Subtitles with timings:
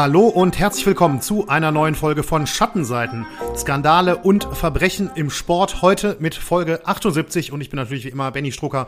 [0.00, 3.26] Hallo und herzlich willkommen zu einer neuen Folge von Schattenseiten.
[3.56, 5.82] Skandale und Verbrechen im Sport.
[5.82, 8.86] Heute mit Folge 78 und ich bin natürlich wie immer Benny Strucker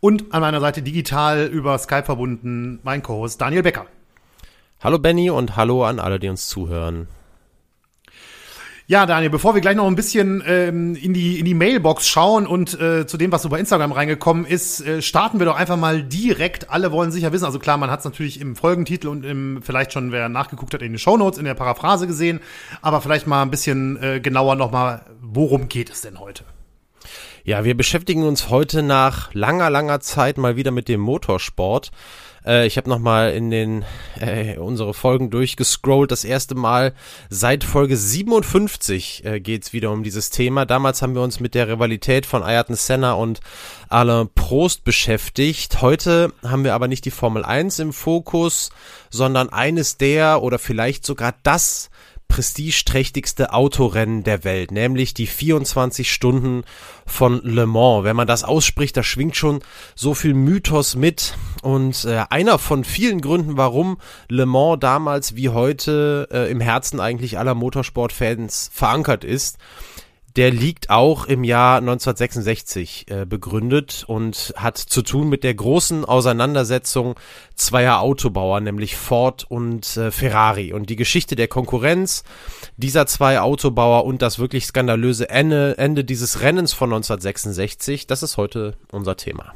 [0.00, 3.84] und an meiner Seite digital über Skype verbunden mein Co-Host Daniel Becker.
[4.80, 7.06] Hallo Benny und hallo an alle, die uns zuhören.
[8.88, 12.46] Ja, Daniel, bevor wir gleich noch ein bisschen ähm, in, die, in die Mailbox schauen
[12.46, 15.76] und äh, zu dem, was so bei Instagram reingekommen ist, äh, starten wir doch einfach
[15.76, 16.70] mal direkt.
[16.70, 17.46] Alle wollen sicher wissen.
[17.46, 20.82] Also klar, man hat es natürlich im Folgentitel und im, vielleicht schon, wer nachgeguckt hat,
[20.82, 22.38] in den Shownotes, in der Paraphrase gesehen.
[22.80, 26.44] Aber vielleicht mal ein bisschen äh, genauer nochmal, worum geht es denn heute?
[27.42, 31.90] Ja, wir beschäftigen uns heute nach langer, langer Zeit mal wieder mit dem Motorsport.
[32.46, 33.84] Äh, ich habe nochmal in den
[34.20, 36.10] äh, unsere Folgen durchgescrollt.
[36.10, 36.94] Das erste Mal
[37.28, 40.64] seit Folge 57 äh, geht wieder um dieses Thema.
[40.64, 43.40] Damals haben wir uns mit der Rivalität von Ayrton Senna und
[43.88, 45.82] Alain Prost beschäftigt.
[45.82, 48.70] Heute haben wir aber nicht die Formel 1 im Fokus,
[49.10, 51.90] sondern eines der oder vielleicht sogar das
[52.28, 56.64] prestigeträchtigste Autorennen der Welt, nämlich die 24 Stunden
[57.06, 58.04] von Le Mans.
[58.04, 59.60] Wenn man das ausspricht, da schwingt schon
[59.94, 65.50] so viel Mythos mit und äh, einer von vielen Gründen, warum Le Mans damals wie
[65.50, 69.58] heute äh, im Herzen eigentlich aller Motorsportfans verankert ist
[70.36, 76.04] der liegt auch im Jahr 1966 äh, begründet und hat zu tun mit der großen
[76.04, 77.14] Auseinandersetzung
[77.54, 80.74] zweier Autobauer, nämlich Ford und äh, Ferrari.
[80.74, 82.22] Und die Geschichte der Konkurrenz
[82.76, 88.36] dieser zwei Autobauer und das wirklich skandalöse Ende, Ende dieses Rennens von 1966, das ist
[88.36, 89.54] heute unser Thema.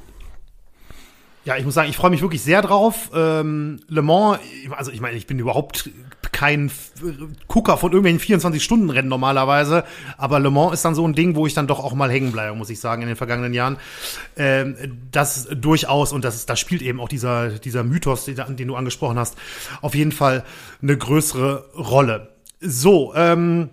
[1.45, 3.11] Ja, ich muss sagen, ich freue mich wirklich sehr drauf.
[3.15, 4.41] Ähm, Le Mans,
[4.73, 5.91] also ich meine, ich bin überhaupt
[6.41, 6.71] kein
[7.49, 9.85] Gucker von irgendwelchen 24-Stunden-Rennen normalerweise,
[10.17, 12.33] aber Le Mans ist dann so ein Ding, wo ich dann doch auch mal hängen
[12.33, 13.77] bleibe, muss ich sagen, in den vergangenen Jahren.
[14.39, 14.75] Ähm,
[15.13, 19.19] das durchaus, und das, das spielt eben auch dieser, dieser Mythos, den, den du angesprochen
[19.19, 19.37] hast,
[19.83, 20.43] auf jeden Fall
[20.81, 22.31] eine größere Rolle.
[22.59, 23.69] So, ähm,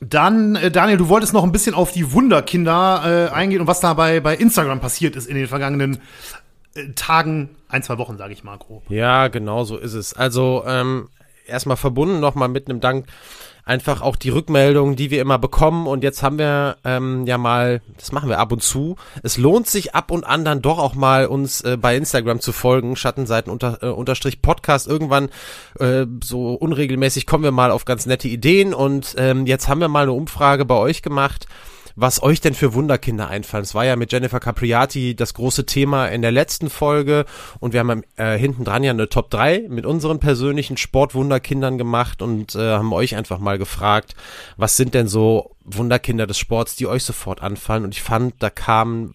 [0.00, 3.80] dann, äh, Daniel, du wolltest noch ein bisschen auf die Wunderkinder äh, eingehen und was
[3.80, 6.02] da bei, bei Instagram passiert ist in den vergangenen
[6.74, 8.82] äh, Tagen, ein, zwei Wochen, sage ich mal grob.
[8.90, 10.12] Ja, genau so ist es.
[10.12, 11.08] Also ähm,
[11.50, 13.06] erstmal verbunden nochmal mit einem Dank
[13.64, 15.86] einfach auch die Rückmeldungen, die wir immer bekommen.
[15.86, 18.96] Und jetzt haben wir ähm, ja mal, das machen wir ab und zu.
[19.22, 22.52] Es lohnt sich ab und an dann doch auch mal uns äh, bei Instagram zu
[22.52, 24.88] folgen, Schattenseiten unter, äh, unterstrich Podcast.
[24.88, 25.28] Irgendwann
[25.78, 28.74] äh, so unregelmäßig kommen wir mal auf ganz nette Ideen.
[28.74, 31.46] Und ähm, jetzt haben wir mal eine Umfrage bei euch gemacht
[31.96, 33.64] was euch denn für Wunderkinder einfallen.
[33.64, 37.24] Es war ja mit Jennifer Capriati das große Thema in der letzten Folge
[37.58, 42.22] und wir haben äh, hinten dran ja eine Top 3 mit unseren persönlichen Sportwunderkindern gemacht
[42.22, 44.14] und äh, haben euch einfach mal gefragt,
[44.56, 48.50] was sind denn so Wunderkinder des Sports, die euch sofort anfallen und ich fand, da
[48.50, 49.14] kamen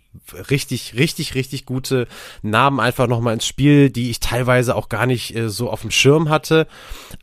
[0.49, 2.07] richtig, richtig, richtig gute
[2.41, 5.91] Namen einfach nochmal ins Spiel, die ich teilweise auch gar nicht äh, so auf dem
[5.91, 6.67] Schirm hatte,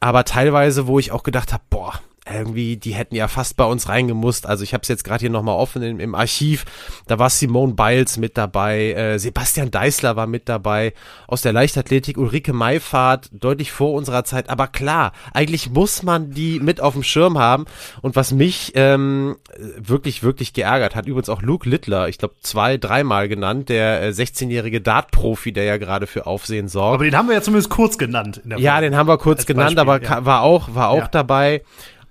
[0.00, 3.88] aber teilweise, wo ich auch gedacht habe, boah, irgendwie, die hätten ja fast bei uns
[3.88, 4.46] reingemusst.
[4.46, 6.64] Also ich habe es jetzt gerade hier nochmal offen im, im, Archiv.
[7.08, 10.92] Da war Simone Biles mit dabei, äh, Sebastian Deißler war mit dabei,
[11.26, 14.50] aus der Leichtathletik Ulrike Meifahrt, deutlich vor unserer Zeit.
[14.50, 17.64] Aber klar, eigentlich muss man die mit auf dem Schirm haben.
[18.02, 19.36] Und was mich ähm,
[19.76, 24.08] wirklich, wirklich geärgert hat, übrigens auch Luke Littler, ich glaube zwei, dreimal genannt, der äh,
[24.10, 26.94] 16-jährige Dart-Profi, der ja gerade für Aufsehen sorgt.
[26.94, 28.42] Aber den haben wir ja zumindest kurz genannt.
[28.58, 30.24] ja, den haben wir kurz genannt, Beispiel, aber ja.
[30.24, 31.08] war auch, war auch ja.
[31.08, 31.62] dabei.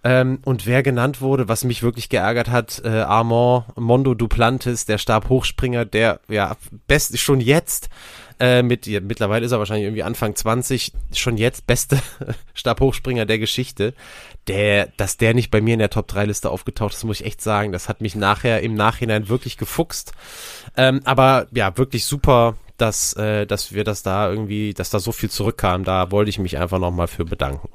[0.03, 4.97] Ähm, und wer genannt wurde, was mich wirklich geärgert hat, äh, Armand Mondo Duplantis, der
[4.97, 6.55] Stabhochspringer, der ja
[6.87, 7.89] best schon jetzt
[8.41, 11.99] äh, mit ja, mittlerweile ist er wahrscheinlich irgendwie Anfang 20, schon jetzt beste
[12.55, 13.93] Stabhochspringer der Geschichte.
[14.47, 17.27] Der, dass der nicht bei mir in der Top 3 Liste aufgetaucht ist, muss ich
[17.27, 20.13] echt sagen, das hat mich nachher im Nachhinein wirklich gefuchst.
[20.75, 25.11] Ähm, aber ja, wirklich super, dass, äh, dass wir das da irgendwie, dass da so
[25.11, 25.83] viel zurückkam.
[25.83, 27.69] Da wollte ich mich einfach nochmal für bedanken.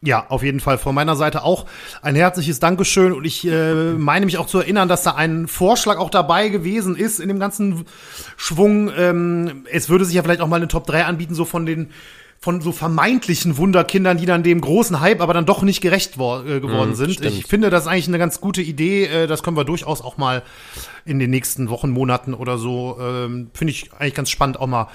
[0.00, 1.66] Ja, auf jeden Fall von meiner Seite auch
[2.02, 5.98] ein herzliches Dankeschön und ich äh, meine mich auch zu erinnern, dass da ein Vorschlag
[5.98, 7.84] auch dabei gewesen ist in dem ganzen
[8.36, 8.92] Schwung.
[8.96, 11.90] Ähm, es würde sich ja vielleicht auch mal eine Top 3 anbieten, so von den
[12.40, 16.60] von so vermeintlichen Wunderkindern, die dann dem großen Hype aber dann doch nicht gerecht äh,
[16.60, 17.12] geworden mm, sind.
[17.14, 17.34] Stimmt.
[17.34, 19.06] Ich finde das eigentlich eine ganz gute Idee.
[19.06, 20.44] Äh, das können wir durchaus auch mal
[21.04, 24.86] in den nächsten Wochen, Monaten oder so, ähm, finde ich eigentlich ganz spannend auch mal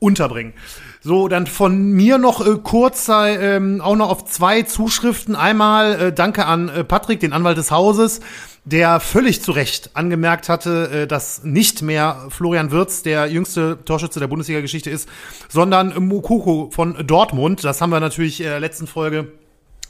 [0.00, 0.54] unterbringen.
[1.00, 5.36] So, dann von mir noch äh, kurz ähm, auch noch auf zwei Zuschriften.
[5.36, 8.20] Einmal äh, danke an äh, Patrick, den Anwalt des Hauses,
[8.64, 14.18] der völlig zu Recht angemerkt hatte, äh, dass nicht mehr Florian Wirz der jüngste Torschütze
[14.18, 15.08] der Bundesliga-Geschichte ist,
[15.48, 17.62] sondern Mukoko von Dortmund.
[17.62, 19.28] Das haben wir natürlich in der letzten Folge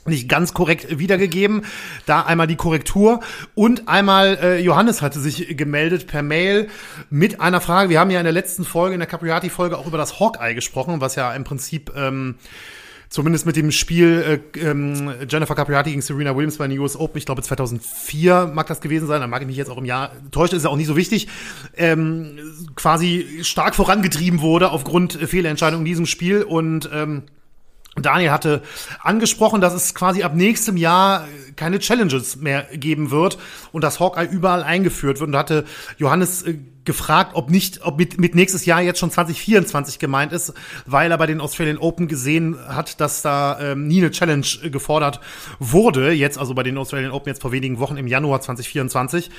[0.05, 1.63] nicht ganz korrekt wiedergegeben.
[2.05, 3.19] Da einmal die Korrektur
[3.55, 6.69] und einmal äh, Johannes hatte sich gemeldet per Mail
[7.09, 7.89] mit einer Frage.
[7.89, 11.01] Wir haben ja in der letzten Folge, in der Capriati-Folge auch über das Hawkeye gesprochen,
[11.01, 12.35] was ja im Prinzip ähm,
[13.09, 17.17] zumindest mit dem Spiel äh, ähm, Jennifer Capriati gegen Serena Williams bei den US Open,
[17.17, 20.11] ich glaube 2004 mag das gewesen sein, da mag ich mich jetzt auch im Jahr
[20.31, 21.27] täuschen, ist ja auch nicht so wichtig,
[21.75, 22.37] ähm,
[22.75, 27.23] quasi stark vorangetrieben wurde aufgrund Fehlentscheidungen in diesem Spiel und ähm,
[28.05, 28.61] Daniel hatte
[29.01, 33.37] angesprochen, dass es quasi ab nächstem Jahr keine Challenges mehr geben wird
[33.71, 35.29] und dass Hawkeye überall eingeführt wird.
[35.29, 35.65] Und hatte
[35.97, 40.53] Johannes äh, gefragt, ob nicht, ob mit, mit nächstes Jahr jetzt schon 2024 gemeint ist,
[40.85, 45.19] weil er bei den Australian Open gesehen hat, dass da ähm, nie eine Challenge gefordert
[45.59, 46.11] wurde.
[46.11, 49.29] Jetzt also bei den Australian Open jetzt vor wenigen Wochen im Januar 2024.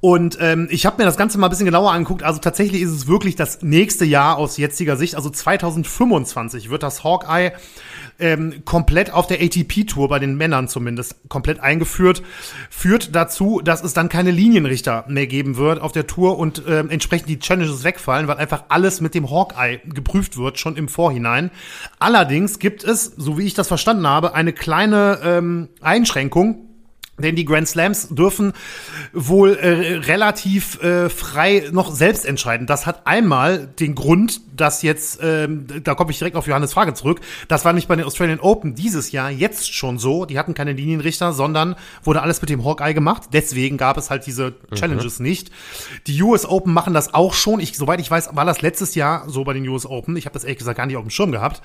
[0.00, 2.22] Und ähm, ich habe mir das Ganze mal ein bisschen genauer angeguckt.
[2.22, 5.16] Also tatsächlich ist es wirklich das nächste Jahr aus jetziger Sicht.
[5.16, 7.52] Also 2025 wird das Hawkeye
[8.20, 12.22] ähm, komplett auf der ATP-Tour, bei den Männern zumindest, komplett eingeführt.
[12.70, 16.90] Führt dazu, dass es dann keine Linienrichter mehr geben wird auf der Tour und ähm,
[16.90, 21.50] entsprechend die Challenges wegfallen, weil einfach alles mit dem Hawkeye geprüft wird, schon im Vorhinein.
[21.98, 26.67] Allerdings gibt es, so wie ich das verstanden habe, eine kleine ähm, Einschränkung
[27.18, 28.52] denn die Grand Slams dürfen
[29.12, 32.66] wohl äh, relativ äh, frei noch selbst entscheiden.
[32.66, 36.94] Das hat einmal den Grund, dass jetzt, ähm, da komme ich direkt auf Johannes Frage
[36.94, 40.24] zurück, das war nicht bei den Australian Open dieses Jahr jetzt schon so.
[40.24, 43.30] Die hatten keine Linienrichter, sondern wurde alles mit dem Hawkeye gemacht.
[43.32, 45.26] Deswegen gab es halt diese Challenges mhm.
[45.26, 45.50] nicht.
[46.06, 47.60] Die US Open machen das auch schon.
[47.60, 50.16] Ich, soweit ich weiß, war das letztes Jahr so bei den US Open.
[50.16, 51.62] Ich habe das ehrlich gesagt gar nicht auf dem Schirm gehabt.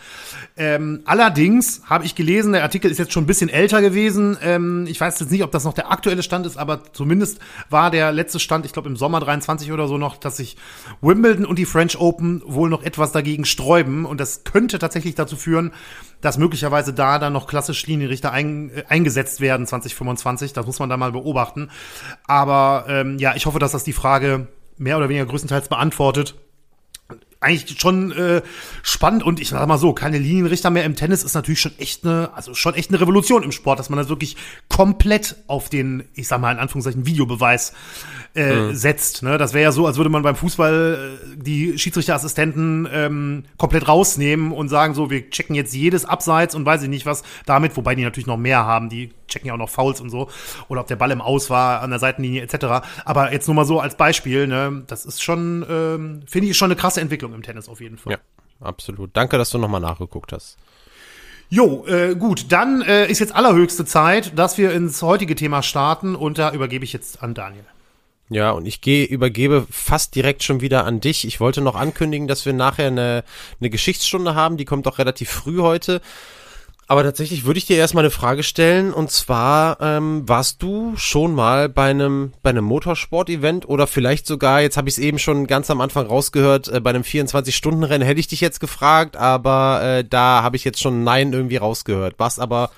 [0.58, 4.38] Ähm, allerdings habe ich gelesen, der Artikel ist jetzt schon ein bisschen älter gewesen.
[4.42, 7.92] Ähm, ich weiß jetzt nicht, ob das noch der aktuelle Stand ist, aber zumindest war
[7.92, 10.58] der letzte Stand, ich glaube im Sommer 23 oder so noch, dass sich
[11.02, 15.36] Wimbledon und die French Open wohl noch etwas dagegen sträuben und das könnte tatsächlich dazu
[15.36, 15.72] führen,
[16.22, 20.54] dass möglicherweise da dann noch klassisch Linienrichter ein, äh, eingesetzt werden 2025.
[20.54, 21.70] Das muss man da mal beobachten.
[22.26, 24.48] Aber ähm, ja, ich hoffe, dass das die Frage
[24.78, 26.36] mehr oder weniger größtenteils beantwortet
[27.44, 28.42] eigentlich schon äh,
[28.82, 32.06] spannend und ich sag mal so, keine Linienrichter mehr im Tennis ist natürlich schon echt
[32.06, 34.36] eine, also schon echt eine Revolution im Sport, dass man das wirklich
[34.70, 37.74] komplett auf den, ich sag mal in Anführungszeichen, Videobeweis
[38.36, 38.76] äh, mhm.
[38.76, 39.24] setzt.
[39.24, 39.38] Ne?
[39.38, 44.52] Das wäre ja so, als würde man beim Fußball äh, die Schiedsrichterassistenten ähm, komplett rausnehmen
[44.52, 47.96] und sagen so, wir checken jetzt jedes Abseits und weiß ich nicht was damit, wobei
[47.96, 50.30] die natürlich noch mehr haben, die checken ja auch noch Fouls und so
[50.68, 52.86] oder ob der Ball im Aus war an der Seitenlinie etc.
[53.06, 56.72] Aber jetzt nur mal so als Beispiel, ne, das ist schon, ähm, finde ich, schon
[56.72, 58.14] eine krasse Entwicklung im Tennis auf jeden Fall.
[58.14, 58.20] Ja,
[58.62, 59.12] absolut.
[59.14, 60.58] Danke, dass du nochmal nachgeguckt hast.
[61.50, 66.16] Jo, äh, gut, dann äh, ist jetzt allerhöchste Zeit, dass wir ins heutige Thema starten
[66.16, 67.66] und da übergebe ich jetzt an Daniel.
[68.30, 71.28] Ja, und ich gehe, übergebe fast direkt schon wieder an dich.
[71.28, 73.24] Ich wollte noch ankündigen, dass wir nachher eine,
[73.60, 76.02] eine Geschichtsstunde haben, die kommt auch relativ früh heute.
[76.88, 81.34] Aber tatsächlich würde ich dir erstmal eine Frage stellen und zwar ähm, warst du schon
[81.34, 85.48] mal bei einem bei einem Motorsport-Event oder vielleicht sogar jetzt habe ich es eben schon
[85.48, 90.04] ganz am Anfang rausgehört äh, bei einem 24-Stunden-Rennen hätte ich dich jetzt gefragt, aber äh,
[90.04, 92.16] da habe ich jetzt schon Nein irgendwie rausgehört.
[92.18, 92.70] Warst aber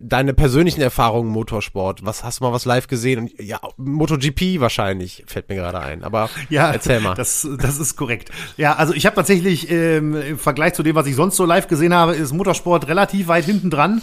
[0.00, 2.04] deine persönlichen Erfahrungen im Motorsport.
[2.04, 3.20] Was hast du mal was live gesehen?
[3.20, 6.04] Und ja, MotoGP wahrscheinlich fällt mir gerade ein.
[6.04, 7.14] Aber ja, erzähl mal.
[7.14, 8.30] Das, das ist korrekt.
[8.56, 11.68] Ja, also ich habe tatsächlich ähm, im Vergleich zu dem, was ich sonst so live
[11.68, 14.02] gesehen habe, ist Motorsport relativ weit hinten dran.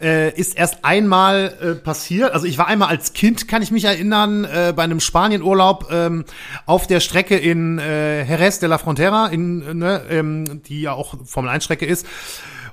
[0.00, 2.32] Äh, ist erst einmal äh, passiert.
[2.32, 6.24] Also ich war einmal als Kind, kann ich mich erinnern, äh, bei einem Spanienurlaub ähm,
[6.66, 11.14] auf der Strecke in äh, Jerez de la Frontera, in, ne, ähm, die ja auch
[11.24, 12.06] Formel 1 Strecke ist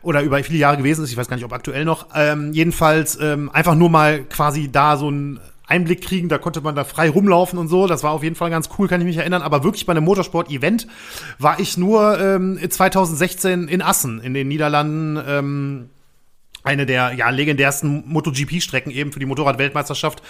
[0.01, 2.08] oder über viele Jahre gewesen ist, ich weiß gar nicht, ob aktuell noch.
[2.15, 5.39] Ähm, jedenfalls ähm, einfach nur mal quasi da so ein
[5.70, 7.86] Einblick kriegen, da konnte man da frei rumlaufen und so.
[7.86, 9.44] Das war auf jeden Fall ganz cool, kann ich mich erinnern.
[9.44, 10.88] Aber wirklich bei einem Motorsport-Event
[11.38, 15.20] war ich nur ähm, 2016 in Assen in den Niederlanden.
[15.27, 15.89] Ähm,
[16.63, 20.22] eine der ja, legendärsten MotoGP-Strecken eben für die Motorrad-Weltmeisterschaft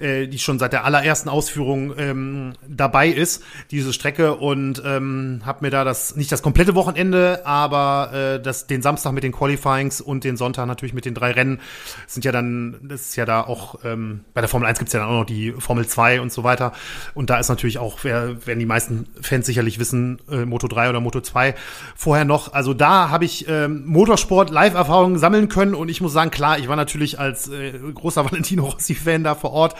[0.00, 4.34] äh, die schon seit der allerersten Ausführung ähm, dabei ist, diese Strecke.
[4.36, 9.12] Und ähm, habe mir da das nicht das komplette Wochenende, aber äh, das den Samstag
[9.12, 11.60] mit den Qualifyings und den Sonntag natürlich mit den drei Rennen.
[12.06, 15.00] Sind ja dann das ist ja da auch ähm, bei der Formel 1 gibt's ja
[15.00, 16.72] dann auch noch die Formel 2 und so weiter.
[17.14, 20.90] Und da ist natürlich auch wer werden die meisten Fans sicherlich wissen äh, Moto 3
[20.90, 21.54] oder Moto 2
[21.94, 26.14] vorher noch, also da habe ich ähm, Motorsport Live Erfahrungen sammeln können und ich muss
[26.14, 29.74] sagen, klar, ich war natürlich als äh, großer Valentino Rossi Fan da vor Ort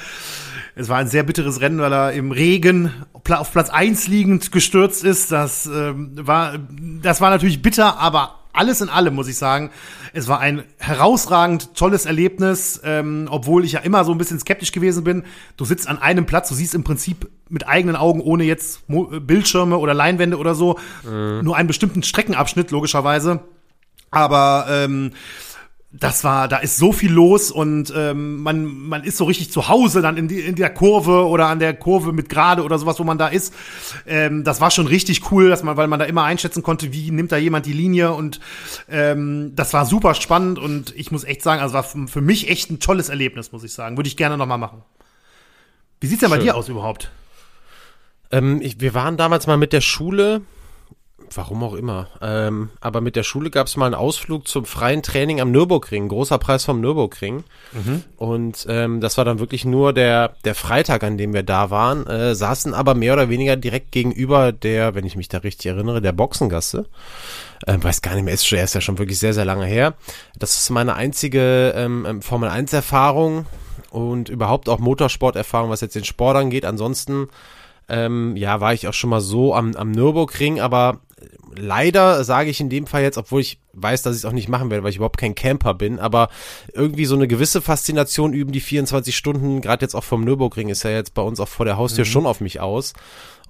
[0.74, 5.04] es war ein sehr bitteres Rennen, weil er im Regen auf Platz eins liegend gestürzt
[5.04, 5.32] ist.
[5.32, 6.58] Das ähm, war,
[7.02, 9.70] das war natürlich bitter, aber alles in allem muss ich sagen,
[10.12, 14.72] es war ein herausragend tolles Erlebnis, ähm, obwohl ich ja immer so ein bisschen skeptisch
[14.72, 15.24] gewesen bin.
[15.56, 19.04] Du sitzt an einem Platz, du siehst im Prinzip mit eigenen Augen, ohne jetzt Mo
[19.04, 21.42] Bildschirme oder Leinwände oder so, mhm.
[21.42, 23.40] nur einen bestimmten Streckenabschnitt, logischerweise.
[24.10, 25.12] Aber ähm,
[25.92, 29.68] das war, da ist so viel los und ähm, man, man ist so richtig zu
[29.68, 33.00] Hause dann in, die, in der Kurve oder an der Kurve mit Gerade oder sowas,
[33.00, 33.52] wo man da ist.
[34.06, 37.10] Ähm, das war schon richtig cool, dass man, weil man da immer einschätzen konnte, wie
[37.10, 38.38] nimmt da jemand die Linie und
[38.88, 42.70] ähm, das war super spannend und ich muss echt sagen, also war für mich echt
[42.70, 43.96] ein tolles Erlebnis, muss ich sagen.
[43.96, 44.82] Würde ich gerne nochmal machen.
[46.00, 47.10] Wie sieht's denn bei dir aus überhaupt?
[48.30, 50.42] Ähm, ich, wir waren damals mal mit der Schule
[51.36, 52.08] warum auch immer.
[52.20, 56.08] Ähm, aber mit der Schule gab es mal einen Ausflug zum freien Training am Nürburgring,
[56.08, 57.44] großer Preis vom Nürburgring.
[57.72, 58.04] Mhm.
[58.16, 62.06] Und ähm, das war dann wirklich nur der, der Freitag, an dem wir da waren,
[62.06, 66.00] äh, saßen aber mehr oder weniger direkt gegenüber der, wenn ich mich da richtig erinnere,
[66.00, 66.86] der Boxengasse.
[67.66, 69.94] Ähm, weiß gar nicht mehr, ist, schon, ist ja schon wirklich sehr, sehr lange her.
[70.38, 73.46] Das ist meine einzige ähm, ähm Formel 1 Erfahrung
[73.90, 76.64] und überhaupt auch Motorsport-Erfahrung, was jetzt den Sport angeht.
[76.64, 77.28] Ansonsten
[77.90, 81.00] ähm, ja, war ich auch schon mal so am, am Nürburgring, aber
[81.54, 84.48] leider sage ich in dem Fall jetzt, obwohl ich weiß, dass ich es auch nicht
[84.48, 86.28] machen werde, weil ich überhaupt kein Camper bin, aber
[86.72, 90.82] irgendwie so eine gewisse Faszination üben die 24 Stunden, gerade jetzt auch vom Nürburgring, ist
[90.82, 92.10] ja jetzt bei uns auch vor der Haustür mhm.
[92.10, 92.92] schon auf mich aus.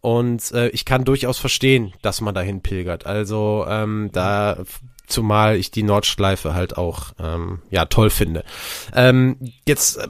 [0.00, 3.04] Und äh, ich kann durchaus verstehen, dass man dahin pilgert.
[3.04, 4.64] Also ähm, da
[5.10, 8.44] zumal ich die Nordschleife halt auch ähm, ja toll finde.
[8.94, 9.36] Ähm,
[9.66, 10.08] jetzt äh,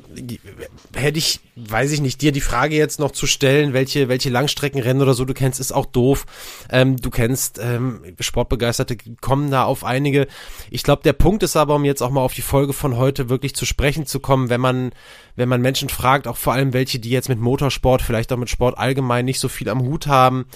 [0.95, 5.03] hätte ich, weiß ich nicht, dir die Frage jetzt noch zu stellen, welche welche Langstreckenrennen
[5.03, 6.27] oder so du kennst, ist auch doof.
[6.71, 10.27] Ähm, du kennst ähm, Sportbegeisterte kommen da auf einige.
[10.71, 13.29] Ich glaube, der Punkt ist aber, um jetzt auch mal auf die Folge von heute
[13.29, 14.93] wirklich zu sprechen zu kommen, wenn man
[15.37, 18.51] wenn man Menschen fragt, auch vor allem welche, die jetzt mit Motorsport, vielleicht auch mit
[18.51, 20.47] Sport allgemein nicht so viel am Hut haben,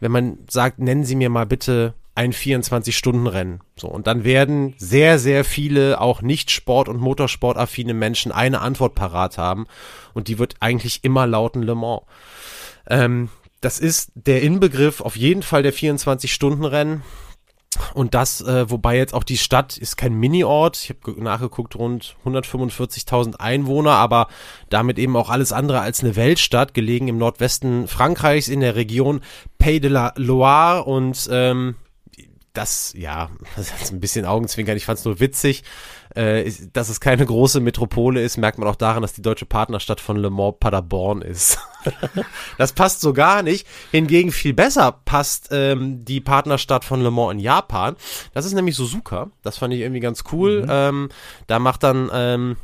[0.00, 3.60] wenn man sagt, nennen Sie mir mal bitte ein 24-Stunden-Rennen.
[3.76, 8.94] So, und dann werden sehr, sehr viele auch nicht Sport- und Motorsport-affine Menschen eine Antwort
[8.94, 9.66] parat haben.
[10.14, 12.02] Und die wird eigentlich immer lauten Le Mans.
[12.88, 13.28] Ähm,
[13.60, 17.02] das ist der Inbegriff auf jeden Fall der 24-Stunden-Rennen.
[17.92, 20.78] Und das, äh, wobei jetzt auch die Stadt ist kein Mini-Ort.
[20.78, 24.28] Ich habe nachgeguckt, rund 145.000 Einwohner, aber
[24.70, 29.20] damit eben auch alles andere als eine Weltstadt, gelegen im Nordwesten Frankreichs in der Region
[29.58, 31.74] Pays de la Loire und ähm,
[32.56, 34.76] das, ja, das ist ein bisschen Augenzwinkern.
[34.76, 35.64] Ich fand es nur witzig.
[36.14, 40.00] Äh, dass es keine große Metropole ist, merkt man auch daran, dass die deutsche Partnerstadt
[40.00, 41.58] von Le Mans Paderborn ist.
[42.58, 43.66] das passt so gar nicht.
[43.90, 47.96] Hingegen viel besser passt ähm, die Partnerstadt von Le Mans in Japan.
[48.32, 49.30] Das ist nämlich Suzuka.
[49.42, 50.62] Das fand ich irgendwie ganz cool.
[50.62, 50.68] Mhm.
[50.70, 51.08] Ähm,
[51.48, 52.56] da macht dann ähm,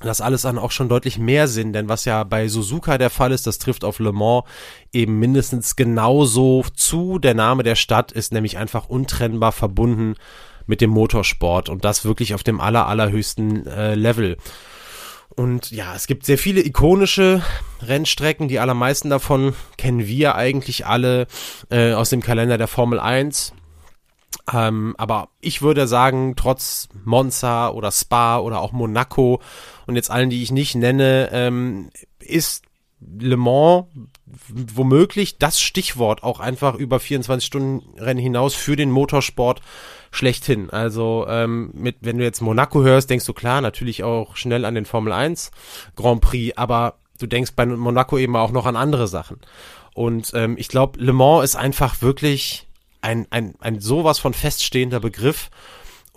[0.00, 3.32] das alles dann auch schon deutlich mehr Sinn, denn was ja bei Suzuka der Fall
[3.32, 4.44] ist, das trifft auf Le Mans
[4.92, 7.18] eben mindestens genauso zu.
[7.18, 10.14] Der Name der Stadt ist nämlich einfach untrennbar verbunden
[10.66, 14.36] mit dem Motorsport und das wirklich auf dem aller, allerhöchsten äh, Level.
[15.34, 17.42] Und ja, es gibt sehr viele ikonische
[17.80, 18.48] Rennstrecken.
[18.48, 21.26] Die allermeisten davon kennen wir eigentlich alle
[21.70, 23.52] äh, aus dem Kalender der Formel 1.
[24.52, 29.40] Ähm, aber ich würde sagen, trotz Monza oder Spa oder auch Monaco
[29.88, 31.90] und jetzt allen, die ich nicht nenne, ähm,
[32.20, 32.62] ist
[33.00, 33.86] Le Mans
[34.48, 39.62] womöglich das Stichwort auch einfach über 24 Stunden Rennen hinaus für den Motorsport
[40.10, 40.70] schlechthin.
[40.70, 44.74] Also ähm, mit, wenn du jetzt Monaco hörst, denkst du klar, natürlich auch schnell an
[44.74, 45.50] den Formel 1
[45.96, 49.38] Grand Prix, aber du denkst bei Monaco eben auch noch an andere Sachen.
[49.94, 52.68] Und ähm, ich glaube, Le Mans ist einfach wirklich
[53.00, 55.50] ein, ein, ein sowas von feststehender Begriff.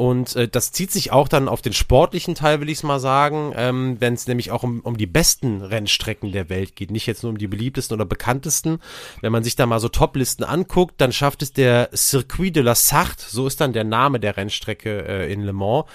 [0.02, 3.00] Und äh, das zieht sich auch dann auf den sportlichen Teil, will ich es mal
[3.00, 7.06] sagen, ähm, wenn es nämlich auch um, um die besten Rennstrecken der Welt geht, nicht
[7.06, 8.80] jetzt nur um die beliebtesten oder bekanntesten.
[9.22, 12.74] Wenn man sich da mal so Toplisten anguckt, dann schafft es der Circuit de la
[12.74, 15.86] Sarthe, so ist dann der Name der Rennstrecke äh, in Le Mans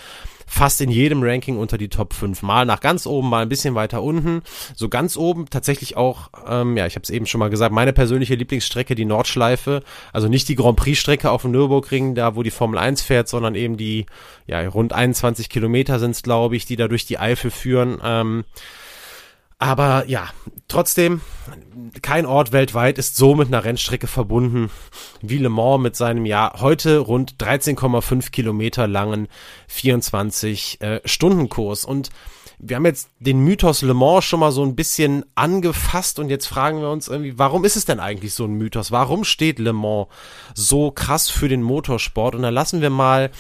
[0.47, 2.43] fast in jedem Ranking unter die Top 5.
[2.43, 4.43] Mal nach ganz oben, mal ein bisschen weiter unten.
[4.75, 7.93] So ganz oben tatsächlich auch, ähm, ja, ich habe es eben schon mal gesagt, meine
[7.93, 9.83] persönliche Lieblingsstrecke, die Nordschleife.
[10.13, 13.55] Also nicht die Grand Prix-Strecke auf dem Nürburgring, da wo die Formel 1 fährt, sondern
[13.55, 14.07] eben die,
[14.47, 17.99] ja, rund 21 Kilometer sind es, glaube ich, die da durch die Eifel führen.
[18.03, 18.45] Ähm,
[19.59, 20.29] aber ja,
[20.69, 21.23] trotzdem,
[22.03, 24.71] kein Ort weltweit ist so mit einer Rennstrecke verbunden
[25.23, 29.29] wie Le Mans mit seinem ja heute rund 13,5 Kilometer langen
[29.69, 31.01] 24 äh.
[31.85, 32.11] Und
[32.59, 36.47] wir haben jetzt den Mythos Le Mans schon mal so ein bisschen angefasst und jetzt
[36.47, 38.93] fragen wir uns irgendwie, warum ist es denn eigentlich so ein Mythos?
[38.93, 40.09] Warum steht Le Mans
[40.55, 42.35] so krass für den Motorsport?
[42.35, 43.31] Und da lassen wir mal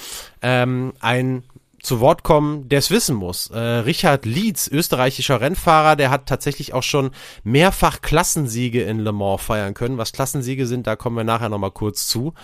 [0.40, 1.44] ähm, ein
[1.86, 3.48] zu Wort kommen, der es wissen muss.
[3.50, 7.12] Äh, Richard Lietz, österreichischer Rennfahrer, der hat tatsächlich auch schon
[7.44, 9.96] mehrfach Klassensiege in Le Mans feiern können.
[9.96, 12.34] Was Klassensiege sind, da kommen wir nachher nochmal kurz zu.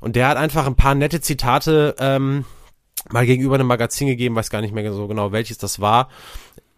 [0.00, 2.44] Und der hat einfach ein paar nette Zitate ähm,
[3.10, 6.08] mal gegenüber einem Magazin gegeben, weiß gar nicht mehr so genau, welches das war.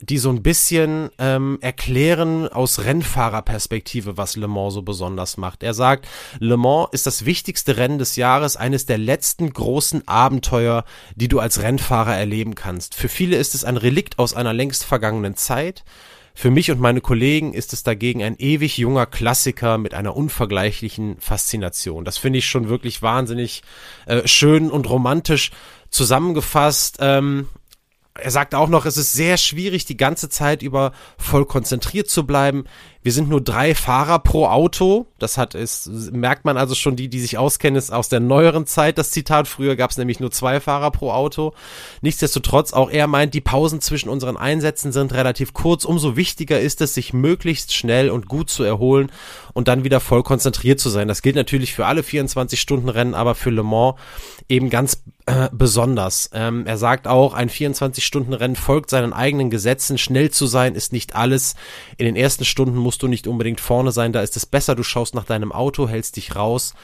[0.00, 5.62] Die so ein bisschen ähm, erklären aus Rennfahrerperspektive, was Le Mans so besonders macht.
[5.62, 6.06] Er sagt,
[6.38, 10.84] Le Mans ist das wichtigste Rennen des Jahres, eines der letzten großen Abenteuer,
[11.16, 12.94] die du als Rennfahrer erleben kannst.
[12.94, 15.84] Für viele ist es ein Relikt aus einer längst vergangenen Zeit.
[16.32, 21.16] Für mich und meine Kollegen ist es dagegen ein ewig junger Klassiker mit einer unvergleichlichen
[21.18, 22.04] Faszination.
[22.04, 23.64] Das finde ich schon wirklich wahnsinnig
[24.06, 25.50] äh, schön und romantisch
[25.90, 26.98] zusammengefasst.
[27.00, 27.48] Ähm,
[28.18, 32.26] er sagt auch noch, es ist sehr schwierig, die ganze Zeit über voll konzentriert zu
[32.26, 32.64] bleiben.
[33.02, 35.06] Wir sind nur drei Fahrer pro Auto.
[35.18, 38.66] Das hat ist, merkt man also schon, die, die sich auskennen, ist aus der neueren
[38.66, 39.46] Zeit das Zitat.
[39.48, 41.54] Früher gab es nämlich nur zwei Fahrer pro Auto.
[42.02, 45.84] Nichtsdestotrotz, auch er meint, die Pausen zwischen unseren Einsätzen sind relativ kurz.
[45.84, 49.10] Umso wichtiger ist es, sich möglichst schnell und gut zu erholen
[49.58, 51.08] und dann wieder voll konzentriert zu sein.
[51.08, 53.96] Das gilt natürlich für alle 24-Stunden-Rennen, aber für Le Mans
[54.48, 56.30] eben ganz äh, besonders.
[56.32, 59.98] Ähm, er sagt auch, ein 24-Stunden-Rennen folgt seinen eigenen Gesetzen.
[59.98, 61.56] Schnell zu sein ist nicht alles.
[61.96, 64.84] In den ersten Stunden musst du nicht unbedingt vorne sein, da ist es besser, du
[64.84, 66.74] schaust nach deinem Auto, hältst dich raus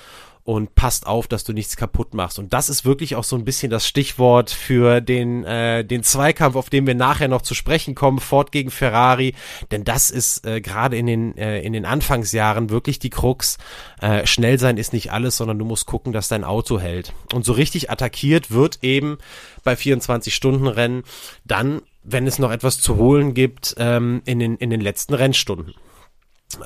[0.45, 2.39] und passt auf, dass du nichts kaputt machst.
[2.39, 6.55] Und das ist wirklich auch so ein bisschen das Stichwort für den, äh, den Zweikampf,
[6.55, 9.35] auf den wir nachher noch zu sprechen kommen, Ford gegen Ferrari.
[9.71, 13.57] Denn das ist äh, gerade in den, äh, in den Anfangsjahren wirklich die Krux.
[14.03, 17.15] Äh, schnell sein ist nicht alles, sondern du musst gucken, dass dein Auto hält.
[17.33, 19.17] Und so richtig attackiert wird eben
[19.63, 21.05] bei 24-Stunden-Rennen
[21.45, 25.75] dann, wenn es noch etwas zu holen gibt, ähm, in, den, in den letzten Rennstunden.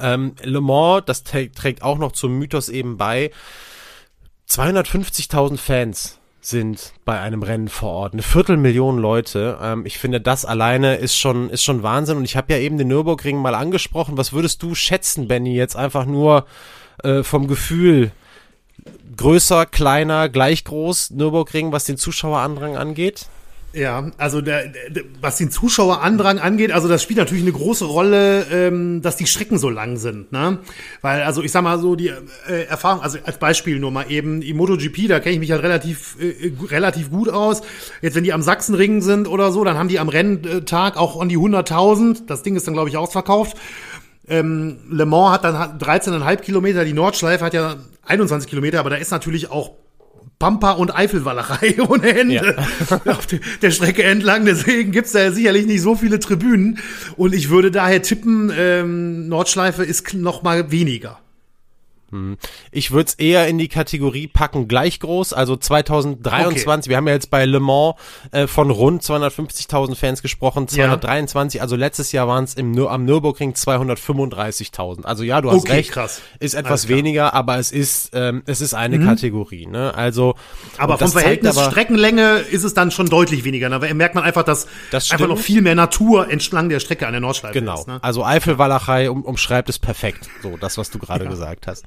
[0.01, 3.31] Ähm, Le Mans, das trägt auch noch zum Mythos eben bei.
[4.49, 8.13] 250.000 Fans sind bei einem Rennen vor Ort.
[8.15, 9.59] Eine Viertelmillion Leute.
[9.61, 12.17] Ähm, ich finde, das alleine ist schon, ist schon Wahnsinn.
[12.17, 14.17] Und ich habe ja eben den Nürburgring mal angesprochen.
[14.17, 16.47] Was würdest du schätzen, Benny, jetzt einfach nur
[17.03, 18.13] äh, vom Gefühl?
[19.17, 23.27] Größer, kleiner, gleich groß, Nürburgring, was den Zuschauerandrang angeht?
[23.75, 28.47] Ja, also der, der, was den Zuschauerandrang angeht, also das spielt natürlich eine große Rolle,
[28.51, 30.61] ähm, dass die Strecken so lang sind, ne?
[31.03, 32.09] Weil, also ich sag mal so, die
[32.49, 35.63] äh, Erfahrung, also als Beispiel nur mal eben, die MotoGP, da kenne ich mich halt
[35.63, 37.61] relativ, äh, relativ gut aus.
[38.01, 41.29] Jetzt, wenn die am Sachsenring sind oder so, dann haben die am Renntag auch an
[41.29, 42.25] die 100.000.
[42.27, 43.59] Das Ding ist dann, glaube ich, ausverkauft.
[44.29, 48.97] Ähm, Le Mans hat dann 13,5 Kilometer, die Nordschleife hat ja 21 Kilometer, aber da
[48.97, 49.73] ist natürlich auch
[50.39, 53.01] Pampa und Eifelwallerei ohne Ende ja.
[53.13, 53.27] auf
[53.63, 54.45] der Strecke entlang.
[54.45, 56.79] Deswegen gibt's da sicherlich nicht so viele Tribünen.
[57.17, 61.21] Und ich würde daher tippen, ähm, Nordschleife ist noch mal weniger.
[62.11, 62.39] Hm.
[62.73, 66.67] Ich würde es eher in die Kategorie packen, gleich groß, also 2023.
[66.67, 66.91] Okay.
[66.91, 67.95] Wir haben ja jetzt bei Le Mans
[68.33, 71.59] äh, von rund 250.000 Fans gesprochen, 223.
[71.59, 71.63] Ja.
[71.63, 75.05] Also letztes Jahr waren es am Nürburgring 235.000.
[75.05, 75.93] Also ja, du hast okay, recht.
[75.93, 76.23] Krass.
[76.41, 79.07] Ist etwas weniger, aber es ist ähm, es ist eine mhm.
[79.07, 79.67] Kategorie.
[79.67, 79.95] Ne?
[79.95, 80.35] Also
[80.79, 83.69] aber vom Verhältnis aber, Streckenlänge ist es dann schon deutlich weniger.
[83.69, 87.13] Da merkt man einfach, dass das einfach noch viel mehr Natur entlang der Strecke an
[87.13, 87.75] der Nordschleife genau.
[87.75, 87.85] ist.
[87.85, 87.97] Genau.
[87.97, 88.05] Ne?
[88.05, 90.29] Also Eifelwalachei um, umschreibt es perfekt.
[90.43, 91.31] So das, was du gerade ja.
[91.31, 91.85] gesagt hast.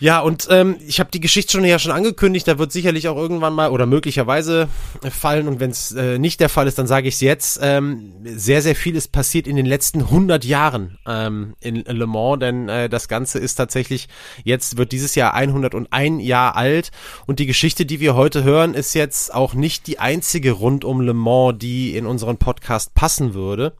[0.00, 3.16] Ja, und ähm, ich habe die Geschichte schon ja schon angekündigt, da wird sicherlich auch
[3.16, 4.66] irgendwann mal oder möglicherweise
[5.10, 7.60] fallen und wenn es äh, nicht der Fall ist, dann sage ich es jetzt.
[7.62, 12.40] Ähm, sehr, sehr viel ist passiert in den letzten 100 Jahren ähm, in Le Mans,
[12.40, 14.08] denn äh, das Ganze ist tatsächlich,
[14.42, 16.92] jetzt wird dieses Jahr 101 Jahr alt
[17.26, 21.02] und die Geschichte, die wir heute hören, ist jetzt auch nicht die einzige rund um
[21.02, 23.74] Le Mans, die in unseren Podcast passen würde.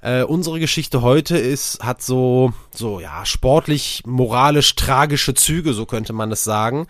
[0.00, 6.12] Äh, unsere Geschichte heute ist, hat so, so, ja, sportlich, moralisch, tragische Züge, so könnte
[6.12, 6.86] man es sagen.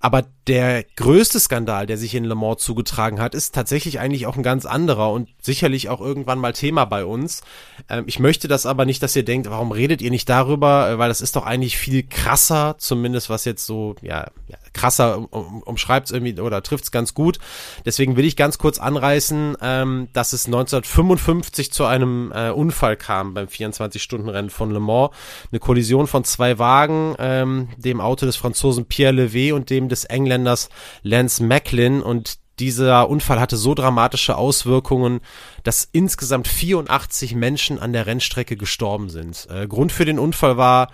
[0.00, 4.36] Aber der größte Skandal, der sich in Le Mans zugetragen hat, ist tatsächlich eigentlich auch
[4.36, 7.42] ein ganz anderer und sicherlich auch irgendwann mal Thema bei uns.
[7.90, 10.98] Ähm, ich möchte das aber nicht, dass ihr denkt, warum redet ihr nicht darüber, äh,
[10.98, 14.28] weil das ist doch eigentlich viel krasser, zumindest was jetzt so, ja,
[14.72, 17.38] krasser um, umschreibt es irgendwie oder trifft es ganz gut.
[17.84, 23.34] Deswegen will ich ganz kurz anreißen, ähm, dass es 1955 zu einem äh, Unfall kam
[23.34, 25.10] beim 24-Stunden-Rennen von Le Mans.
[25.52, 30.06] Eine Kollision von zwei Wagen, ähm, dem Auto des Franzosen Pierre Levé und dem des
[30.06, 35.20] Engländers Lance Macklin und dieser Unfall hatte so dramatische Auswirkungen,
[35.62, 39.46] dass insgesamt 84 Menschen an der Rennstrecke gestorben sind.
[39.50, 40.90] Äh, Grund für den Unfall war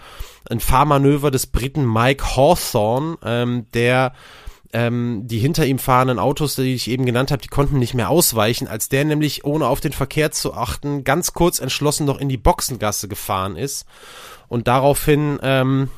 [0.50, 4.12] ein Fahrmanöver des Briten Mike Hawthorne, ähm, der
[4.74, 8.11] ähm, die hinter ihm fahrenden Autos, die ich eben genannt habe, die konnten nicht mehr
[8.11, 12.28] ausweichen, als der nämlich, ohne auf den Verkehr zu achten, ganz kurz entschlossen noch in
[12.28, 13.87] die Boxengasse gefahren ist
[14.48, 15.90] und daraufhin ähm,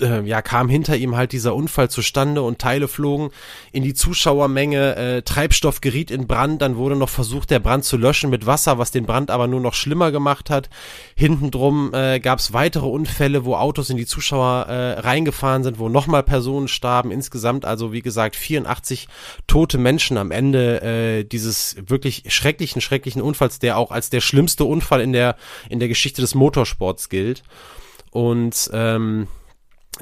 [0.00, 3.30] äh, ja, kam hinter ihm halt dieser Unfall zustande und Teile flogen
[3.72, 7.96] in die Zuschauermenge, äh, Treibstoff geriet in Brand, dann wurde noch versucht, der Brand zu
[7.96, 10.70] löschen mit Wasser, was den Brand aber nur noch schlimmer gemacht hat.
[11.14, 15.88] Hintendrum äh, gab es weitere Unfälle, wo Autos in die Zuschauer äh, reingefahren sind, wo
[15.88, 17.10] nochmal Personen starben.
[17.10, 19.08] Insgesamt also, wie gesagt, 84
[19.46, 24.64] tote Menschen am Ende äh, dieses wirklich schrecklichen, schrecklichen Unfalls, der auch als der schlimmste
[24.64, 25.36] Unfall in der,
[25.68, 27.42] in der Geschichte des Motorsports gilt.
[28.10, 29.28] Und ähm,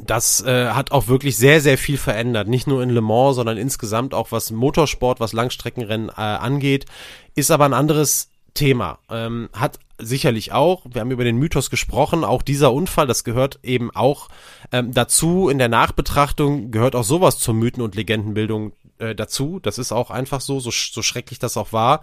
[0.03, 2.49] das äh, hat auch wirklich sehr, sehr viel verändert.
[2.49, 6.87] Nicht nur in Le Mans, sondern insgesamt auch was Motorsport, was Langstreckenrennen äh, angeht.
[7.35, 8.99] Ist aber ein anderes Thema.
[9.11, 13.61] Ähm, hat sicherlich auch, wir haben über den Mythos gesprochen, auch dieser Unfall, das gehört
[13.63, 14.29] eben auch
[14.73, 15.49] ähm, dazu.
[15.49, 19.61] In der Nachbetrachtung gehört auch sowas zur Mythen- und Legendenbildung äh, dazu.
[19.61, 22.03] Das ist auch einfach so, so, so schrecklich das auch war.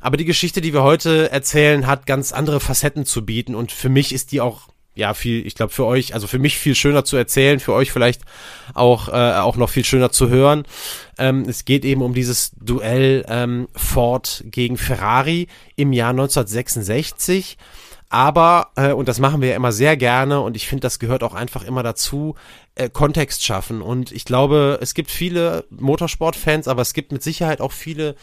[0.00, 3.88] Aber die Geschichte, die wir heute erzählen, hat ganz andere Facetten zu bieten und für
[3.88, 7.04] mich ist die auch ja viel, ich glaube für euch, also für mich viel schöner
[7.04, 8.22] zu erzählen, für euch vielleicht
[8.74, 10.64] auch äh, auch noch viel schöner zu hören.
[11.18, 17.56] Ähm, es geht eben um dieses Duell ähm, Ford gegen Ferrari im Jahr 1966.
[18.08, 21.22] Aber, äh, und das machen wir ja immer sehr gerne und ich finde, das gehört
[21.22, 22.36] auch einfach immer dazu,
[22.76, 23.82] äh, Kontext schaffen.
[23.82, 28.14] Und ich glaube, es gibt viele Motorsportfans, aber es gibt mit Sicherheit auch viele,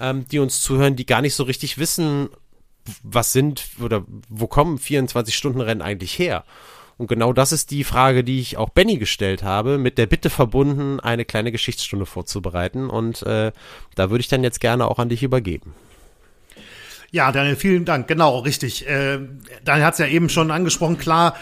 [0.00, 2.28] ähm, die uns zuhören, die gar nicht so richtig wissen,
[3.02, 6.44] was sind oder wo kommen 24-Stunden-Rennen eigentlich her?
[6.98, 10.30] Und genau das ist die Frage, die ich auch Benny gestellt habe, mit der Bitte
[10.30, 12.90] verbunden, eine kleine Geschichtsstunde vorzubereiten.
[12.90, 13.52] Und äh,
[13.94, 15.74] da würde ich dann jetzt gerne auch an dich übergeben.
[17.10, 18.08] Ja, Daniel, vielen Dank.
[18.08, 18.86] Genau, richtig.
[18.86, 19.20] Äh,
[19.64, 20.98] Daniel hat es ja eben schon angesprochen.
[20.98, 21.36] Klar,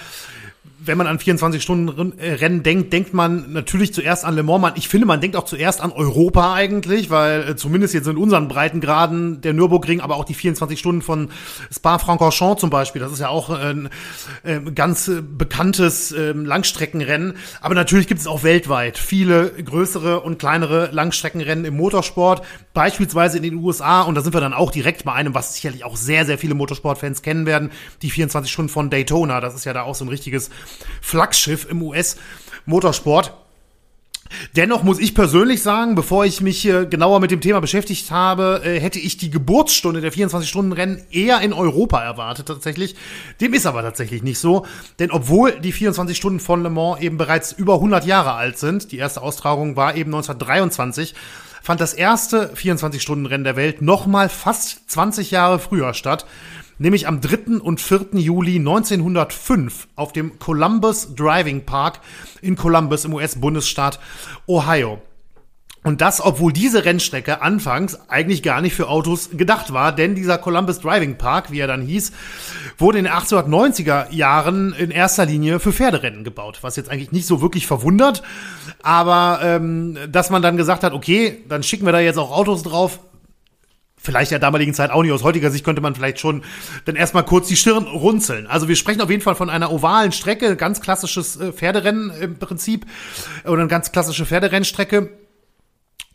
[0.87, 4.61] wenn man an 24-Stunden-Rennen denkt, denkt man natürlich zuerst an Le Mans.
[4.61, 8.17] Man, ich finde, man denkt auch zuerst an Europa eigentlich, weil äh, zumindest jetzt in
[8.17, 11.31] unseren Breitengraden der Nürburgring, aber auch die 24 Stunden von
[11.73, 13.89] Spa-Francorchamps zum Beispiel, das ist ja auch ein
[14.45, 17.35] äh, ganz äh, bekanntes äh, Langstreckenrennen.
[17.61, 22.43] Aber natürlich gibt es auch weltweit viele größere und kleinere Langstreckenrennen im Motorsport,
[22.75, 24.03] beispielsweise in den USA.
[24.03, 26.55] Und da sind wir dann auch direkt bei einem, was sicherlich auch sehr, sehr viele
[26.55, 27.71] Motorsportfans kennen werden,
[28.03, 29.41] die 24 Stunden von Daytona.
[29.41, 30.51] Das ist ja da auch so ein richtiges
[31.01, 33.33] Flaggschiff im US-Motorsport.
[34.57, 38.81] Dennoch muss ich persönlich sagen, bevor ich mich genauer mit dem Thema beschäftigt habe, äh,
[38.81, 42.97] hätte ich die Geburtsstunde der 24-Stunden-Rennen eher in Europa erwartet tatsächlich.
[43.41, 44.67] Dem ist aber tatsächlich nicht so,
[44.99, 48.93] denn obwohl die 24 Stunden von Le Mans eben bereits über 100 Jahre alt sind,
[48.93, 51.15] die erste Austragung war eben 1923,
[51.63, 56.27] fand das erste 24-Stunden-Rennen der Welt nochmal fast 20 Jahre früher statt
[56.79, 57.59] nämlich am 3.
[57.61, 58.09] und 4.
[58.15, 62.01] Juli 1905 auf dem Columbus Driving Park
[62.43, 63.99] in Columbus im US-Bundesstaat
[64.47, 65.01] Ohio.
[65.87, 70.37] Und das, obwohl diese Rennstrecke anfangs eigentlich gar nicht für Autos gedacht war, denn dieser
[70.37, 72.11] Columbus Driving Park, wie er dann hieß,
[72.77, 77.29] wurde in den 1890er Jahren in erster Linie für Pferderennen gebaut, was jetzt eigentlich nicht
[77.29, 78.25] so wirklich verwundert,
[78.83, 82.65] aber ähm, dass man dann gesagt hat, okay, dann schicken wir da jetzt auch Autos
[82.65, 82.99] drauf,
[84.07, 85.13] vielleicht der damaligen Zeit auch nicht.
[85.13, 86.43] Aus heutiger Sicht könnte man vielleicht schon
[86.87, 88.47] dann erstmal kurz die Stirn runzeln.
[88.47, 92.39] Also wir sprechen auf jeden Fall von einer ovalen Strecke, ganz klassisches äh, Pferderennen im
[92.39, 92.87] Prinzip
[93.45, 95.11] oder eine ganz klassische Pferderennstrecke.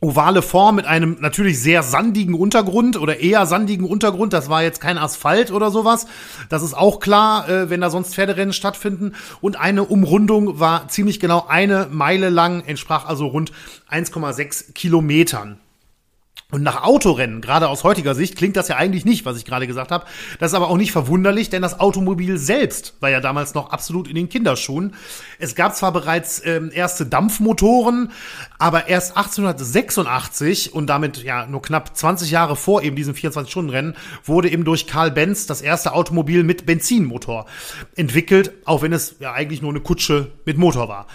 [0.04, 4.34] Ovale Form mit einem natürlich sehr sandigen Untergrund oder eher sandigen Untergrund.
[4.34, 6.08] Das war jetzt kein Asphalt oder sowas.
[6.50, 9.14] Das ist auch klar, äh, wenn da sonst Pferderennen stattfinden.
[9.42, 13.52] Und eine Umrundung war ziemlich genau eine Meile lang, entsprach also rund
[13.92, 15.61] 1,6 Kilometern.
[16.52, 19.68] Und nach Autorennen, gerade aus heutiger Sicht, klingt das ja eigentlich nicht, was ich gerade
[19.68, 20.06] gesagt habe.
[20.40, 24.10] Das ist aber auch nicht verwunderlich, denn das Automobil selbst war ja damals noch absolut
[24.10, 24.94] in den Kinderschuhen.
[25.40, 28.12] Es gab zwar bereits ähm, erste Dampfmotoren,
[28.60, 34.50] aber erst 1886 und damit ja nur knapp 20 Jahre vor eben diesem 24-Stunden-Rennen wurde
[34.50, 37.46] eben durch Karl Benz das erste Automobil mit Benzinmotor
[37.96, 41.08] entwickelt, auch wenn es ja eigentlich nur eine Kutsche mit Motor war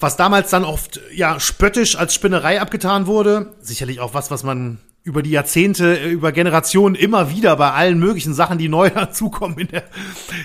[0.00, 3.54] was damals dann oft ja spöttisch als Spinnerei abgetan wurde.
[3.60, 7.98] Sicherlich auch was, was man über die Jahrzehnte, äh, über Generationen immer wieder bei allen
[7.98, 9.84] möglichen Sachen, die neu dazukommen in der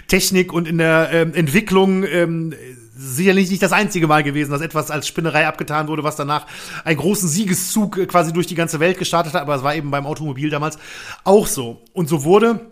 [0.08, 2.54] Technik und in der ähm, Entwicklung, ähm,
[2.96, 6.46] sicherlich nicht das einzige Mal gewesen, dass etwas als Spinnerei abgetan wurde, was danach
[6.86, 9.42] einen großen Siegeszug äh, quasi durch die ganze Welt gestartet hat.
[9.42, 10.78] Aber es war eben beim Automobil damals
[11.24, 11.82] auch so.
[11.92, 12.72] Und so wurde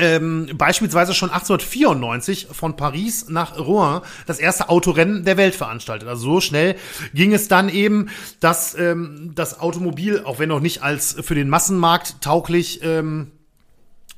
[0.00, 6.08] ähm, beispielsweise schon 1894 von Paris nach Rouen das erste Autorennen der Welt veranstaltet.
[6.08, 6.76] Also so schnell
[7.14, 8.08] ging es dann eben,
[8.40, 13.32] dass ähm, das Automobil, auch wenn noch nicht als für den Massenmarkt tauglich, ähm,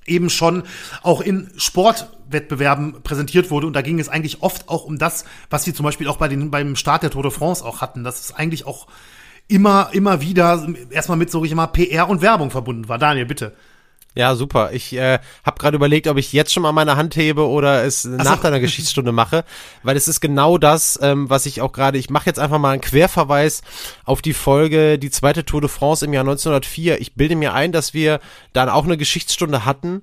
[0.07, 0.65] eben schon
[1.03, 3.67] auch in Sportwettbewerben präsentiert wurde.
[3.67, 6.29] Und da ging es eigentlich oft auch um das, was wir zum Beispiel auch bei
[6.29, 8.05] den, beim Start der Tour de France auch hatten.
[8.05, 8.87] Das ist eigentlich auch
[9.49, 12.99] immer, immer wieder erstmal mit so ich mal PR und Werbung verbunden war.
[12.99, 13.55] Daniel, bitte.
[14.15, 14.73] Ja, super.
[14.73, 18.07] Ich äh, habe gerade überlegt, ob ich jetzt schon mal meine Hand hebe oder es
[18.07, 18.43] Ach nach so.
[18.43, 19.45] deiner Geschichtsstunde mache,
[19.83, 22.73] weil es ist genau das, ähm, was ich auch gerade, ich mache jetzt einfach mal
[22.73, 23.63] einen Querverweis
[24.05, 27.01] auf die Folge, die zweite Tour de France im Jahr 1904.
[27.01, 28.21] Ich bilde mir ein, dass wir
[28.53, 30.03] dann auch eine Geschichtsstunde hatten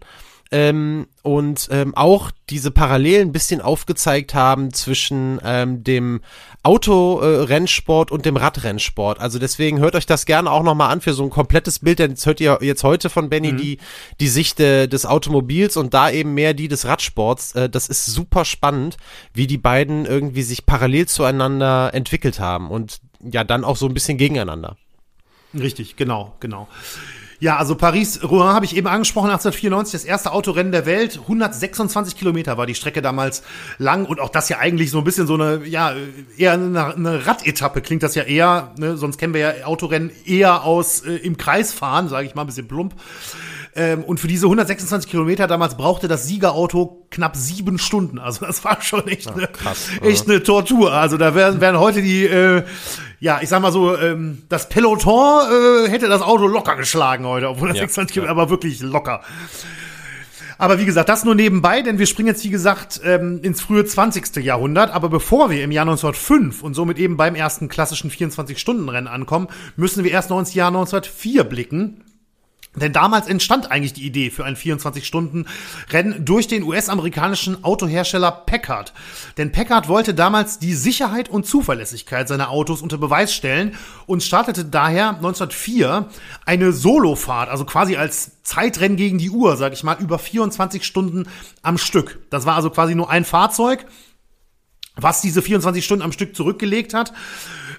[0.52, 6.22] ähm, und ähm, auch diese Parallelen ein bisschen aufgezeigt haben zwischen ähm, dem
[6.64, 9.20] Autorennsport und dem Radrennsport.
[9.20, 12.12] Also deswegen hört euch das gerne auch nochmal an für so ein komplettes Bild, denn
[12.12, 13.58] jetzt hört ihr jetzt heute von Benny mhm.
[13.58, 13.78] die,
[14.20, 17.54] die Sicht äh, des Automobils und da eben mehr die des Radsports.
[17.54, 18.98] Äh, das ist super spannend,
[19.34, 23.94] wie die beiden irgendwie sich parallel zueinander entwickelt haben und ja dann auch so ein
[23.94, 24.78] bisschen gegeneinander.
[25.54, 26.68] Richtig, genau, genau.
[27.42, 31.20] Ja, also Paris-Rouen habe ich eben angesprochen, 1994, das erste Autorennen der Welt.
[31.22, 33.44] 126 Kilometer war die Strecke damals
[33.78, 35.94] lang und auch das ja eigentlich so ein bisschen so eine, ja,
[36.36, 38.98] eher eine, eine Radetappe klingt das ja eher, ne?
[38.98, 42.48] sonst kennen wir ja Autorennen eher aus äh, im Kreis fahren, sage ich mal ein
[42.48, 42.94] bisschen plump.
[43.80, 48.20] Ähm, und für diese 126 Kilometer damals brauchte das Siegerauto knapp sieben Stunden.
[48.20, 50.92] Also das war schon echt, eine, krass, echt eine Tortur.
[50.92, 52.64] Also da wären, wären heute die, äh,
[53.22, 55.46] ja, ich sag mal so, ähm, das Peloton
[55.86, 59.22] äh, hätte das Auto locker geschlagen heute, auf 126 ja, Kilometer, aber wirklich locker.
[60.58, 63.86] Aber wie gesagt, das nur nebenbei, denn wir springen jetzt, wie gesagt, ähm, ins frühe
[63.86, 64.44] 20.
[64.44, 64.92] Jahrhundert.
[64.92, 70.04] Aber bevor wir im Jahr 1905 und somit eben beim ersten klassischen 24-Stunden-Rennen ankommen, müssen
[70.04, 72.04] wir erst noch ins Jahr 1904 blicken.
[72.76, 78.94] Denn damals entstand eigentlich die Idee für ein 24-Stunden-Rennen durch den US-amerikanischen Autohersteller Packard.
[79.38, 84.66] Denn Packard wollte damals die Sicherheit und Zuverlässigkeit seiner Autos unter Beweis stellen und startete
[84.66, 86.10] daher 1904
[86.46, 91.28] eine Solofahrt, also quasi als Zeitrennen gegen die Uhr, sag ich mal, über 24 Stunden
[91.64, 92.20] am Stück.
[92.30, 93.88] Das war also quasi nur ein Fahrzeug,
[94.96, 97.14] was diese 24 Stunden am Stück zurückgelegt hat.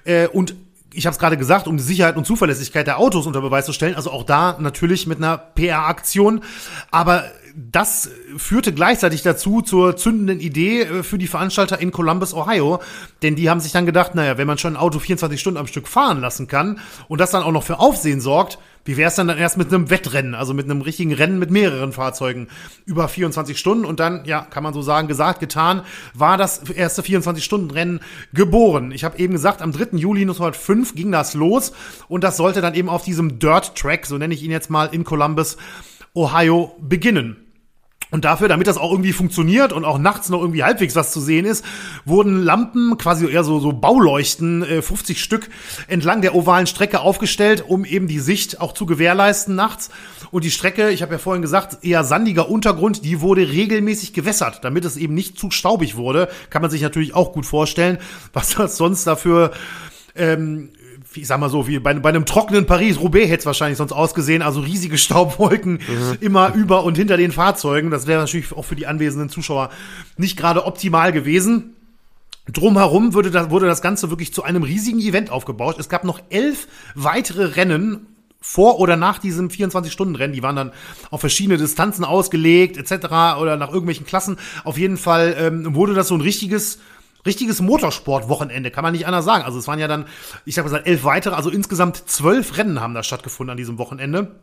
[0.04, 0.54] Äh, und
[0.92, 3.72] ich habe es gerade gesagt, um die Sicherheit und Zuverlässigkeit der Autos unter Beweis zu
[3.72, 3.94] stellen.
[3.94, 6.42] Also auch da natürlich mit einer PR-Aktion.
[6.90, 7.24] Aber
[7.54, 12.80] das führte gleichzeitig dazu zur zündenden Idee äh, für die Veranstalter in Columbus, Ohio.
[13.22, 15.66] Denn die haben sich dann gedacht, naja, wenn man schon ein Auto 24 Stunden am
[15.66, 19.14] Stück fahren lassen kann und das dann auch noch für Aufsehen sorgt, wie wäre es
[19.14, 22.48] dann, erst mit einem Wettrennen, also mit einem richtigen Rennen mit mehreren Fahrzeugen
[22.86, 25.82] über 24 Stunden und dann, ja, kann man so sagen, gesagt, getan,
[26.14, 28.00] war das erste 24-Stunden-Rennen
[28.32, 28.92] geboren.
[28.92, 29.98] Ich habe eben gesagt, am 3.
[29.98, 31.72] Juli 1905 ging das los
[32.08, 34.86] und das sollte dann eben auf diesem Dirt Track, so nenne ich ihn jetzt mal,
[34.86, 35.56] in Columbus,
[36.14, 37.49] Ohio beginnen.
[38.10, 41.20] Und dafür, damit das auch irgendwie funktioniert und auch nachts noch irgendwie halbwegs was zu
[41.20, 41.64] sehen ist,
[42.04, 45.48] wurden Lampen, quasi eher so, so Bauleuchten, äh, 50 Stück,
[45.86, 49.90] entlang der ovalen Strecke aufgestellt, um eben die Sicht auch zu gewährleisten nachts.
[50.32, 54.60] Und die Strecke, ich habe ja vorhin gesagt, eher sandiger Untergrund, die wurde regelmäßig gewässert,
[54.64, 56.28] damit es eben nicht zu staubig wurde.
[56.50, 57.98] Kann man sich natürlich auch gut vorstellen,
[58.32, 59.52] was das sonst dafür
[60.16, 60.70] ähm,
[61.14, 64.42] ich sag mal so, wie bei, bei einem trockenen Paris-Roubaix hätte es wahrscheinlich sonst ausgesehen,
[64.42, 66.18] also riesige Staubwolken mhm.
[66.20, 67.90] immer über und hinter den Fahrzeugen.
[67.90, 69.70] Das wäre natürlich auch für die anwesenden Zuschauer
[70.16, 71.74] nicht gerade optimal gewesen.
[72.48, 75.76] Drumherum wurde das, wurde das Ganze wirklich zu einem riesigen Event aufgebaut.
[75.78, 78.06] Es gab noch elf weitere Rennen
[78.40, 80.32] vor oder nach diesem 24-Stunden-Rennen.
[80.32, 80.72] Die waren dann
[81.10, 83.38] auf verschiedene Distanzen ausgelegt, etc.
[83.38, 84.38] oder nach irgendwelchen Klassen.
[84.64, 86.78] Auf jeden Fall ähm, wurde das so ein richtiges
[87.26, 89.44] richtiges Motorsport-Wochenende, kann man nicht anders sagen.
[89.44, 90.06] Also es waren ja dann,
[90.44, 94.36] ich habe gesagt, elf weitere, also insgesamt zwölf Rennen haben da stattgefunden an diesem Wochenende.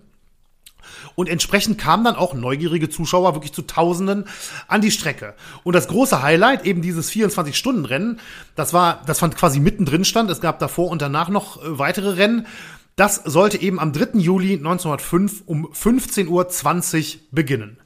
[1.15, 4.25] Und entsprechend kamen dann auch neugierige Zuschauer wirklich zu Tausenden
[4.67, 5.33] an die Strecke.
[5.63, 8.19] Und das große Highlight, eben dieses 24-Stunden-Rennen,
[8.55, 10.29] das war, das fand quasi mittendrin stand.
[10.29, 12.47] Es gab davor und danach noch äh, weitere Rennen.
[12.95, 14.19] Das sollte eben am 3.
[14.19, 17.77] Juli 1905 um 15.20 Uhr beginnen.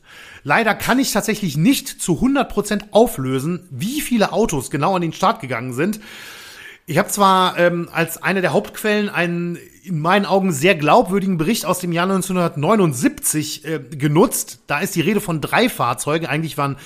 [0.44, 5.40] Leider kann ich tatsächlich nicht zu 100% auflösen, wie viele Autos genau an den Start
[5.40, 6.00] gegangen sind.
[6.88, 11.66] Ich habe zwar ähm, als eine der Hauptquellen einen in meinen Augen sehr glaubwürdigen Bericht
[11.66, 14.60] aus dem Jahr 1979 äh, genutzt.
[14.68, 16.26] Da ist die Rede von drei Fahrzeugen.
[16.26, 16.78] Eigentlich waren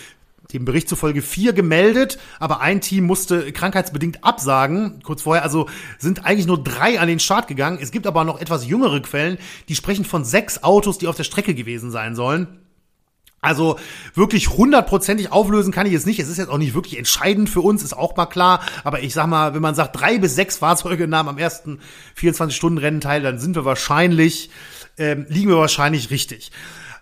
[0.54, 5.02] dem Bericht zufolge vier gemeldet, aber ein Team musste krankheitsbedingt absagen.
[5.04, 7.80] Kurz vorher, also sind eigentlich nur drei an den Start gegangen.
[7.82, 9.38] Es gibt aber noch etwas jüngere Quellen,
[9.70, 12.65] die sprechen von sechs Autos, die auf der Strecke gewesen sein sollen.
[13.46, 13.78] Also
[14.16, 16.20] wirklich hundertprozentig auflösen kann ich es nicht.
[16.20, 18.60] Es ist jetzt auch nicht wirklich entscheidend für uns, ist auch mal klar.
[18.84, 21.80] Aber ich sag mal, wenn man sagt, drei bis sechs Fahrzeuge nahmen am ersten
[22.18, 24.50] 24-Stunden-Rennen teil, dann sind wir wahrscheinlich,
[24.98, 26.52] ähm, liegen wir wahrscheinlich richtig.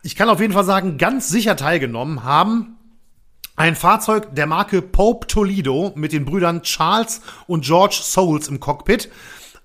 [0.04, 2.76] Ich kann auf jeden Fall sagen, ganz sicher teilgenommen haben
[3.56, 9.10] ein Fahrzeug der Marke Pope Toledo mit den Brüdern Charles und George Souls im Cockpit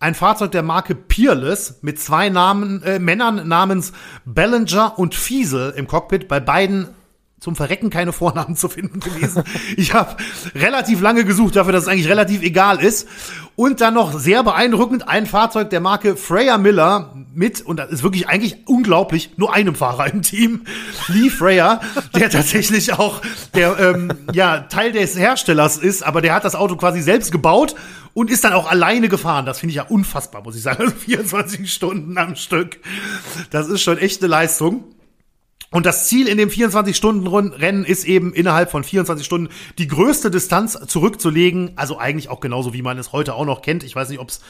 [0.00, 3.92] ein Fahrzeug der Marke Peerless mit zwei Namen, äh, Männern namens
[4.24, 6.28] Ballinger und Fiesel im Cockpit.
[6.28, 6.94] Bei beiden
[7.40, 9.44] zum Verrecken keine Vornamen zu finden gewesen.
[9.76, 10.16] ich habe
[10.54, 13.08] relativ lange gesucht dafür, dass es eigentlich relativ egal ist.
[13.54, 18.02] Und dann noch sehr beeindruckend ein Fahrzeug der Marke Freya Miller mit, und das ist
[18.04, 20.62] wirklich eigentlich unglaublich, nur einem Fahrer im Team,
[21.08, 21.80] Lee Freya,
[22.14, 23.20] der tatsächlich auch
[23.54, 27.74] der ähm, ja, Teil des Herstellers ist, aber der hat das Auto quasi selbst gebaut
[28.14, 29.46] und ist dann auch alleine gefahren.
[29.46, 30.82] Das finde ich ja unfassbar, muss ich sagen.
[30.82, 32.78] Also 24 Stunden am Stück.
[33.50, 34.84] Das ist schon echt eine Leistung.
[35.70, 40.78] Und das Ziel in dem 24-Stunden-Rennen ist eben innerhalb von 24 Stunden die größte Distanz
[40.86, 41.72] zurückzulegen.
[41.76, 43.84] Also eigentlich auch genauso, wie man es heute auch noch kennt.
[43.84, 44.40] Ich weiß nicht, ob es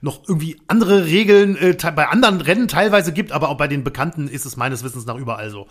[0.00, 4.28] noch irgendwie andere Regeln äh, bei anderen Rennen teilweise gibt, aber auch bei den Bekannten
[4.28, 5.66] ist es meines Wissens nach überall so.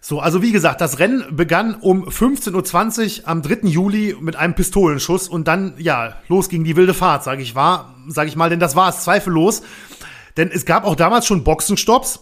[0.00, 3.66] So, also wie gesagt, das Rennen begann um 15.20 Uhr am 3.
[3.68, 8.28] Juli mit einem Pistolenschuss und dann, ja, los ging die wilde Fahrt, sage ich sage
[8.28, 9.62] ich mal, denn das war es zweifellos.
[10.36, 12.20] Denn es gab auch damals schon Boxenstopps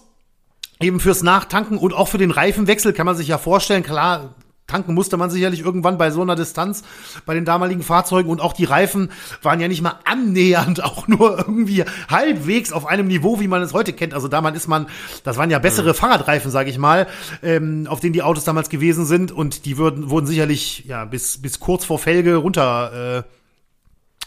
[0.83, 4.35] eben fürs Nachtanken und auch für den Reifenwechsel kann man sich ja vorstellen, klar,
[4.67, 6.83] tanken musste man sicherlich irgendwann bei so einer Distanz
[7.27, 9.11] bei den damaligen Fahrzeugen und auch die Reifen
[9.43, 13.75] waren ja nicht mal annähernd auch nur irgendwie halbwegs auf einem Niveau, wie man es
[13.75, 14.15] heute kennt.
[14.15, 14.87] Also damals ist man,
[15.25, 15.95] das waren ja bessere mhm.
[15.95, 17.07] Fahrradreifen, sage ich mal,
[17.43, 21.41] ähm, auf denen die Autos damals gewesen sind und die würden, wurden sicherlich ja bis
[21.41, 23.42] bis kurz vor Felge runter äh,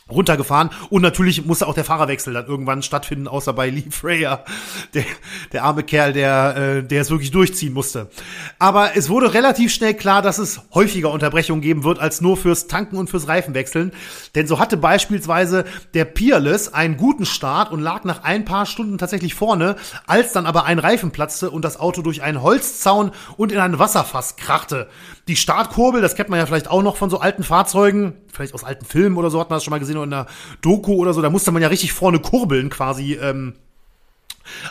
[0.08, 4.46] runtergefahren und natürlich musste auch der Fahrerwechsel dann irgendwann stattfinden, außer bei Lee Freya,
[4.94, 5.04] der,
[5.52, 8.12] der arme Kerl, der, äh, der es wirklich durchziehen musste.
[8.60, 12.68] Aber es wurde relativ schnell klar, dass es häufiger Unterbrechungen geben wird als nur fürs
[12.68, 13.94] Tanken und fürs Reifenwechseln,
[14.36, 15.66] denn so hatte beispielsweise
[15.96, 20.46] der Peerless einen guten Start und lag nach ein paar Stunden tatsächlich vorne, als dann
[20.46, 24.88] aber ein Reifen platzte und das Auto durch einen Holzzaun und in ein Wasserfass krachte.
[25.28, 28.64] Die Startkurbel, das kennt man ja vielleicht auch noch von so alten Fahrzeugen, vielleicht aus
[28.64, 30.28] alten Filmen oder so hat man das schon mal gesehen oder in einer
[30.62, 33.14] Doku oder so, da musste man ja richtig vorne kurbeln quasi.
[33.14, 33.54] Ähm,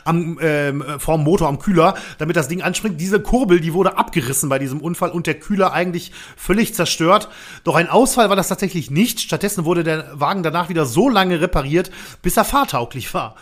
[0.05, 3.01] am ähm, vorm Motor am Kühler, damit das Ding anspringt.
[3.01, 7.29] Diese Kurbel, die wurde abgerissen bei diesem Unfall und der Kühler eigentlich völlig zerstört.
[7.65, 9.21] Doch ein Ausfall war das tatsächlich nicht.
[9.21, 11.91] Stattdessen wurde der Wagen danach wieder so lange repariert,
[12.23, 13.35] bis er fahrtauglich war.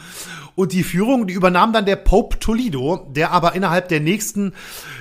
[0.55, 4.53] Und die Führung, die übernahm dann der Pope Toledo, der aber innerhalb der nächsten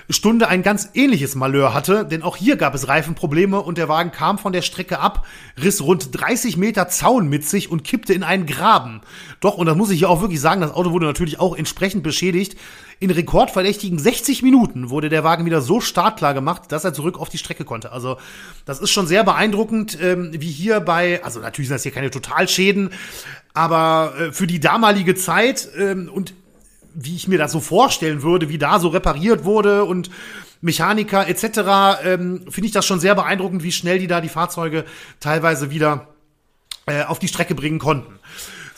[0.10, 4.12] Stunde ein ganz ähnliches Malheur hatte, denn auch hier gab es Reifenprobleme und der Wagen
[4.12, 5.26] kam von der Strecke ab,
[5.62, 9.02] riss rund 30 Meter Zaun mit sich und kippte in einen Graben.
[9.40, 12.04] Doch, und das muss ich hier auch wirklich sagen, das Auto wurde natürlich auch entsprechend
[12.04, 12.58] beschädigt.
[13.00, 17.30] In rekordverdächtigen 60 Minuten wurde der Wagen wieder so startklar gemacht, dass er zurück auf
[17.30, 17.92] die Strecke konnte.
[17.92, 18.18] Also
[18.66, 22.12] das ist schon sehr beeindruckend, ähm, wie hier bei, also natürlich sind das hier keine
[22.12, 22.92] Totalschäden,
[23.56, 26.36] aber äh, für die damalige Zeit ähm, und
[26.94, 30.10] wie ich mir das so vorstellen würde, wie da so repariert wurde und
[30.62, 34.86] Mechaniker etc., ähm, finde ich das schon sehr beeindruckend, wie schnell die da die Fahrzeuge
[35.20, 36.08] teilweise wieder
[36.86, 38.20] äh, auf die Strecke bringen konnten.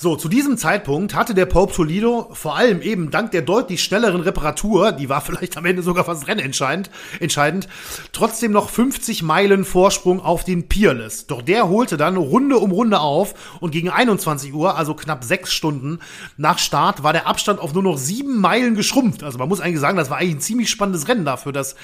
[0.03, 4.19] So, zu diesem Zeitpunkt hatte der Pope Toledo vor allem eben dank der deutlich schnelleren
[4.19, 7.69] Reparatur, die war vielleicht am Ende sogar fast rennentscheidend, entscheidend,
[8.11, 11.25] trotzdem noch 50 Meilen Vorsprung auf den Peerless.
[11.27, 15.53] Doch der holte dann Runde um Runde auf und gegen 21 Uhr, also knapp sechs
[15.53, 15.99] Stunden
[16.35, 19.23] nach Start, war der Abstand auf nur noch sieben Meilen geschrumpft.
[19.23, 21.77] Also man muss eigentlich sagen, das war eigentlich ein ziemlich spannendes Rennen dafür, dass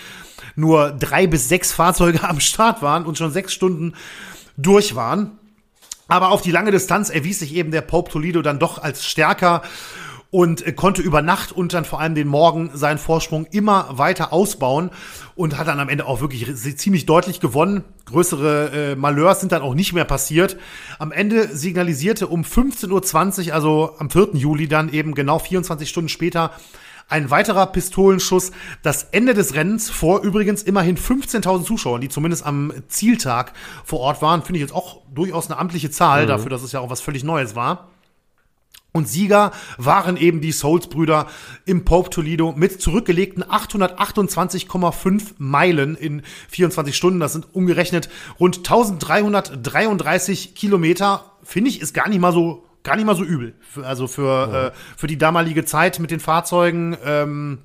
[0.58, 3.94] nur drei bis sechs Fahrzeuge am Start waren und schon sechs Stunden
[4.58, 5.39] durch waren.
[6.10, 9.62] Aber auf die lange Distanz erwies sich eben der Pope Toledo dann doch als stärker
[10.32, 14.92] und konnte über Nacht und dann vor allem den Morgen seinen Vorsprung immer weiter ausbauen
[15.36, 17.84] und hat dann am Ende auch wirklich ziemlich deutlich gewonnen.
[18.06, 20.58] Größere äh, Malheurs sind dann auch nicht mehr passiert.
[21.00, 24.30] Am Ende signalisierte um 15.20 Uhr, also am 4.
[24.34, 26.52] Juli dann eben genau 24 Stunden später,
[27.10, 28.52] ein weiterer Pistolenschuss.
[28.84, 34.22] Das Ende des Rennens vor übrigens immerhin 15.000 Zuschauern, die zumindest am Zieltag vor Ort
[34.22, 34.44] waren.
[34.44, 36.28] Finde ich jetzt auch durchaus eine amtliche Zahl mhm.
[36.28, 37.90] dafür, dass es ja auch was völlig Neues war.
[38.92, 41.28] Und Sieger waren eben die Souls-Brüder
[41.66, 47.20] im Pope Toledo mit zurückgelegten 828,5 Meilen in 24 Stunden.
[47.20, 51.34] Das sind umgerechnet rund 1333 Kilometer.
[51.44, 53.54] Finde ich, ist gar nicht mal so gar nicht mal so übel.
[53.62, 54.68] Für, also für, ja.
[54.68, 57.60] äh, für die damalige Zeit mit den Fahrzeugen ähm,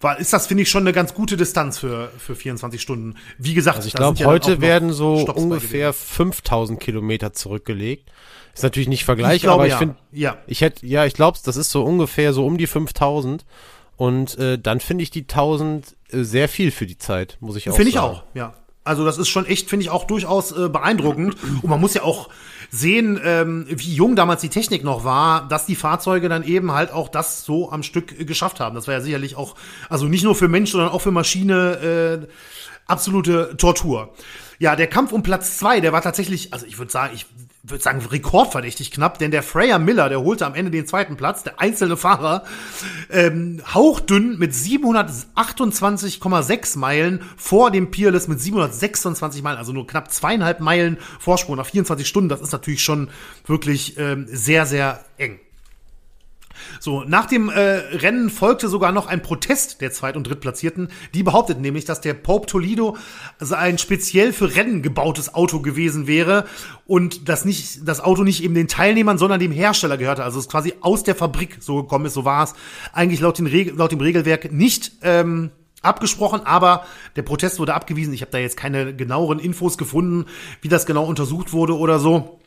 [0.00, 3.16] war, ist das, finde ich, schon eine ganz gute Distanz für, für 24 Stunden.
[3.38, 8.10] Wie gesagt, also ich glaube, ja heute werden so ungefähr 5000 Kilometer zurückgelegt.
[8.54, 9.78] Ist natürlich nicht vergleichbar, ich glaube, aber ich ja.
[9.78, 10.38] finde, ja.
[10.46, 13.44] ich hätte, ja, ich glaube, das ist so ungefähr so um die 5000.
[13.96, 17.68] Und äh, dann finde ich die 1000 äh, sehr viel für die Zeit, muss ich
[17.68, 18.06] auch find sagen.
[18.06, 18.54] Finde ich auch, ja.
[18.84, 21.36] Also das ist schon echt, finde ich auch durchaus äh, beeindruckend.
[21.62, 22.28] Und man muss ja auch
[22.74, 26.90] sehen, ähm, wie jung damals die Technik noch war, dass die Fahrzeuge dann eben halt
[26.90, 28.74] auch das so am Stück äh, geschafft haben.
[28.74, 29.54] Das war ja sicherlich auch,
[29.88, 32.26] also nicht nur für Mensch, sondern auch für Maschine äh,
[32.86, 34.12] absolute Tortur.
[34.58, 37.26] Ja, der Kampf um Platz zwei, der war tatsächlich, also ich würde sagen, ich
[37.66, 41.42] würde sagen, rekordverdächtig knapp, denn der Freya Miller, der holte am Ende den zweiten Platz,
[41.42, 42.44] der einzelne Fahrer,
[43.10, 50.60] ähm, hauchdünn mit 728,6 Meilen vor dem Peerless mit 726 Meilen, also nur knapp zweieinhalb
[50.60, 52.28] Meilen Vorsprung nach 24 Stunden.
[52.28, 53.08] Das ist natürlich schon
[53.46, 55.40] wirklich ähm, sehr, sehr eng.
[56.80, 60.88] So, nach dem äh, Rennen folgte sogar noch ein Protest der Zweit- und Drittplatzierten.
[61.14, 62.96] Die behaupteten nämlich, dass der Pope Toledo
[63.50, 66.44] ein speziell für Rennen gebautes Auto gewesen wäre
[66.86, 70.24] und dass nicht das Auto nicht eben den Teilnehmern, sondern dem Hersteller gehörte.
[70.24, 72.14] Also es quasi aus der Fabrik so gekommen ist.
[72.14, 72.54] So war es
[72.92, 74.92] eigentlich laut, den Reg laut dem Regelwerk nicht.
[75.02, 75.50] Ähm,
[75.84, 76.84] abgesprochen, aber
[77.16, 78.14] der Protest wurde abgewiesen.
[78.14, 80.26] Ich habe da jetzt keine genaueren Infos gefunden,
[80.62, 82.40] wie das genau untersucht wurde oder so.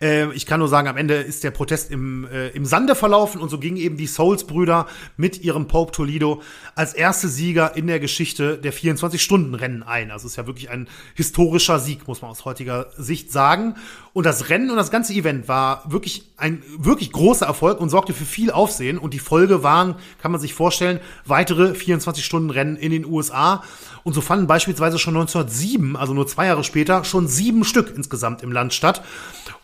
[0.00, 3.40] Äh, ich kann nur sagen, am Ende ist der Protest im, äh, im Sande verlaufen
[3.40, 6.42] und so gingen eben die Souls-Brüder mit ihrem Pope Toledo
[6.74, 10.10] als erste Sieger in der Geschichte der 24-Stunden-Rennen ein.
[10.10, 13.74] Also es ist ja wirklich ein historischer Sieg, muss man aus heutiger Sicht sagen.
[14.18, 18.12] Und das Rennen und das ganze Event war wirklich ein wirklich großer Erfolg und sorgte
[18.12, 18.98] für viel Aufsehen.
[18.98, 23.62] Und die Folge waren, kann man sich vorstellen, weitere 24-Stunden-Rennen in den USA.
[24.02, 28.42] Und so fanden beispielsweise schon 1907, also nur zwei Jahre später, schon sieben Stück insgesamt
[28.42, 29.04] im Land statt.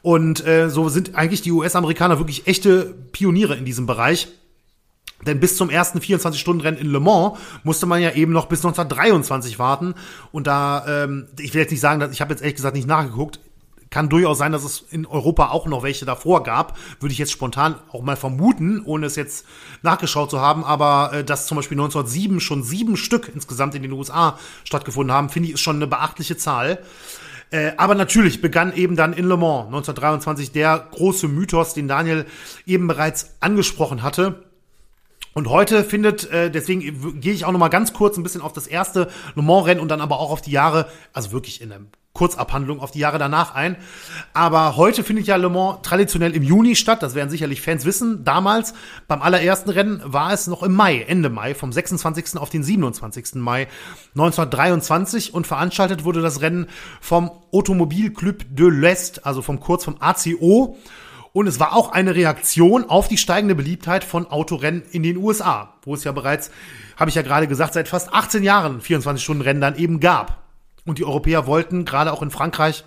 [0.03, 4.29] Und äh, so sind eigentlich die US-Amerikaner wirklich echte Pioniere in diesem Bereich.
[5.27, 9.59] Denn bis zum ersten 24-Stunden-Rennen in Le Mans musste man ja eben noch bis 1923
[9.59, 9.95] warten.
[10.31, 12.87] Und da, ähm, ich will jetzt nicht sagen, dass ich habe jetzt ehrlich gesagt nicht
[12.87, 13.41] nachgeguckt.
[13.95, 16.77] Kann durchaus sein, dass es in Europa auch noch welche davor gab.
[16.99, 19.47] Würde ich jetzt spontan auch mal vermuten, ohne es jetzt
[19.83, 20.65] nachgeschaut zu haben.
[20.65, 25.29] Aber äh, dass zum Beispiel 1907 schon sieben Stück insgesamt in den USA stattgefunden haben,
[25.29, 26.83] finde ich, ist schon eine beachtliche Zahl.
[27.53, 32.27] Äh, aber natürlich begann eben dann in Le Mans 1923 der große Mythos, den Daniel
[32.67, 34.43] eben bereits angesprochen hatte.
[35.35, 38.53] Und heute findet, äh, deswegen gehe ich auch noch mal ganz kurz ein bisschen auf
[38.53, 41.87] das erste Le Mans-Rennen und dann aber auch auf die Jahre, also wirklich in einem
[42.15, 43.77] Kurzabhandlung auf die Jahre danach ein.
[44.35, 47.03] Aber heute findet ja Le Mans traditionell im Juni statt.
[47.03, 48.25] Das werden sicherlich Fans wissen.
[48.25, 48.73] Damals,
[49.09, 52.37] beim allerersten Rennen, war es noch im Mai, Ende Mai, vom 26.
[52.37, 53.35] auf den 27.
[53.35, 53.67] Mai
[54.15, 55.35] 1923.
[55.35, 56.69] Und veranstaltet wurde das Rennen
[57.01, 60.77] vom Automobile Club de l'Est, also vom kurz vom ACO.
[61.33, 65.75] Und es war auch eine Reaktion auf die steigende Beliebtheit von Autorennen in den USA,
[65.83, 66.53] wo es ja bereits,
[66.97, 70.44] habe ich ja gerade gesagt, seit fast 18 Jahren 24-Stunden-Rennen dann eben gab.
[70.87, 72.85] Und die Europäer wollten gerade auch in Frankreich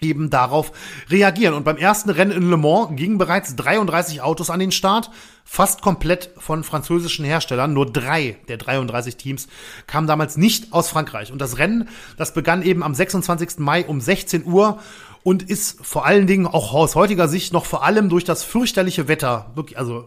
[0.00, 0.72] eben darauf
[1.08, 1.54] reagieren.
[1.54, 5.10] Und beim ersten Rennen in Le Mans gingen bereits 33 Autos an den Start,
[5.44, 7.72] fast komplett von französischen Herstellern.
[7.72, 9.48] Nur drei der 33 Teams
[9.86, 11.32] kamen damals nicht aus Frankreich.
[11.32, 13.58] Und das Rennen, das begann eben am 26.
[13.58, 14.78] Mai um 16 Uhr
[15.22, 19.08] und ist vor allen Dingen auch aus heutiger Sicht noch vor allem durch das fürchterliche
[19.08, 20.04] Wetter, wirklich, also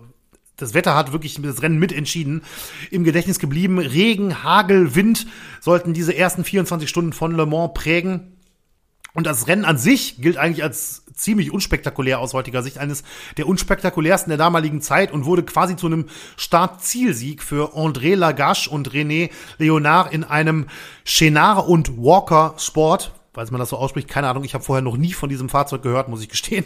[0.62, 2.44] das Wetter hat wirklich das Rennen mitentschieden,
[2.92, 3.80] im Gedächtnis geblieben.
[3.80, 5.28] Regen, Hagel, Wind
[5.62, 8.36] sollten diese ersten 24 Stunden von Le Mans prägen.
[9.14, 13.04] Und das Rennen an sich gilt eigentlich als ziemlich unspektakulär aus heutiger Sicht, eines
[13.38, 16.06] der unspektakulärsten der damaligen Zeit und wurde quasi zu einem
[16.38, 20.68] Start-Zielsieg für André Lagache und René Leonard in einem
[21.04, 24.98] Chenard und Walker Sport, falls man das so ausspricht, keine Ahnung, ich habe vorher noch
[24.98, 26.66] nie von diesem Fahrzeug gehört, muss ich gestehen.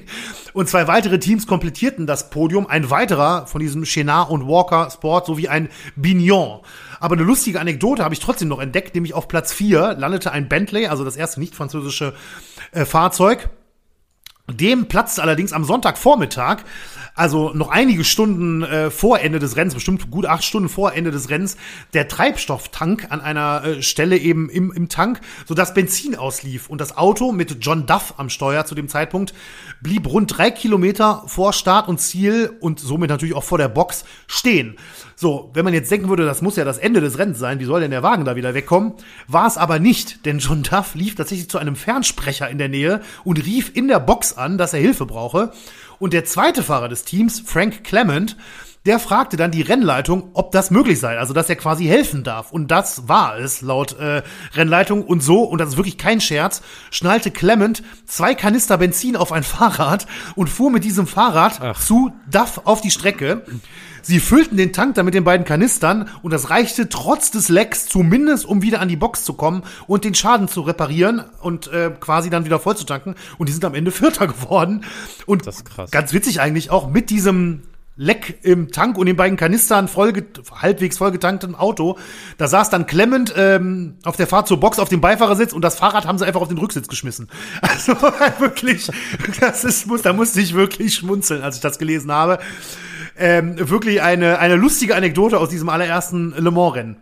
[0.54, 5.26] Und zwei weitere Teams komplettierten das Podium, ein weiterer von diesem Chenard und Walker Sport
[5.26, 6.62] sowie ein Bignon.
[7.00, 10.48] Aber eine lustige Anekdote habe ich trotzdem noch entdeckt, nämlich auf Platz 4 landete ein
[10.48, 12.14] Bentley, also das erste nicht französische
[12.72, 13.50] äh, Fahrzeug.
[14.52, 16.64] Dem platzte allerdings am Sonntagvormittag
[17.16, 21.12] also noch einige Stunden äh, vor Ende des Rennens, bestimmt gut acht Stunden vor Ende
[21.12, 21.58] des Rennens,
[21.94, 26.70] der Treibstofftank an einer äh, Stelle eben im, im Tank, sodass Benzin auslief.
[26.70, 29.34] Und das Auto mit John Duff am Steuer zu dem Zeitpunkt
[29.82, 34.06] blieb rund drei Kilometer vor Start und Ziel und somit natürlich auch vor der Box
[34.28, 34.78] stehen.
[35.16, 37.66] So, wenn man jetzt denken würde, das muss ja das Ende des Rennens sein, wie
[37.66, 38.94] soll denn der Wagen da wieder wegkommen?
[39.28, 43.02] War es aber nicht, denn John Duff lief tatsächlich zu einem Fernsprecher in der Nähe
[43.24, 45.52] und rief in der Box an, dass er Hilfe brauche.
[46.04, 48.36] Und der zweite Fahrer des Teams, Frank Clement,
[48.86, 52.52] der fragte dann die Rennleitung, ob das möglich sei, also dass er quasi helfen darf.
[52.52, 54.22] Und das war es laut äh,
[54.54, 55.06] Rennleitung.
[55.06, 59.44] Und so, und das ist wirklich kein Scherz, schnallte Clement zwei Kanister Benzin auf ein
[59.44, 61.80] Fahrrad und fuhr mit diesem Fahrrad Ach.
[61.80, 63.46] zu Duff auf die Strecke.
[64.04, 67.88] Sie füllten den Tank dann mit den beiden Kanistern und das reichte trotz des Lecks
[67.88, 71.90] zumindest, um wieder an die Box zu kommen und den Schaden zu reparieren und äh,
[72.00, 73.16] quasi dann wieder voll zu tanken.
[73.38, 74.84] Und die sind am Ende Vierter geworden.
[75.26, 75.44] Und
[75.90, 77.64] ganz witzig eigentlich auch mit diesem
[77.96, 80.14] Leck im Tank und den beiden Kanistern voll,
[80.52, 81.98] halbwegs vollgetanktem Auto.
[82.38, 85.76] Da saß dann klemmend ähm, auf der Fahrt zur Box auf dem Beifahrersitz und das
[85.76, 87.30] Fahrrad haben sie einfach auf den Rücksitz geschmissen.
[87.62, 87.94] Also
[88.40, 88.90] wirklich,
[89.40, 92.40] das ist, muss, da musste ich wirklich schmunzeln, als ich das gelesen habe.
[93.18, 96.98] Ähm, wirklich eine, eine lustige Anekdote aus diesem allerersten Le Mans-Rennen.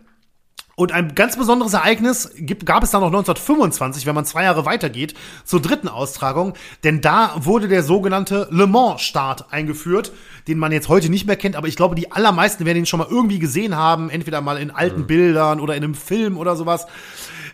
[0.75, 4.65] Und ein ganz besonderes Ereignis gibt, gab es dann noch 1925, wenn man zwei Jahre
[4.65, 6.53] weitergeht, zur dritten Austragung.
[6.83, 10.11] Denn da wurde der sogenannte Le Mans-Start eingeführt,
[10.47, 11.55] den man jetzt heute nicht mehr kennt.
[11.55, 14.71] Aber ich glaube, die allermeisten werden ihn schon mal irgendwie gesehen haben, entweder mal in
[14.71, 15.07] alten mhm.
[15.07, 16.87] Bildern oder in einem Film oder sowas.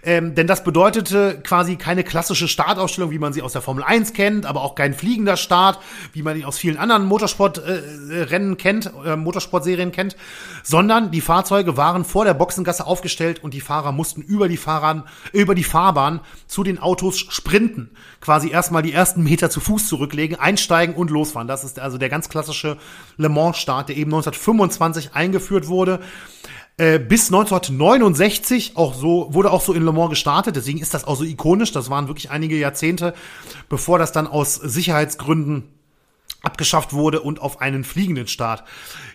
[0.08, 4.14] Ähm, denn das bedeutete quasi keine klassische Startausstellung, wie man sie aus der Formel 1
[4.14, 5.80] kennt, aber auch kein fliegender Start,
[6.14, 10.16] wie man ihn aus vielen anderen Motorsportrennen äh, kennt, äh, Motorsportserien kennt,
[10.64, 15.04] sondern die Fahrzeuge waren vor der Boxengasse aufgestellt und die Fahrer mussten über die Fahrern,
[15.34, 17.90] über die Fahrbahn zu den Autos sprinten.
[18.22, 21.50] Quasi erstmal die ersten Meter zu Fuß zurücklegen, einsteigen und losfahren.
[21.50, 22.78] Das ist also der ganz klassische
[23.18, 26.00] Le Mans Start, der eben 1925 eingeführt wurde.
[26.80, 31.06] Äh, bis 1969 auch so, wurde auch so in Le Mans gestartet, deswegen ist das
[31.06, 31.72] auch so ikonisch.
[31.72, 33.16] Das waren wirklich einige Jahrzehnte,
[33.68, 35.64] bevor das dann aus Sicherheitsgründen
[36.44, 38.64] abgeschafft wurde und auf einen fliegenden Start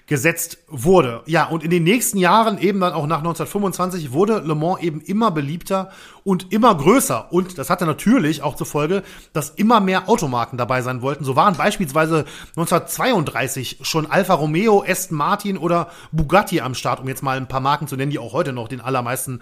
[0.06, 1.22] gesetzt wurde.
[1.26, 5.00] Ja, und in den nächsten Jahren, eben dann auch nach 1925, wurde Le Mans eben
[5.00, 5.90] immer beliebter
[6.24, 7.32] und immer größer.
[7.32, 9.02] Und das hatte natürlich auch zur Folge,
[9.32, 11.24] dass immer mehr Automarken dabei sein wollten.
[11.24, 12.24] So waren beispielsweise
[12.56, 17.60] 1932 schon Alfa Romeo, Aston Martin oder Bugatti am Start, um jetzt mal ein paar
[17.60, 19.40] Marken zu nennen, die auch heute noch den allermeisten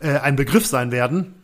[0.00, 1.39] äh, ein Begriff sein werden.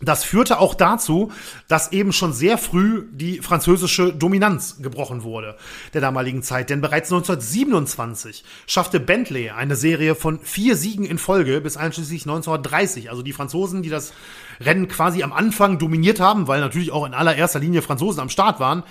[0.00, 1.32] Das führte auch dazu,
[1.66, 5.56] dass eben schon sehr früh die französische Dominanz gebrochen wurde
[5.92, 6.70] der damaligen Zeit.
[6.70, 13.10] Denn bereits 1927 schaffte Bentley eine Serie von vier Siegen in Folge bis einschließlich 1930.
[13.10, 14.12] Also die Franzosen, die das
[14.60, 18.60] Rennen quasi am Anfang dominiert haben, weil natürlich auch in allererster Linie Franzosen am Start
[18.60, 18.84] waren,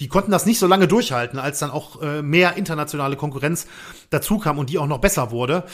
[0.00, 3.66] die konnten das nicht so lange durchhalten, als dann auch äh, mehr internationale Konkurrenz
[4.08, 5.64] dazu kam und die auch noch besser wurde.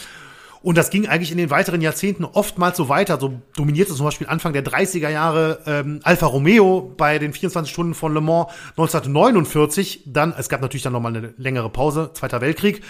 [0.62, 3.18] Und das ging eigentlich in den weiteren Jahrzehnten oftmals so weiter.
[3.18, 7.94] So dominierte zum Beispiel Anfang der 30er Jahre ähm, Alfa Romeo bei den 24 Stunden
[7.94, 10.02] von Le Mans 1949.
[10.06, 12.82] Dann, es gab natürlich dann nochmal eine längere Pause, Zweiter Weltkrieg.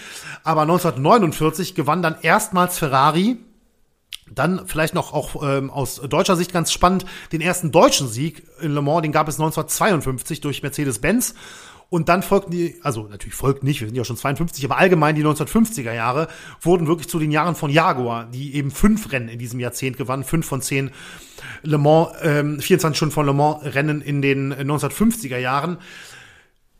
[0.42, 3.38] Aber 1949 gewann dann erstmals Ferrari
[4.32, 8.72] dann vielleicht noch auch ähm, aus deutscher Sicht ganz spannend, den ersten deutschen Sieg in
[8.72, 11.34] Le Mans, den gab es 1952 durch Mercedes-Benz.
[11.90, 15.16] Und dann folgten die, also natürlich folgt nicht, wir sind ja schon 52, aber allgemein
[15.16, 16.28] die 1950er Jahre
[16.60, 20.22] wurden wirklich zu den Jahren von Jaguar, die eben fünf Rennen in diesem Jahrzehnt gewannen,
[20.22, 20.92] fünf von zehn
[21.62, 25.78] Le Mans, ähm, 24 Stunden von Le Mans Rennen in den 1950er Jahren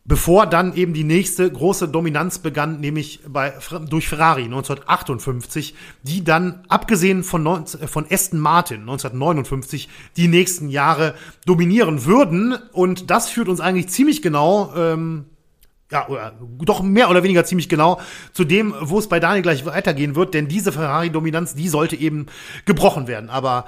[0.03, 3.53] bevor dann eben die nächste große Dominanz begann, nämlich bei,
[3.87, 11.13] durch Ferrari 1958, die dann, abgesehen von, 19, von Aston Martin 1959, die nächsten Jahre
[11.45, 12.55] dominieren würden.
[12.71, 15.25] Und das führt uns eigentlich ziemlich genau, ähm,
[15.91, 17.99] ja, oder doch mehr oder weniger ziemlich genau
[18.33, 22.27] zu dem, wo es bei Daniel gleich weitergehen wird, denn diese Ferrari-Dominanz, die sollte eben
[22.65, 23.29] gebrochen werden.
[23.29, 23.65] Aber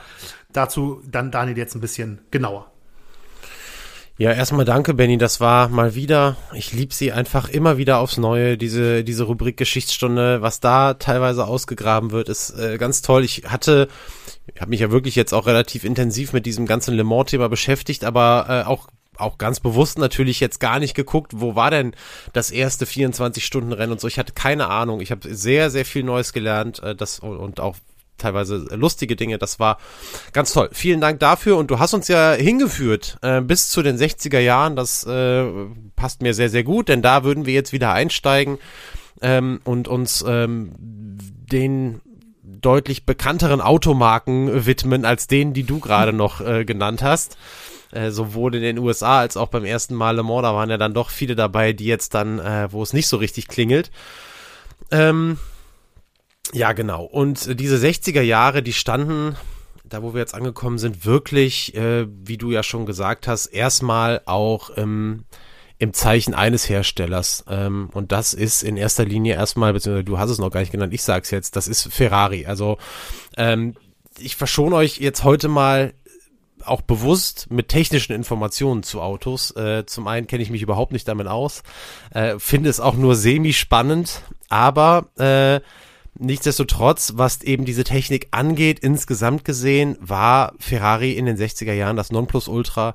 [0.52, 2.73] dazu dann Daniel jetzt ein bisschen genauer.
[4.16, 5.18] Ja, erstmal danke, Benny.
[5.18, 9.58] Das war mal wieder, ich liebe sie einfach immer wieder aufs Neue, diese, diese Rubrik
[9.58, 10.44] Geschichtsstunde.
[10.44, 13.24] Was da teilweise ausgegraben wird, ist äh, ganz toll.
[13.24, 13.88] Ich hatte,
[14.54, 18.04] ich habe mich ja wirklich jetzt auch relativ intensiv mit diesem ganzen Le Mans-Thema beschäftigt,
[18.04, 18.88] aber äh, auch
[19.18, 21.96] auch ganz bewusst natürlich jetzt gar nicht geguckt, wo war denn
[22.34, 24.08] das erste 24-Stunden-Rennen und so.
[24.08, 25.02] Ich hatte keine Ahnung.
[25.02, 27.76] Ich habe sehr, sehr viel Neues gelernt äh, das, und auch
[28.18, 29.38] teilweise lustige Dinge.
[29.38, 29.78] Das war
[30.32, 30.70] ganz toll.
[30.72, 34.76] Vielen Dank dafür und du hast uns ja hingeführt äh, bis zu den 60er Jahren.
[34.76, 35.46] Das äh,
[35.96, 38.58] passt mir sehr, sehr gut, denn da würden wir jetzt wieder einsteigen
[39.22, 42.02] ähm, und uns ähm, den
[42.44, 47.38] deutlich bekannteren Automarken widmen als denen, die du gerade noch äh, genannt hast.
[47.92, 50.78] Äh, sowohl in den USA als auch beim ersten Mal Le Mans, da waren ja
[50.78, 53.92] dann doch viele dabei, die jetzt dann, äh, wo es nicht so richtig klingelt.
[54.90, 55.38] Ähm,
[56.54, 57.04] ja, genau.
[57.04, 59.36] Und diese 60er Jahre, die standen,
[59.84, 64.22] da wo wir jetzt angekommen sind, wirklich, äh, wie du ja schon gesagt hast, erstmal
[64.26, 65.26] auch im,
[65.80, 67.44] im Zeichen eines Herstellers.
[67.50, 70.72] Ähm, und das ist in erster Linie erstmal, beziehungsweise du hast es noch gar nicht
[70.72, 72.46] genannt, ich sag's jetzt, das ist Ferrari.
[72.46, 72.78] Also
[73.36, 73.76] ähm,
[74.20, 75.94] ich verschone euch jetzt heute mal
[76.66, 79.52] auch bewusst mit technischen Informationen zu Autos.
[79.52, 81.64] Äh, zum einen kenne ich mich überhaupt nicht damit aus,
[82.12, 85.60] äh, finde es auch nur semi-spannend, aber äh,
[86.20, 92.12] Nichtsdestotrotz, was eben diese Technik angeht, insgesamt gesehen, war Ferrari in den 60er Jahren das
[92.12, 92.94] Nonplusultra,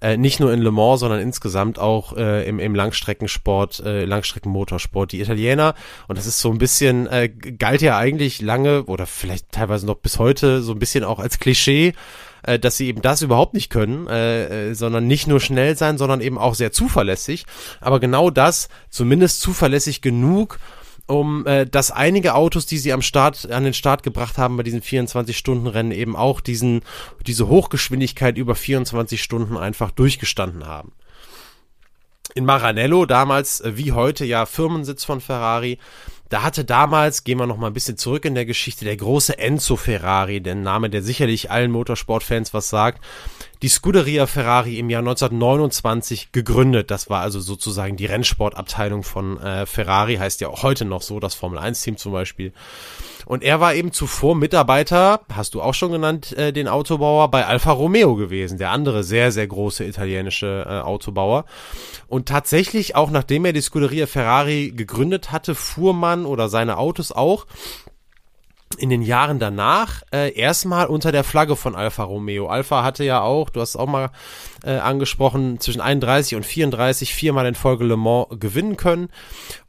[0.00, 5.12] äh, nicht nur in Le Mans, sondern insgesamt auch äh, im, im Langstreckensport, äh, Langstreckenmotorsport.
[5.12, 5.76] Die Italiener,
[6.08, 9.96] und das ist so ein bisschen, äh, galt ja eigentlich lange oder vielleicht teilweise noch
[9.96, 11.94] bis heute so ein bisschen auch als Klischee,
[12.42, 15.98] äh, dass sie eben das überhaupt nicht können, äh, äh, sondern nicht nur schnell sein,
[15.98, 17.46] sondern eben auch sehr zuverlässig.
[17.80, 20.58] Aber genau das, zumindest zuverlässig genug,
[21.06, 24.62] um äh, dass einige Autos, die sie am Start an den Start gebracht haben bei
[24.62, 26.82] diesen 24 Stunden Rennen eben auch diesen
[27.26, 30.92] diese Hochgeschwindigkeit über 24 Stunden einfach durchgestanden haben.
[32.34, 35.78] In Maranello, damals äh, wie heute ja Firmensitz von Ferrari,
[36.28, 39.38] Da hatte damals, gehen wir noch mal ein bisschen zurück in der Geschichte, der große
[39.38, 43.02] Enzo Ferrari, der Name, der sicherlich allen Motorsportfans was sagt,
[43.62, 46.90] die Scuderia Ferrari im Jahr 1929 gegründet.
[46.90, 51.20] Das war also sozusagen die Rennsportabteilung von äh, Ferrari, heißt ja auch heute noch so,
[51.20, 52.52] das Formel 1 Team zum Beispiel.
[53.26, 57.44] Und er war eben zuvor Mitarbeiter, hast du auch schon genannt, äh, den Autobauer bei
[57.44, 61.44] Alfa Romeo gewesen, der andere sehr, sehr große italienische äh, Autobauer.
[62.06, 67.10] Und tatsächlich, auch nachdem er die Scuderia Ferrari gegründet hatte, fuhr man oder seine Autos
[67.10, 67.46] auch
[68.78, 72.48] in den Jahren danach äh, erstmal unter der Flagge von Alfa Romeo.
[72.48, 74.10] Alfa hatte ja auch, du hast es auch mal
[74.64, 79.08] äh, angesprochen, zwischen 31 und 34 viermal in Folge Le Mans gewinnen können.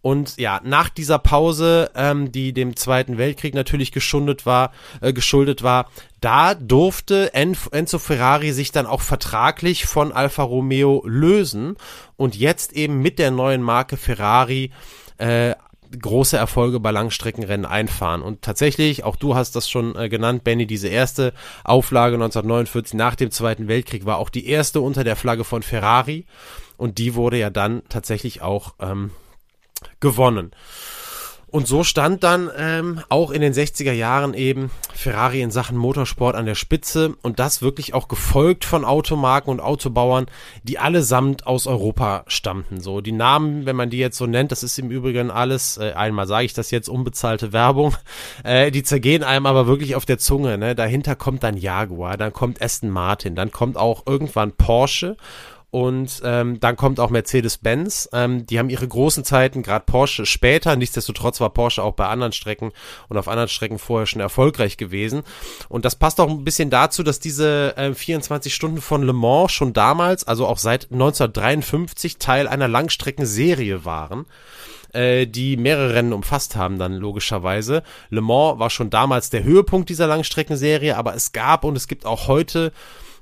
[0.02, 4.72] Und ja, nach dieser Pause, ähm, die dem Zweiten Weltkrieg natürlich geschuldet war,
[5.02, 5.90] äh, geschuldet war,
[6.20, 11.78] da durfte Enzo Ferrari sich dann auch vertraglich von Alfa Romeo lösen
[12.16, 14.72] und jetzt eben mit der neuen Marke Ferrari
[15.20, 15.54] äh,
[16.00, 18.22] große Erfolge bei Langstreckenrennen einfahren.
[18.22, 21.34] Und tatsächlich, auch du hast das schon äh, genannt, Benny, diese erste
[21.64, 26.26] Auflage 1949 nach dem Zweiten Weltkrieg war auch die erste unter der Flagge von Ferrari.
[26.78, 29.12] Und die wurde ja dann tatsächlich auch ähm,
[30.00, 30.52] gewonnen.
[31.50, 36.36] Und so stand dann ähm, auch in den 60er Jahren eben Ferrari in Sachen Motorsport
[36.36, 40.26] an der Spitze und das wirklich auch gefolgt von Automarken und Autobauern,
[40.64, 42.82] die allesamt aus Europa stammten.
[42.82, 45.94] So die Namen, wenn man die jetzt so nennt, das ist im Übrigen alles, äh,
[45.94, 47.96] einmal sage ich das jetzt, unbezahlte Werbung,
[48.44, 50.58] äh, die zergehen einem aber wirklich auf der Zunge.
[50.58, 50.76] Ne?
[50.76, 55.16] Dahinter kommt dann Jaguar, dann kommt Aston Martin, dann kommt auch irgendwann Porsche
[55.70, 58.10] und ähm, dann kommt auch Mercedes-Benz.
[58.14, 60.76] Ähm, die haben ihre großen Zeiten, gerade Porsche später.
[60.78, 62.72] Nichtsdestotrotz war Porsche auch bei anderen Strecken
[63.10, 65.24] und auf anderen Strecken vorher schon erfolgreich gewesen.
[65.68, 69.52] Und das passt auch ein bisschen dazu, dass diese äh, 24 Stunden von Le Mans
[69.52, 74.26] schon damals, also auch seit 1953, Teil einer Langstreckenserie waren
[74.94, 77.84] äh, die mehrere Rennen umfasst haben, dann logischerweise.
[78.10, 82.06] Le Mans war schon damals der Höhepunkt dieser Langstreckenserie, aber es gab und es gibt
[82.06, 82.72] auch heute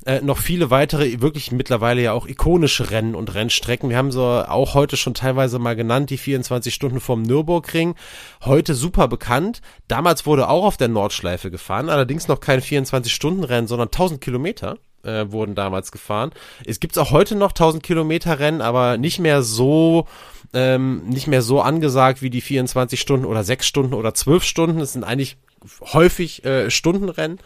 [0.06, 3.90] äh, noch viele weitere, wirklich mittlerweile ja auch ikonische Rennen und Rennstrecken.
[3.90, 7.96] Wir haben so auch heute schon teilweise mal genannt, die 24 Stunden vom Nürburgring.
[8.44, 9.62] Heute super bekannt.
[9.88, 15.32] Damals wurde auch auf der Nordschleife gefahren, allerdings noch kein 24-Stunden-Rennen, sondern 1000 Kilometer äh,
[15.32, 16.32] wurden damals gefahren.
[16.66, 20.08] Es gibt auch heute noch 1000 Kilometer Rennen, aber nicht mehr so
[20.56, 24.80] ähm, nicht mehr so angesagt wie die 24 Stunden oder 6 Stunden oder 12 Stunden.
[24.80, 25.38] Es sind eigentlich
[25.82, 27.40] häufig äh, Stundenrennen.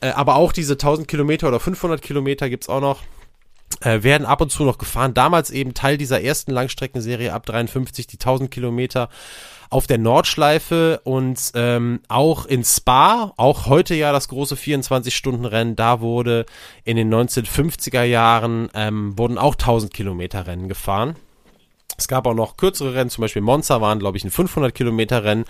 [0.00, 3.02] Äh, aber auch diese 1000 Kilometer oder 500 Kilometer gibt's auch noch
[3.80, 5.14] äh, werden ab und zu noch gefahren.
[5.14, 9.08] Damals eben Teil dieser ersten Langstreckenserie ab 53, die 1000 Kilometer
[9.70, 16.00] auf der Nordschleife und ähm, auch in Spa, auch heute ja das große 24-Stunden-Rennen, da
[16.00, 16.44] wurde
[16.82, 21.14] in den 1950er Jahren, ähm, wurden auch 1000 Kilometer Rennen gefahren.
[22.00, 25.22] Es gab auch noch kürzere Rennen, zum Beispiel Monza waren, glaube ich, ein 500 Kilometer
[25.22, 25.44] Rennen.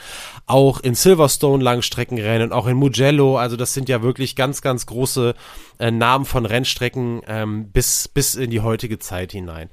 [0.47, 3.39] Auch in Silverstone Langstreckenrennen, auch in Mugello.
[3.39, 5.35] Also das sind ja wirklich ganz, ganz große
[5.79, 9.71] äh, Namen von Rennstrecken ähm, bis, bis in die heutige Zeit hinein.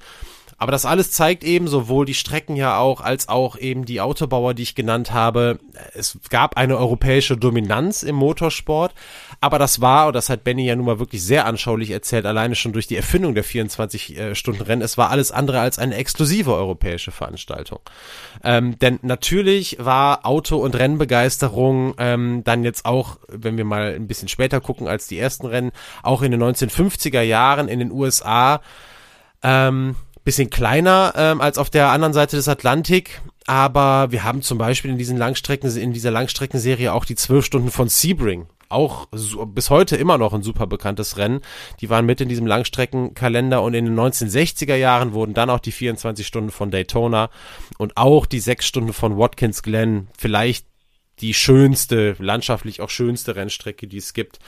[0.60, 4.56] Aber das alles zeigt eben sowohl die Strecken ja auch, als auch eben die Autobauer,
[4.56, 5.60] die ich genannt habe.
[5.94, 8.96] Es gab eine europäische Dominanz im Motorsport,
[9.40, 12.56] aber das war, und das hat Benny ja nun mal wirklich sehr anschaulich erzählt, alleine
[12.56, 17.80] schon durch die Erfindung der 24-Stunden-Rennen, es war alles andere als eine exklusive europäische Veranstaltung.
[18.44, 24.08] Ähm, denn natürlich war Auto- und Rennbegeisterung ähm, dann jetzt auch, wenn wir mal ein
[24.08, 28.62] bisschen später gucken als die ersten Rennen, auch in den 1950er Jahren in den USA
[29.44, 29.96] ähm,
[30.28, 33.22] bisschen kleiner ähm, als auf der anderen Seite des Atlantik.
[33.46, 37.72] Aber wir haben zum Beispiel in diesen Langstrecken, in dieser Langstreckenserie auch die zwölf Stunden
[37.72, 38.48] von Sebring.
[38.68, 41.40] Auch so, bis heute immer noch ein super bekanntes Rennen.
[41.80, 45.72] Die waren mit in diesem Langstreckenkalender und in den 1960er Jahren wurden dann auch die
[45.72, 47.30] 24 Stunden von Daytona
[47.78, 50.66] und auch die sechs Stunden von Watkins Glen vielleicht
[51.22, 54.40] die schönste, landschaftlich auch schönste Rennstrecke, die es gibt,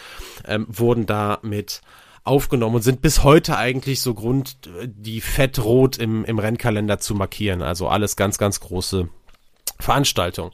[0.46, 1.80] ähm, wurden da mit
[2.24, 7.62] aufgenommen und sind bis heute eigentlich so Grund, die fettrot im, im Rennkalender zu markieren.
[7.62, 9.10] Also alles ganz, ganz große
[9.80, 10.52] Veranstaltungen.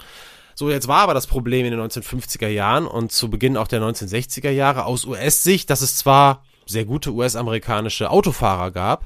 [0.57, 3.82] So, jetzt war aber das Problem in den 1950er Jahren und zu Beginn auch der
[3.82, 9.05] 1960er Jahre aus US-Sicht, dass es zwar sehr gute US-amerikanische Autofahrer gab,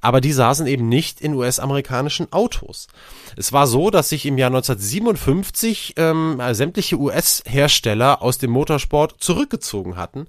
[0.00, 2.86] aber die saßen eben nicht in US-amerikanischen Autos.
[3.36, 9.96] Es war so, dass sich im Jahr 1957 ähm, sämtliche US-Hersteller aus dem Motorsport zurückgezogen
[9.96, 10.28] hatten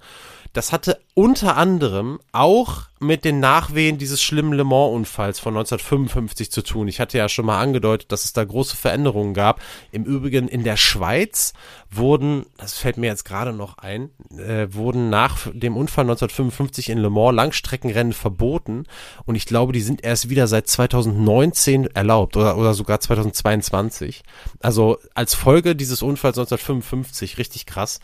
[0.55, 6.63] das hatte unter anderem auch mit den Nachwehen dieses schlimmen Le Mans-Unfalls von 1955 zu
[6.63, 6.87] tun.
[6.87, 9.59] Ich hatte ja schon mal angedeutet, dass es da große Veränderungen gab.
[9.91, 11.51] Im Übrigen in der Schweiz
[11.91, 16.99] wurden, das fällt mir jetzt gerade noch ein, äh, wurden nach dem Unfall 1955 in
[16.99, 18.85] Le Mans Langstreckenrennen verboten
[19.25, 24.23] und ich glaube, die sind erst wieder seit 2019 erlaubt oder, oder sogar 2022.
[24.61, 27.99] Also als Folge dieses Unfalls 1955, richtig krass.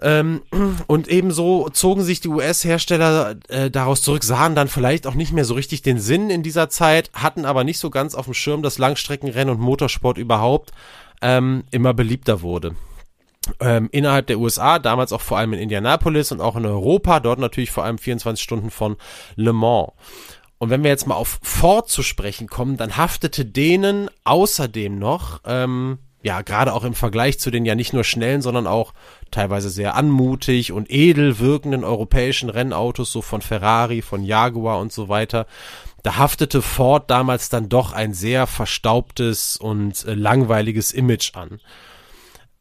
[0.00, 0.42] Ähm,
[0.86, 5.44] und ebenso zogen sich die US-Hersteller äh, daraus zurück, sahen dann vielleicht auch nicht mehr
[5.44, 8.62] so richtig den Sinn in dieser Zeit, hatten aber nicht so ganz auf dem Schirm,
[8.62, 10.72] dass Langstreckenrennen und Motorsport überhaupt
[11.20, 12.74] ähm, immer beliebter wurde.
[13.60, 17.40] Ähm, innerhalb der USA, damals auch vor allem in Indianapolis und auch in Europa, dort
[17.40, 18.96] natürlich vor allem 24 Stunden von
[19.36, 19.92] Le Mans.
[20.58, 25.40] Und wenn wir jetzt mal auf Ford zu sprechen kommen, dann haftete denen außerdem noch
[25.44, 28.94] ähm, ja, gerade auch im Vergleich zu den ja nicht nur schnellen, sondern auch
[29.32, 35.08] teilweise sehr anmutig und edel wirkenden europäischen Rennautos, so von Ferrari, von Jaguar und so
[35.08, 35.46] weiter,
[36.02, 41.60] da haftete Ford damals dann doch ein sehr verstaubtes und äh, langweiliges Image an.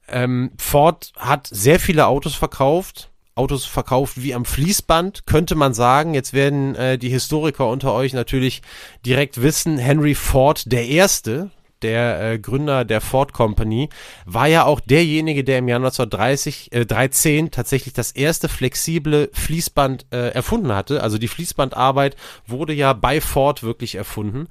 [0.08, 6.14] Ähm, Ford hat sehr viele Autos verkauft, Autos verkauft wie am Fließband, könnte man sagen.
[6.14, 8.62] Jetzt werden äh, die Historiker unter euch natürlich
[9.06, 11.50] direkt wissen, Henry Ford der Erste,
[11.84, 13.90] der äh, Gründer der Ford Company,
[14.26, 20.06] war ja auch derjenige, der im Jahr 1930, äh, 13 tatsächlich das erste flexible Fließband
[20.12, 21.04] äh, erfunden hatte.
[21.04, 22.16] Also die Fließbandarbeit
[22.48, 24.48] wurde ja bei Ford wirklich erfunden.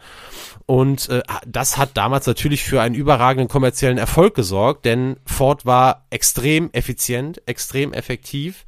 [0.66, 6.07] Und äh, das hat damals natürlich für einen überragenden kommerziellen Erfolg gesorgt, denn Ford war
[6.11, 8.64] extrem effizient, extrem effektiv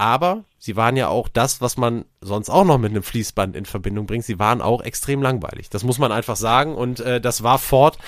[0.00, 3.64] aber sie waren ja auch das, was man sonst auch noch mit einem Fließband in
[3.64, 4.24] Verbindung bringt.
[4.24, 5.70] Sie waren auch extrem langweilig.
[5.70, 7.98] Das muss man einfach sagen und äh, das war Ford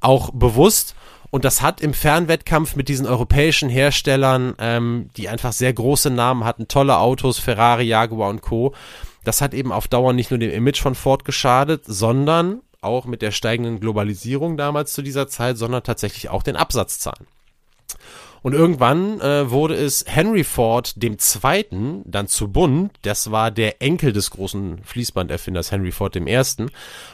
[0.00, 0.94] auch bewusst.
[1.30, 6.44] Und das hat im Fernwettkampf mit diesen europäischen Herstellern, ähm, die einfach sehr große Namen
[6.44, 8.74] hatten, tolle Autos, Ferrari, Jaguar und Co.,
[9.24, 13.22] das hat eben auf Dauer nicht nur dem Image von Ford geschadet, sondern auch mit
[13.22, 17.28] der steigenden Globalisierung damals zu dieser Zeit, sondern tatsächlich auch den Absatzzahlen.
[18.42, 22.92] Und irgendwann äh, wurde es Henry Ford dem Zweiten dann zu bunt.
[23.02, 26.70] Das war der Enkel des großen Fließbanderfinders Henry Ford dem Ersten.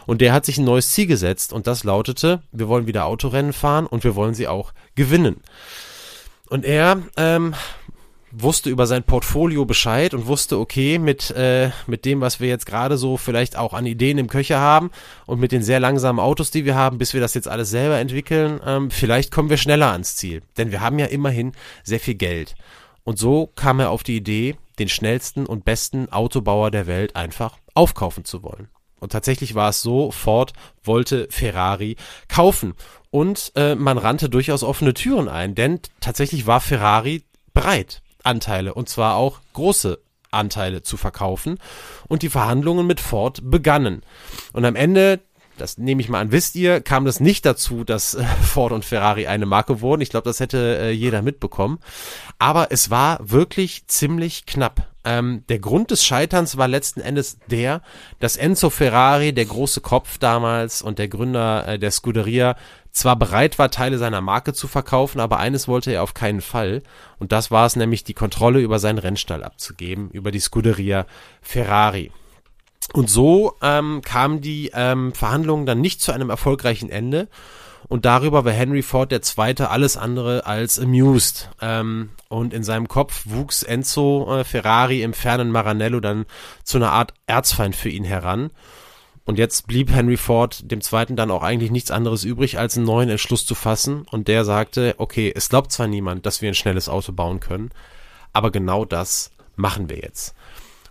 [0.06, 3.52] Und der hat sich ein neues Ziel gesetzt und das lautete, wir wollen wieder Autorennen
[3.52, 5.42] fahren und wir wollen sie auch gewinnen.
[6.48, 7.54] Und er ähm,
[8.30, 12.66] wusste über sein Portfolio Bescheid und wusste, okay, mit, äh, mit dem, was wir jetzt
[12.66, 14.90] gerade so vielleicht auch an Ideen im Köcher haben
[15.26, 17.98] und mit den sehr langsamen Autos, die wir haben, bis wir das jetzt alles selber
[17.98, 20.42] entwickeln, ähm, vielleicht kommen wir schneller ans Ziel.
[20.56, 21.52] Denn wir haben ja immerhin
[21.82, 22.54] sehr viel Geld.
[23.04, 27.56] Und so kam er auf die Idee, den schnellsten und besten Autobauer der Welt einfach
[27.74, 28.68] aufkaufen zu wollen.
[29.00, 30.52] Und tatsächlich war es so, Ford
[30.82, 31.96] wollte Ferrari
[32.28, 32.74] kaufen.
[33.10, 37.22] Und äh, man rannte durchaus offene Türen ein, denn tatsächlich war Ferrari
[37.54, 38.02] bereit.
[38.28, 39.98] Anteile und zwar auch große
[40.30, 41.58] Anteile zu verkaufen
[42.06, 44.02] und die Verhandlungen mit Ford begannen.
[44.52, 45.20] Und am Ende
[45.58, 48.84] das nehme ich mal an, wisst ihr, kam das nicht dazu, dass äh, Ford und
[48.84, 50.02] Ferrari eine Marke wurden.
[50.02, 51.80] Ich glaube, das hätte äh, jeder mitbekommen.
[52.38, 54.86] Aber es war wirklich ziemlich knapp.
[55.08, 57.80] Ähm, der Grund des Scheiterns war letzten Endes der,
[58.18, 62.56] dass Enzo Ferrari, der große Kopf damals und der Gründer äh, der Scuderia,
[62.92, 66.82] zwar bereit war, Teile seiner Marke zu verkaufen, aber eines wollte er auf keinen Fall.
[67.18, 71.06] Und das war es nämlich, die Kontrolle über seinen Rennstall abzugeben, über die Scuderia
[71.40, 72.12] Ferrari.
[72.92, 77.28] Und so ähm, kamen die ähm, Verhandlungen dann nicht zu einem erfolgreichen Ende.
[77.86, 81.50] Und darüber war Henry Ford der Zweite alles andere als amused.
[81.60, 86.26] Ähm, und in seinem Kopf wuchs Enzo äh, Ferrari im fernen Maranello dann
[86.64, 88.50] zu einer Art Erzfeind für ihn heran.
[89.24, 92.86] Und jetzt blieb Henry Ford dem Zweiten dann auch eigentlich nichts anderes übrig, als einen
[92.86, 94.06] neuen Entschluss zu fassen.
[94.10, 97.70] Und der sagte, okay, es glaubt zwar niemand, dass wir ein schnelles Auto bauen können,
[98.32, 100.34] aber genau das machen wir jetzt.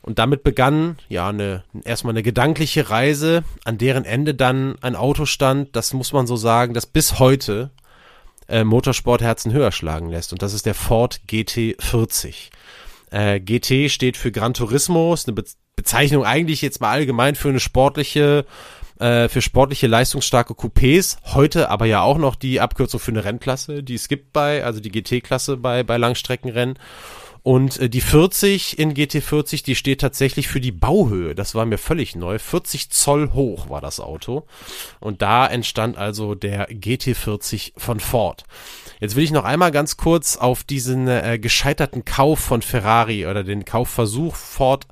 [0.07, 5.25] Und damit begann ja eine, erstmal eine gedankliche Reise, an deren Ende dann ein Auto
[5.25, 7.71] stand, das muss man so sagen, das bis heute
[8.47, 10.31] äh, Motorsportherzen höher schlagen lässt.
[10.31, 12.51] Und das ist der Ford GT40.
[13.11, 15.43] Äh, GT steht für Gran Turismo, ist eine Be
[15.75, 18.45] Bezeichnung eigentlich jetzt mal allgemein für eine sportliche,
[18.99, 21.17] äh, für sportliche leistungsstarke Coupés.
[21.35, 24.79] Heute aber ja auch noch die Abkürzung für eine Rennklasse, die es gibt bei, also
[24.79, 26.79] die GT-Klasse bei, bei Langstreckenrennen.
[27.47, 31.33] Und äh, die 40 in GT40, die steht tatsächlich für die Bauhöhe.
[31.33, 32.39] Das war mir völlig neu.
[32.39, 34.45] 40 Zoll hoch war das Auto.
[34.99, 38.43] Und da entstand also der GT40 von Ford.
[38.99, 43.45] Jetzt will ich noch einmal ganz kurz auf diesen äh, gescheiterten Kauf von Ferrari oder
[43.45, 44.85] den Kaufversuch Ford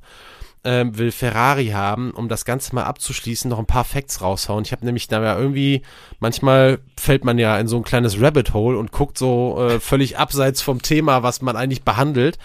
[0.66, 4.66] ähm, will Ferrari haben, um das Ganze mal abzuschließen, noch ein paar Facts raushauen.
[4.66, 5.84] Ich habe nämlich da ja irgendwie,
[6.20, 10.18] manchmal fällt man ja in so ein kleines Rabbit Hole und guckt so äh, völlig
[10.18, 12.38] abseits vom Thema, was man eigentlich behandelt.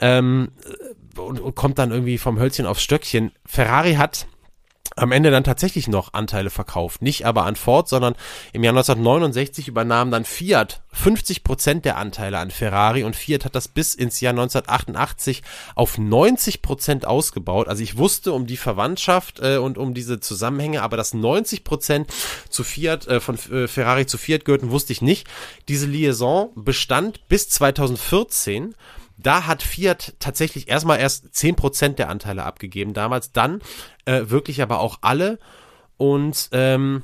[0.00, 0.50] ähm,
[1.16, 3.32] und, und kommt dann irgendwie vom Hölzchen aufs Stöckchen.
[3.46, 4.26] Ferrari hat
[4.96, 7.02] am Ende dann tatsächlich noch Anteile verkauft.
[7.02, 8.14] Nicht aber an Ford, sondern
[8.52, 13.56] im Jahr 1969 übernahm dann Fiat 50 Prozent der Anteile an Ferrari und Fiat hat
[13.56, 15.42] das bis ins Jahr 1988
[15.74, 17.66] auf 90 Prozent ausgebaut.
[17.66, 22.12] Also ich wusste um die Verwandtschaft äh, und um diese Zusammenhänge, aber dass 90 Prozent
[22.48, 25.26] zu Fiat, äh, von äh, Ferrari zu Fiat gehörten, wusste ich nicht.
[25.68, 28.74] Diese Liaison bestand bis 2014
[29.16, 33.60] da hat Fiat tatsächlich erstmal erst zehn Prozent der Anteile abgegeben damals, dann
[34.04, 35.38] äh, wirklich aber auch alle.
[35.96, 37.02] Und ähm,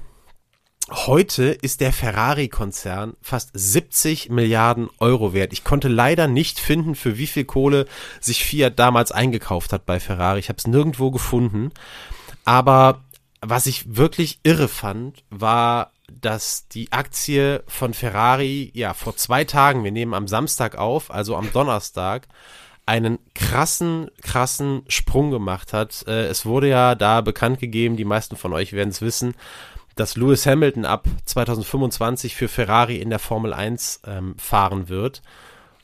[0.91, 5.53] heute ist der Ferrari-Konzern fast 70 Milliarden Euro wert.
[5.53, 7.87] Ich konnte leider nicht finden, für wie viel Kohle
[8.21, 10.41] sich Fiat damals eingekauft hat bei Ferrari.
[10.41, 11.71] Ich habe es nirgendwo gefunden.
[12.45, 13.05] Aber
[13.41, 19.85] was ich wirklich irre fand, war dass die Aktie von Ferrari ja vor zwei Tagen,
[19.85, 22.29] wir nehmen am Samstag auf, also am Donnerstag,
[22.87, 26.05] einen krassen, krassen Sprung gemacht hat.
[26.09, 29.35] Äh, es wurde ja da bekannt gegeben, die meisten von euch werden es wissen,
[29.95, 35.23] dass Lewis Hamilton ab 2025 für Ferrari in der Formel 1 ähm, fahren wird.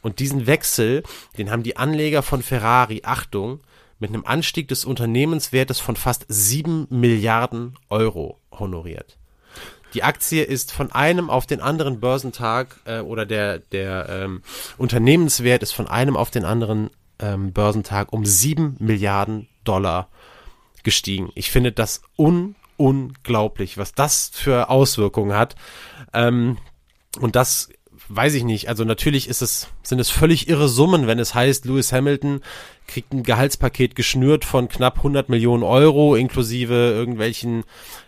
[0.03, 1.03] Und diesen Wechsel,
[1.37, 3.61] den haben die Anleger von Ferrari, Achtung,
[3.99, 9.17] mit einem Anstieg des Unternehmenswertes von fast 7 Milliarden Euro honoriert.
[9.97, 14.43] Die Aktie ist von einem auf den anderen Börsentag äh, oder der, der ähm,
[14.77, 20.09] Unternehmenswert ist von einem auf den anderen ähm, Börsentag um sieben Milliarden Dollar
[20.83, 21.31] gestiegen.
[21.35, 25.57] Ich finde das un unglaublich, was das für Auswirkungen hat.
[26.13, 26.59] Ähm,
[27.19, 27.71] und das
[28.09, 28.69] weiß ich nicht.
[28.69, 32.41] Also natürlich ist es, sind es völlig irre Summen, wenn es heißt, Lewis Hamilton
[32.87, 37.65] kriegt ein Gehaltspaket geschnürt von knapp 100 Millionen Euro, inklusive irgendwelchen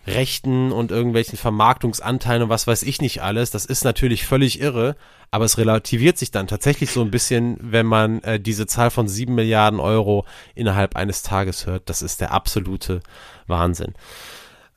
[0.07, 3.51] Rechten und irgendwelchen Vermarktungsanteilen und was weiß ich nicht alles.
[3.51, 4.95] Das ist natürlich völlig irre,
[5.31, 9.07] aber es relativiert sich dann tatsächlich so ein bisschen, wenn man äh, diese Zahl von
[9.07, 10.25] 7 Milliarden Euro
[10.55, 11.89] innerhalb eines Tages hört.
[11.89, 13.01] Das ist der absolute
[13.47, 13.93] Wahnsinn.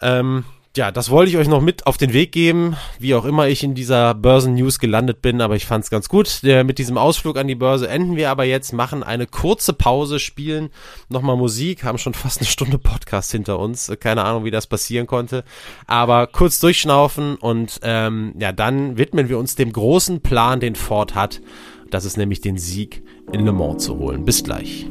[0.01, 0.45] Ähm,
[0.75, 3.63] ja, das wollte ich euch noch mit auf den Weg geben, wie auch immer ich
[3.63, 6.41] in dieser Börsen-News gelandet bin, aber ich fand es ganz gut.
[6.43, 10.71] Mit diesem Ausflug an die Börse enden wir aber jetzt, machen eine kurze Pause, spielen
[11.11, 13.93] nochmal Musik, haben schon fast eine Stunde Podcast hinter uns.
[14.01, 15.45] Keine Ahnung, wie das passieren konnte.
[15.87, 21.15] Aber kurz durchschnaufen und ähm, ja, dann widmen wir uns dem großen Plan, den Ford
[21.15, 21.43] hat.
[21.91, 24.25] Das ist nämlich den Sieg in Le Mans zu holen.
[24.25, 24.87] Bis gleich.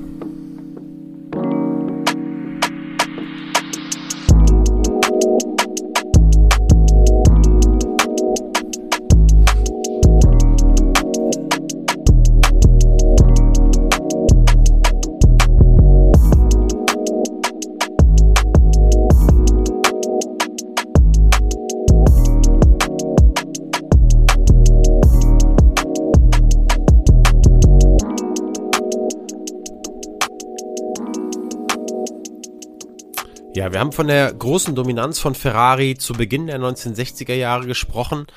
[33.54, 38.28] Ja, wir haben von der großen Dominanz von Ferrari zu Beginn der 1960er Jahre gesprochen.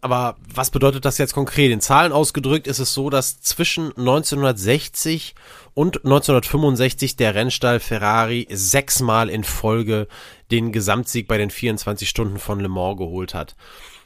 [0.00, 1.72] Aber was bedeutet das jetzt konkret?
[1.72, 5.34] In Zahlen ausgedrückt ist es so, dass zwischen 1960
[5.74, 10.06] und 1965 der Rennstall Ferrari sechsmal in Folge
[10.52, 13.56] den Gesamtsieg bei den 24 Stunden von Le Mans geholt hat.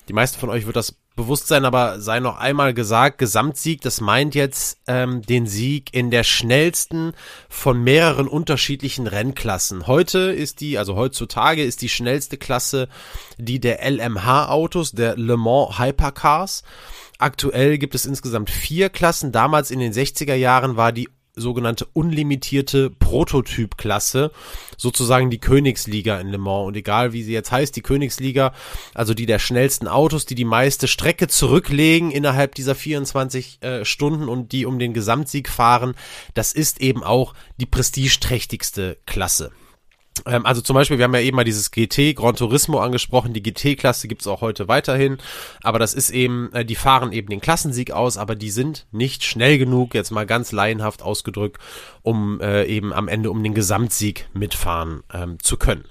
[0.08, 4.36] Die meisten von euch wird das Bewusstsein aber sei noch einmal gesagt, Gesamtsieg, das meint
[4.36, 7.12] jetzt ähm, den Sieg in der schnellsten
[7.48, 9.88] von mehreren unterschiedlichen Rennklassen.
[9.88, 12.88] Heute ist die, also heutzutage ist die schnellste Klasse
[13.36, 16.62] die der LMH-Autos, der Le Mans Hypercars.
[17.18, 19.32] Aktuell gibt es insgesamt vier Klassen.
[19.32, 21.08] Damals in den 60er Jahren war die
[21.40, 24.30] sogenannte unlimitierte Prototypklasse,
[24.76, 26.66] sozusagen die Königsliga in Le Mans.
[26.66, 28.52] Und egal wie sie jetzt heißt, die Königsliga,
[28.94, 34.28] also die der schnellsten Autos, die die meiste Strecke zurücklegen innerhalb dieser 24 äh, Stunden
[34.28, 35.94] und die um den Gesamtsieg fahren,
[36.34, 39.52] das ist eben auch die prestigeträchtigste Klasse.
[40.26, 43.32] Ähm, also zum Beispiel, wir haben ja eben mal dieses GT Gran Turismo angesprochen.
[43.32, 45.18] Die GT-Klasse gibt's auch heute weiterhin.
[45.62, 49.24] Aber das ist eben, äh, die fahren eben den Klassensieg aus, aber die sind nicht
[49.24, 51.58] schnell genug, jetzt mal ganz laienhaft ausgedrückt,
[52.02, 55.84] um äh, eben am Ende um den Gesamtsieg mitfahren ähm, zu können.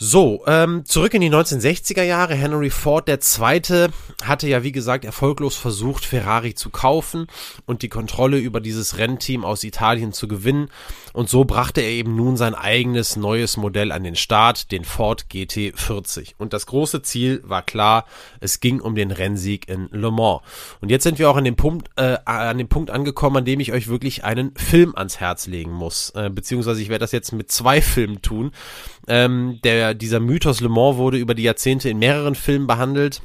[0.00, 2.36] So, ähm, zurück in die 1960er Jahre.
[2.36, 3.90] Henry Ford der Zweite
[4.22, 7.26] hatte ja, wie gesagt, erfolglos versucht, Ferrari zu kaufen
[7.66, 10.70] und die Kontrolle über dieses Rennteam aus Italien zu gewinnen.
[11.12, 15.26] Und so brachte er eben nun sein eigenes neues Modell an den Start, den Ford
[15.32, 16.34] GT40.
[16.38, 18.04] Und das große Ziel war klar,
[18.40, 20.40] es ging um den Rennsieg in Le Mans.
[20.80, 23.60] Und jetzt sind wir auch an dem Punkt, äh, an dem Punkt angekommen, an dem
[23.60, 26.10] ich euch wirklich einen Film ans Herz legen muss.
[26.10, 28.52] Äh, beziehungsweise ich werde das jetzt mit zwei Filmen tun.
[29.06, 33.22] Ähm, der, dieser Mythos Le Mans wurde über die Jahrzehnte in mehreren Filmen behandelt.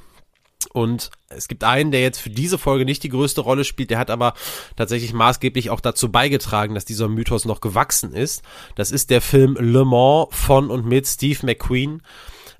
[0.65, 3.99] Und es gibt einen, der jetzt für diese Folge nicht die größte Rolle spielt, der
[3.99, 4.33] hat aber
[4.75, 8.43] tatsächlich maßgeblich auch dazu beigetragen, dass dieser Mythos noch gewachsen ist.
[8.75, 12.01] Das ist der Film Le Mans von und mit Steve McQueen.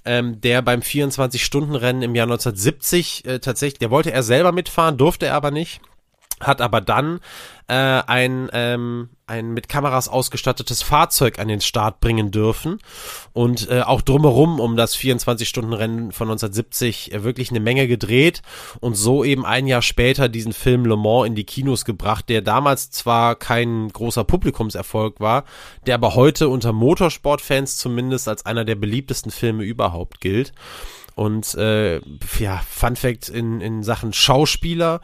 [0.06, 5.28] Ähm, der beim 24-Stunden-Rennen im Jahr 1970 äh, tatsächlich, der wollte er selber mitfahren, durfte
[5.28, 5.80] er aber nicht
[6.48, 7.20] hat aber dann
[7.68, 12.80] äh, ein, ähm, ein mit Kameras ausgestattetes Fahrzeug an den Start bringen dürfen
[13.32, 18.42] und äh, auch drumherum um das 24-Stunden-Rennen von 1970 äh, wirklich eine Menge gedreht
[18.82, 22.42] und so eben ein Jahr später diesen Film Le Mans in die Kinos gebracht, der
[22.42, 25.46] damals zwar kein großer Publikumserfolg war,
[25.86, 30.54] der aber heute unter Motorsportfans zumindest als einer der beliebtesten Filme überhaupt gilt.
[31.16, 32.02] Und äh,
[32.40, 35.02] ja, Fun Fact in, in Sachen Schauspieler,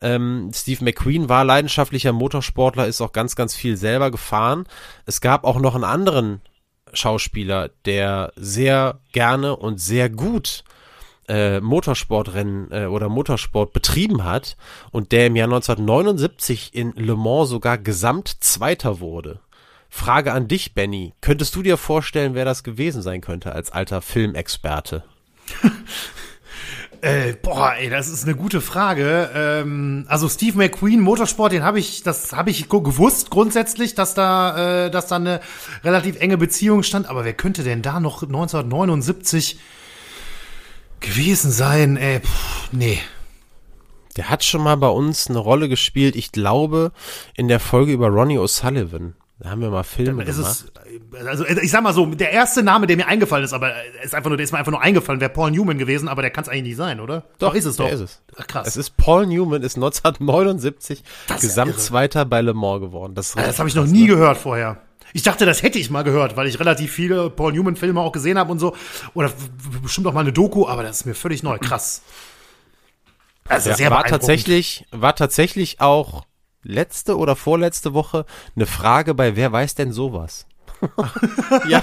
[0.00, 4.64] ähm, Steve McQueen war leidenschaftlicher Motorsportler, ist auch ganz, ganz viel selber gefahren.
[5.06, 6.40] Es gab auch noch einen anderen
[6.92, 10.64] Schauspieler, der sehr gerne und sehr gut
[11.28, 14.56] äh, Motorsportrennen äh, oder Motorsport betrieben hat
[14.90, 19.40] und der im Jahr 1979 in Le Mans sogar Gesamtzweiter wurde.
[19.88, 21.14] Frage an dich, Benny.
[21.20, 25.04] Könntest du dir vorstellen, wer das gewesen sein könnte als alter Filmexperte?
[27.02, 29.30] Äh, boah, ey, das ist eine gute Frage.
[29.34, 34.86] Ähm, also Steve McQueen Motorsport, den habe ich, das habe ich gewusst grundsätzlich, dass da,
[34.86, 35.40] äh, dass da eine
[35.82, 37.08] relativ enge Beziehung stand.
[37.08, 39.58] Aber wer könnte denn da noch 1979
[41.00, 41.96] gewesen sein?
[41.96, 42.98] Ey, pff, nee.
[44.16, 46.16] Der hat schon mal bei uns eine Rolle gespielt.
[46.16, 46.92] Ich glaube
[47.34, 49.14] in der Folge über Ronnie O'Sullivan.
[49.42, 50.38] Da haben wir mal Filme gemacht.
[50.38, 50.66] Es,
[51.26, 53.72] also ich sag mal so, der erste Name, der mir eingefallen ist, aber
[54.04, 56.30] ist einfach nur, der ist mir einfach nur eingefallen, wäre Paul Newman gewesen, aber der
[56.30, 57.24] kann es eigentlich nicht sein, oder?
[57.38, 57.88] Doch, ist es doch.
[57.90, 58.22] Ist es.
[58.36, 58.66] Ach, krass.
[58.66, 63.14] Es ist Paul Newman, ist 1979 Das ist ja Gesamtzweiter bei Le Mans geworden.
[63.14, 64.08] Das, Ah, das habe ich noch nie ne?
[64.08, 64.76] gehört vorher.
[65.14, 68.38] Ich dachte, das hätte ich mal gehört, weil ich relativ viele Paul Newman-Filme auch gesehen
[68.38, 68.76] habe und so.
[69.14, 69.32] Oder
[69.82, 71.58] bestimmt auch mal eine Doku, aber das ist mir völlig neu.
[71.58, 72.02] Krass.
[73.48, 76.24] Also Ja, sehr war tatsächlich, war tatsächlich auch
[76.62, 80.46] letzte oder vorletzte Woche eine Frage bei Wer weiß denn sowas?
[81.68, 81.82] ja,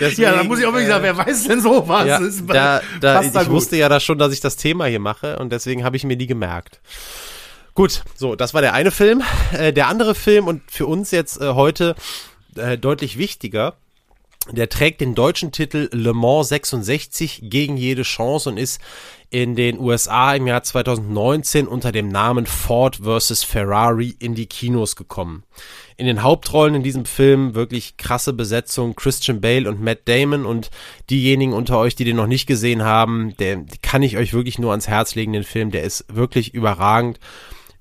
[0.00, 2.06] deswegen, Ja, da muss ich auch wirklich äh, sagen, wer weiß denn so was?
[2.06, 3.50] Ja, Ist- da, da, ich gut.
[3.50, 6.16] wusste ja da schon, dass ich das Thema hier mache und deswegen habe ich mir
[6.16, 6.80] die gemerkt.
[7.74, 9.22] Gut, so, das war der eine Film.
[9.52, 11.94] Äh, der andere Film und für uns jetzt äh, heute
[12.56, 13.76] äh, deutlich wichtiger,
[14.52, 18.80] der trägt den deutschen Titel Le Mans 66 gegen jede Chance und ist
[19.30, 23.44] in den USA im Jahr 2019 unter dem Namen Ford vs.
[23.44, 25.44] Ferrari in die Kinos gekommen.
[25.98, 30.70] In den Hauptrollen in diesem Film wirklich krasse Besetzung Christian Bale und Matt Damon und
[31.10, 34.70] diejenigen unter euch, die den noch nicht gesehen haben, der kann ich euch wirklich nur
[34.70, 37.18] ans Herz legen, den Film, der ist wirklich überragend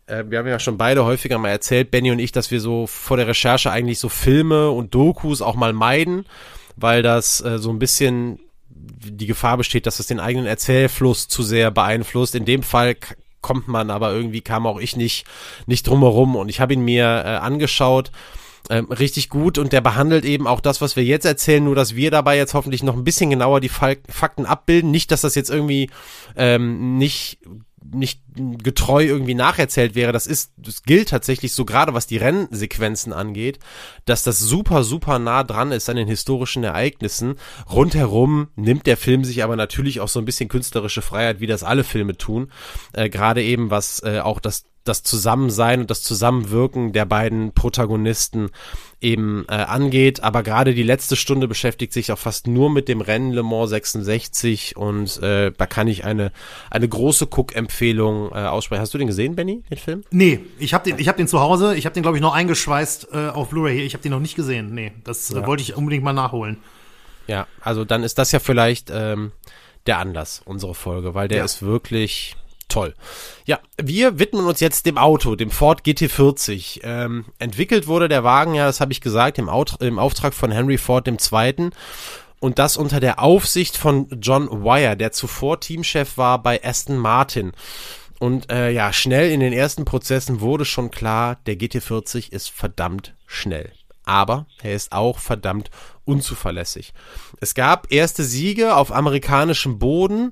[0.07, 2.87] äh, wir haben ja schon beide häufiger mal erzählt, Benny und ich, dass wir so
[2.87, 6.25] vor der Recherche eigentlich so Filme und Dokus auch mal meiden,
[6.77, 11.43] weil das äh, so ein bisschen die Gefahr besteht, dass es den eigenen Erzählfluss zu
[11.43, 12.35] sehr beeinflusst.
[12.35, 12.95] In dem Fall
[13.41, 15.25] kommt man aber irgendwie kam auch ich nicht
[15.65, 18.11] nicht drumherum und ich habe ihn mir äh, angeschaut.
[18.69, 21.95] Ähm, richtig gut und der behandelt eben auch das, was wir jetzt erzählen, nur dass
[21.95, 24.91] wir dabei jetzt hoffentlich noch ein bisschen genauer die Fal Fakten abbilden.
[24.91, 25.89] Nicht, dass das jetzt irgendwie
[26.35, 27.39] ähm, nicht
[27.93, 30.11] nicht getreu irgendwie nacherzählt wäre.
[30.11, 33.59] Das ist, das gilt tatsächlich so gerade, was die Rennsequenzen angeht,
[34.05, 37.35] dass das super, super nah dran ist an den historischen Ereignissen.
[37.69, 41.63] Rundherum nimmt der Film sich aber natürlich auch so ein bisschen künstlerische Freiheit, wie das
[41.63, 42.51] alle Filme tun.
[42.93, 48.49] Äh, gerade eben, was äh, auch das das Zusammensein und das Zusammenwirken der beiden Protagonisten
[48.99, 50.23] eben äh, angeht.
[50.23, 53.69] Aber gerade die letzte Stunde beschäftigt sich auch fast nur mit dem Rennen Le Mans
[53.69, 56.31] 66 und äh, da kann ich eine,
[56.71, 58.81] eine große Cook-Empfehlung äh, aussprechen.
[58.81, 60.03] Hast du den gesehen, Benny, den Film?
[60.11, 61.75] Nee, ich habe den, ich hab den zu Hause.
[61.75, 63.85] Ich habe den, glaube ich, noch eingeschweißt äh, auf Blu-ray hier.
[63.85, 64.73] Ich habe den noch nicht gesehen.
[64.73, 66.57] Nee, das äh, wollte ich unbedingt mal nachholen.
[67.27, 69.31] Ja, also dann ist das ja vielleicht ähm,
[69.85, 71.45] der Anlass, unsere Folge, weil der Ja.
[71.45, 72.35] ist wirklich
[72.67, 72.93] toll.
[73.45, 76.81] Ja, wir widmen uns jetzt dem Auto, dem Ford GT40.
[76.83, 80.51] Ähm, entwickelt wurde der Wagen, ja, das habe ich gesagt, im, Aut im Auftrag von
[80.51, 81.69] Henry Ford II.
[82.39, 87.51] Und das unter der Aufsicht von John Wire, der zuvor Teamchef war bei Aston Martin.
[88.19, 93.13] Und äh, ja, schnell in den ersten Prozessen wurde schon klar, der GT40 ist verdammt
[93.25, 93.71] schnell.
[94.05, 95.69] Aber er ist auch verdammt
[96.05, 96.93] unzuverlässig.
[97.41, 100.31] Es gab erste Siege auf amerikanischem Boden,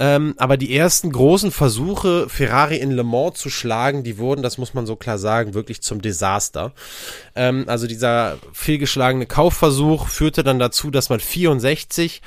[0.00, 4.56] ähm, aber die ersten großen Versuche, Ferrari in Le Mans zu schlagen, die wurden, das
[4.56, 6.72] muss man so klar sagen, wirklich zum Desaster.
[7.36, 12.22] Ähm, also dieser fehlgeschlagene Kaufversuch führte dann dazu, dass man 64,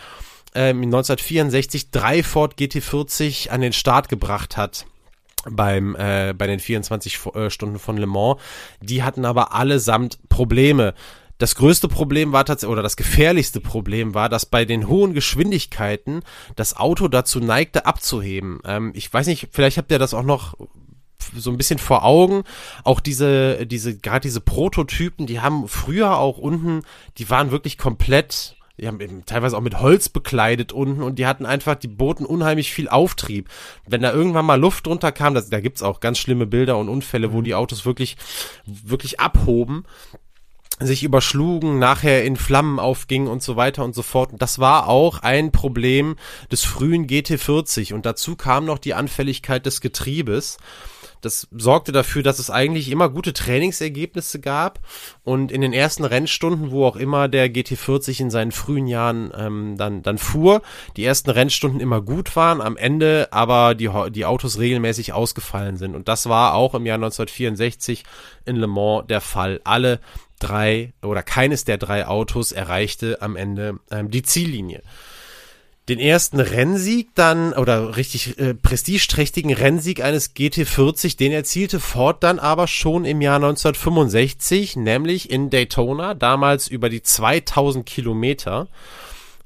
[0.54, 4.86] ähm, 1964 drei Ford GT40 an den Start gebracht hat
[5.50, 8.40] beim äh, bei den 24 Vo- äh, Stunden von Le Mans.
[8.82, 10.94] Die hatten aber allesamt Probleme.
[11.38, 16.22] Das größte Problem war tatsächlich, oder das gefährlichste Problem war, dass bei den hohen Geschwindigkeiten
[16.56, 18.60] das Auto dazu neigte, abzuheben.
[18.66, 20.56] Ähm, ich weiß nicht, vielleicht habt ihr das auch noch
[21.36, 22.44] so ein bisschen vor Augen.
[22.84, 26.82] Auch diese, diese, gerade diese Prototypen, die haben früher auch unten,
[27.18, 31.28] die waren wirklich komplett die haben eben teilweise auch mit Holz bekleidet unten und die
[31.28, 33.48] hatten einfach, die boten unheimlich viel Auftrieb.
[33.88, 36.90] Wenn da irgendwann mal Luft drunter kam, das, da gibt's auch ganz schlimme Bilder und
[36.90, 37.44] Unfälle, wo mhm.
[37.44, 38.18] die Autos wirklich,
[38.66, 39.86] wirklich abhoben
[40.88, 44.34] sich überschlugen, nachher in Flammen aufgingen und so weiter und so fort.
[44.34, 46.16] Und das war auch ein Problem
[46.52, 50.58] des frühen GT40 und dazu kam noch die Anfälligkeit des Getriebes.
[51.24, 54.80] Das sorgte dafür, dass es eigentlich immer gute Trainingsergebnisse gab
[55.24, 59.76] und in den ersten Rennstunden, wo auch immer der GT40 in seinen frühen Jahren ähm,
[59.78, 60.62] dann, dann fuhr,
[60.98, 65.96] die ersten Rennstunden immer gut waren, am Ende aber die, die Autos regelmäßig ausgefallen sind.
[65.96, 68.04] Und das war auch im Jahr 1964
[68.46, 69.62] in Le Mans der Fall.
[69.64, 70.02] Alle
[70.44, 74.84] drei oder keines der drei Autos erreichte am Ende ähm, die Ziellinie
[75.90, 82.40] den ersten Rennsieg dann oder richtig äh, prestigeträchtigen Rennsieg eines GT40, den erzielte Ford dann
[82.40, 88.68] aber schon im Jahr 1965, nämlich in Daytona, damals über die 2000 Kilometer.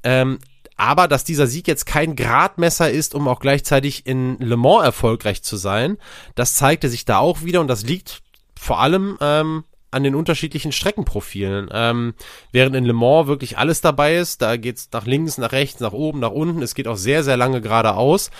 [0.04, 0.38] Ähm,
[0.76, 5.42] aber dass dieser Sieg jetzt kein Gradmesser ist, um auch gleichzeitig in Le Mans erfolgreich
[5.42, 5.98] zu sein,
[6.36, 8.22] das zeigte sich da auch wieder und das liegt
[8.56, 11.68] vor allem ähm, an den unterschiedlichen Streckenprofilen.
[11.72, 12.14] Ähm,
[12.52, 15.92] während in Le Mans wirklich alles dabei ist, da geht's nach links, nach rechts, nach
[15.92, 18.30] oben, nach unten, es geht auch sehr, sehr lange geradeaus.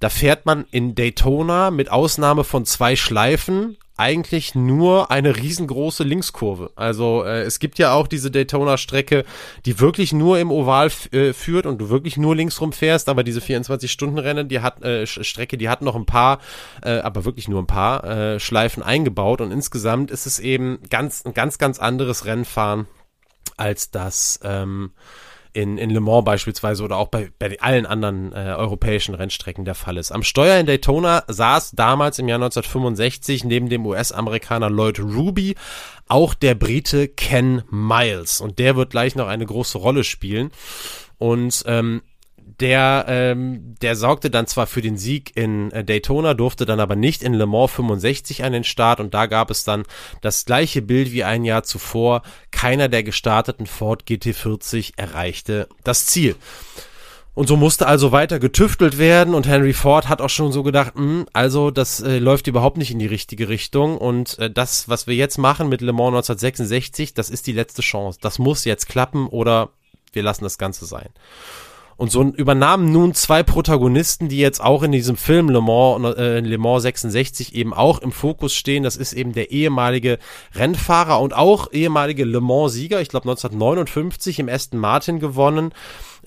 [0.00, 6.70] Da fährt man in Daytona mit Ausnahme von zwei Schleifen eigentlich nur eine riesengroße Linkskurve.
[6.76, 9.24] Also äh, es gibt ja auch diese Daytona-Strecke,
[9.64, 13.24] die wirklich nur im Oval äh, führt und du wirklich nur links rum fährst, aber
[13.24, 16.40] diese 24-Stunden-Rennen, die hat äh, Strecke, die hat noch ein paar,
[16.82, 21.24] äh, aber wirklich nur ein paar äh, Schleifen eingebaut und insgesamt ist es eben ganz
[21.24, 22.86] ein ganz ganz anderes Rennfahren
[23.56, 24.92] als das ähm,
[25.56, 29.74] in, in Le Mans beispielsweise oder auch bei, bei allen anderen äh, europäischen Rennstrecken der
[29.74, 30.12] Fall ist.
[30.12, 35.54] Am Steuer in Daytona saß damals im Jahr 1965 neben dem US-Amerikaner Lloyd Ruby
[36.08, 40.50] auch der Brite Ken Miles und der wird gleich noch eine große Rolle spielen.
[41.16, 42.02] Und ähm,
[42.60, 46.96] der, ähm, der sorgte dann zwar für den Sieg in äh, Daytona, durfte dann aber
[46.96, 49.84] nicht in Le Mans 65 an den Start und da gab es dann
[50.22, 52.22] das gleiche Bild wie ein Jahr zuvor.
[52.50, 56.36] Keiner der gestarteten Ford GT40 erreichte das Ziel.
[57.36, 60.96] Und so musste also weiter getüftelt werden und Henry Ford hat auch schon so gedacht,
[60.96, 64.88] mh, hm, also das äh, läuft überhaupt nicht in die richtige Richtung und äh, das,
[64.88, 68.18] was wir jetzt machen mit Le Mans 1966, das ist die letzte Chance.
[68.22, 69.68] Das muss jetzt klappen oder
[70.14, 71.10] wir lassen das Ganze sein.
[71.96, 76.40] Und so übernahmen nun zwei Protagonisten, die jetzt auch in diesem Film Le Mans, äh,
[76.40, 78.82] Le Mans 66 eben auch im Fokus stehen.
[78.82, 80.18] Das ist eben der ehemalige
[80.54, 85.72] Rennfahrer und auch ehemalige Le Mans-Sieger, ich glaube 1959 im Aston Martin gewonnen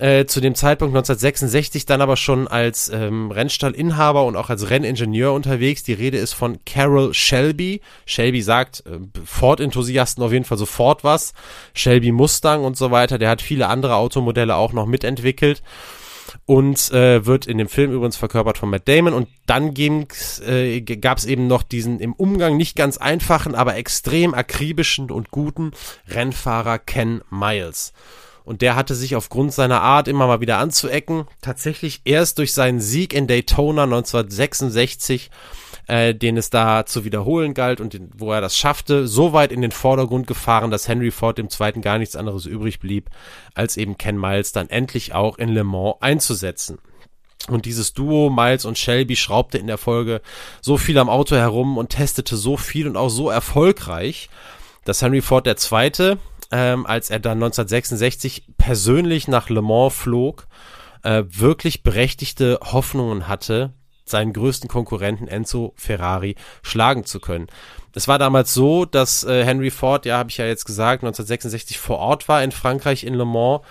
[0.00, 5.32] äh, zu dem Zeitpunkt 1966 dann aber schon als ähm, Rennstallinhaber und auch als Renningenieur
[5.32, 5.82] unterwegs.
[5.82, 7.82] Die Rede ist von Carol Shelby.
[8.06, 11.34] Shelby sagt äh, Ford-Enthusiasten auf jeden Fall sofort was.
[11.74, 13.18] Shelby Mustang und so weiter.
[13.18, 15.62] Der hat viele andere Automodelle auch noch mitentwickelt
[16.46, 21.18] und äh, wird in dem Film übrigens verkörpert von Matt Damon und dann äh, gab
[21.18, 25.72] es eben noch diesen im Umgang nicht ganz einfachen, aber extrem akribischen und guten
[26.08, 27.92] Rennfahrer Ken Miles.
[28.50, 32.80] Und der hatte sich aufgrund seiner Art immer mal wieder anzuecken, tatsächlich erst durch seinen
[32.80, 35.30] Sieg in Daytona 1966,
[35.86, 39.52] äh, den es da zu wiederholen galt und den, wo er das schaffte, so weit
[39.52, 43.10] in den Vordergrund gefahren, dass Henry Ford dem Zweiten gar nichts anderes übrig blieb,
[43.54, 46.78] als eben Ken Miles dann endlich auch in Le Mans einzusetzen.
[47.46, 50.22] Und dieses Duo Miles und Shelby schraubte in der Folge
[50.60, 54.28] so viel am Auto herum und testete so viel und auch so erfolgreich,
[54.84, 56.18] dass Henry Ford der Zweite
[56.50, 60.46] ähm, als er dann 1966 persönlich nach Le Mans flog,
[61.02, 63.72] äh, wirklich berechtigte Hoffnungen hatte,
[64.04, 67.46] seinen größten Konkurrenten Enzo Ferrari schlagen zu können.
[67.94, 71.78] Es war damals so, dass äh, Henry Ford, ja, habe ich ja jetzt gesagt, 1966
[71.78, 73.62] vor Ort war in Frankreich in Le Mans.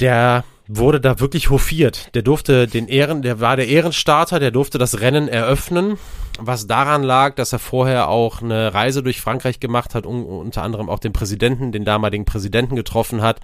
[0.00, 2.14] Der wurde da wirklich hofiert.
[2.14, 5.98] Der durfte den Ehren, der war der Ehrenstarter, der durfte das Rennen eröffnen,
[6.38, 10.62] was daran lag, dass er vorher auch eine Reise durch Frankreich gemacht hat, um, unter
[10.62, 13.40] anderem auch den Präsidenten, den damaligen Präsidenten getroffen hat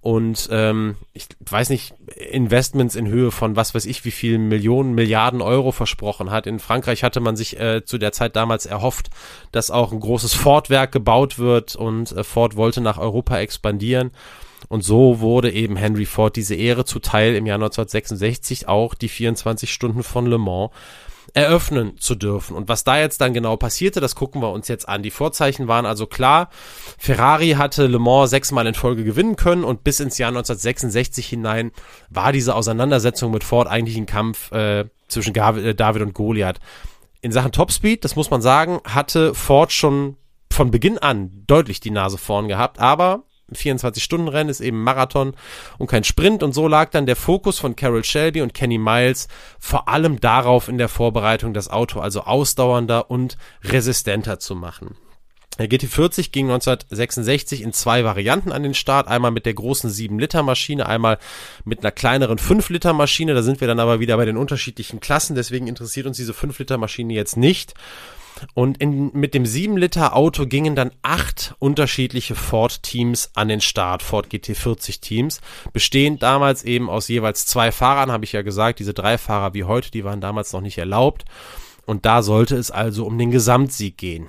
[0.00, 1.94] und ähm, ich weiß nicht,
[2.30, 6.46] Investments in Höhe von was weiß ich wie viel Millionen, Milliarden Euro versprochen hat.
[6.46, 9.10] In Frankreich hatte man sich äh, zu der Zeit damals erhofft,
[9.50, 14.12] dass auch ein großes Ford-Werk gebaut wird und äh, Ford wollte nach Europa expandieren.
[14.68, 19.72] Und so wurde eben Henry Ford diese Ehre zuteil, im Jahr 1966 auch die 24
[19.72, 20.70] Stunden von Le Mans
[21.34, 22.56] eröffnen zu dürfen.
[22.56, 25.02] Und was da jetzt dann genau passierte, das gucken wir uns jetzt an.
[25.02, 26.48] Die Vorzeichen waren also klar.
[26.98, 31.72] Ferrari hatte Le Mans sechsmal in Folge gewinnen können und bis ins Jahr 1966 hinein
[32.08, 36.60] war diese Auseinandersetzung mit Ford eigentlich ein Kampf äh, zwischen äh, David und Goliath.
[37.20, 40.16] In Sachen Topspeed, das muss man sagen, hatte Ford schon
[40.50, 45.34] von Beginn an deutlich die Nase vorn gehabt, aber 24-Stunden-Rennen ist eben Marathon
[45.78, 46.42] und kein Sprint.
[46.42, 50.68] Und so lag dann der Fokus von Carol Shelby und Kenny Miles vor allem darauf
[50.68, 54.96] in der Vorbereitung, das Auto also ausdauernder und resistenter zu machen.
[55.58, 59.08] Der GT40 ging 1966 in zwei Varianten an den Start.
[59.08, 61.18] Einmal mit der großen 7-Liter-Maschine, einmal
[61.64, 63.34] mit einer kleineren 5-Liter-Maschine.
[63.34, 65.34] Da sind wir dann aber wieder bei den unterschiedlichen Klassen.
[65.34, 67.74] Deswegen interessiert uns diese 5-Liter-Maschine jetzt nicht.
[68.54, 75.40] Und in, mit dem 7-Liter-Auto gingen dann acht unterschiedliche Ford-Teams an den Start, Ford GT40-Teams,
[75.72, 79.64] bestehend damals eben aus jeweils zwei Fahrern, habe ich ja gesagt, diese drei Fahrer wie
[79.64, 81.24] heute, die waren damals noch nicht erlaubt.
[81.86, 84.28] Und da sollte es also um den Gesamtsieg gehen.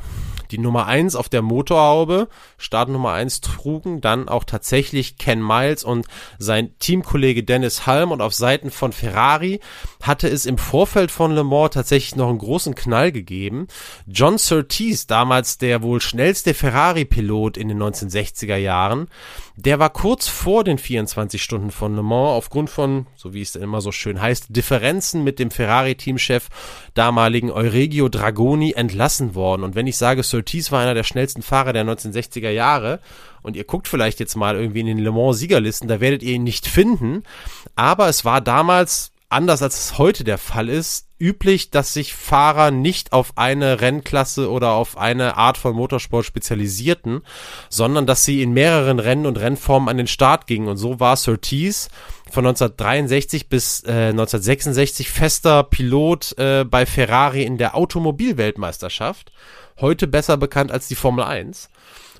[0.51, 2.27] Die Nummer eins auf der Motorhaube,
[2.57, 6.07] Start Nummer eins trugen dann auch tatsächlich Ken Miles und
[6.37, 9.59] sein Teamkollege Dennis Halm und auf Seiten von Ferrari
[10.01, 13.67] hatte es im Vorfeld von Le Mans tatsächlich noch einen großen Knall gegeben.
[14.07, 19.07] John Surtees, damals der wohl schnellste Ferrari-Pilot in den 1960er Jahren,
[19.65, 23.55] der war kurz vor den 24 Stunden von Le Mans aufgrund von, so wie es
[23.55, 26.47] immer so schön heißt, Differenzen mit dem Ferrari-Teamchef
[26.93, 29.63] damaligen Euregio Dragoni entlassen worden.
[29.63, 32.99] Und wenn ich sage, Surtees war einer der schnellsten Fahrer der 1960er Jahre,
[33.41, 36.35] und ihr guckt vielleicht jetzt mal irgendwie in den Le Mans Siegerlisten, da werdet ihr
[36.35, 37.23] ihn nicht finden.
[37.75, 42.71] Aber es war damals anders als es heute der Fall ist, üblich, dass sich Fahrer
[42.71, 47.21] nicht auf eine Rennklasse oder auf eine Art von Motorsport spezialisierten,
[47.69, 50.67] sondern dass sie in mehreren Rennen und Rennformen an den Start gingen.
[50.67, 51.89] Und so war Surtees
[52.31, 59.31] von 1963 bis äh, 1966 fester Pilot äh, bei Ferrari in der Automobilweltmeisterschaft,
[59.79, 61.69] heute besser bekannt als die Formel 1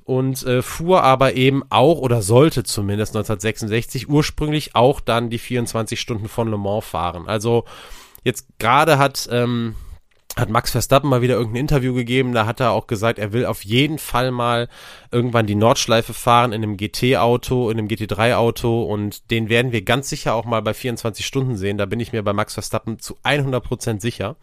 [0.10, 6.02] und äh, fuhr aber eben auch oder sollte zumindest 1966 ursprünglich auch dann die 24
[6.02, 7.28] Stunden von Le Mans fahren.
[7.28, 7.66] Also
[8.24, 9.76] jetzt gerade hat ähm,
[10.36, 13.46] hat Max Verstappen mal wieder irgendein Interview gegeben, da hat er auch gesagt, er will
[13.46, 14.68] auf jeden Fall mal
[15.12, 20.10] irgendwann die Nordschleife fahren in einem GT-Auto, in einem GT3-Auto und den werden wir ganz
[20.10, 23.18] sicher auch mal bei 24 Stunden sehen, da bin ich mir bei Max Verstappen zu
[23.22, 24.38] 100 Prozent sicher.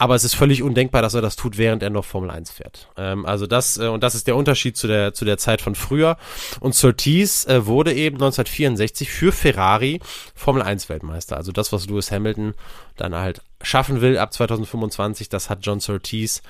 [0.00, 2.88] Aber es ist völlig undenkbar, dass er das tut, während er noch Formel 1 fährt.
[2.96, 5.74] Ähm, also das, äh, und das ist der Unterschied zu der, zu der Zeit von
[5.74, 6.16] früher.
[6.60, 10.00] Und Surtees äh, wurde eben 1964 für Ferrari
[10.36, 11.36] Formel 1 Weltmeister.
[11.36, 12.54] Also das, was Lewis Hamilton
[12.96, 16.42] dann halt schaffen will ab 2025, das hat John Surtees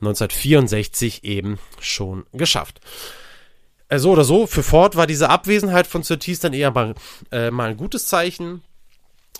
[0.00, 2.80] 1964 eben schon geschafft.
[3.88, 6.94] Äh, so oder so, für Ford war diese Abwesenheit von Surtees dann eher mal,
[7.30, 8.62] äh, mal ein gutes Zeichen.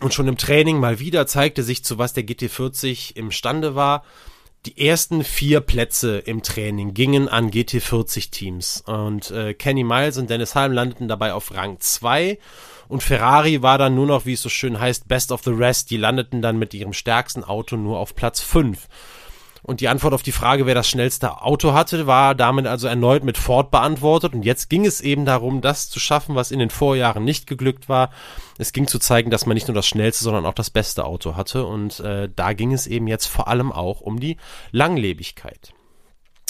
[0.01, 4.05] Und schon im Training mal wieder zeigte sich, zu was der GT40 imstande war.
[4.67, 8.83] Die ersten vier Plätze im Training gingen an GT40-Teams.
[8.87, 12.39] Und äh, Kenny Miles und Dennis Halm landeten dabei auf Rang 2.
[12.89, 15.91] Und Ferrari war dann nur noch, wie es so schön heißt, Best of the Rest.
[15.91, 18.89] Die landeten dann mit ihrem stärksten Auto nur auf Platz 5.
[19.67, 23.25] Und die Antwort auf die Frage, wer das schnellste Auto hatte, war damit also erneut
[23.25, 24.33] mit Ford beantwortet.
[24.33, 27.89] Und jetzt ging es eben darum, das zu schaffen, was in den Vorjahren nicht geglückt
[27.89, 28.11] war.
[28.59, 31.35] Es ging zu zeigen, dass man nicht nur das schnellste, sondern auch das beste Auto
[31.35, 31.67] hatte.
[31.67, 34.37] Und äh, da ging es eben jetzt vor allem auch um die
[34.71, 35.73] Langlebigkeit.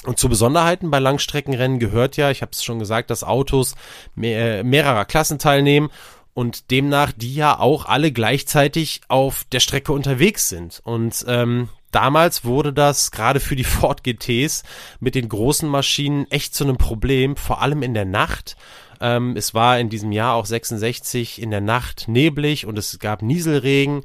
[0.04, 3.76] Und zu Besonderheiten bei Langstreckenrennen gehört ja, ich habe es schon gesagt, dass Autos
[4.14, 5.88] mehr, mehrerer Klassen teilnehmen
[6.34, 10.82] und demnach die ja auch alle gleichzeitig auf der Strecke unterwegs sind.
[10.84, 14.62] Und ähm, damals wurde das gerade für die Ford GTs
[15.00, 18.56] mit den großen Maschinen echt zu einem Problem, vor allem in der Nacht.
[19.00, 23.22] Ähm, es war in diesem Jahr auch 66 in der Nacht neblig und es gab
[23.22, 24.04] Nieselregen.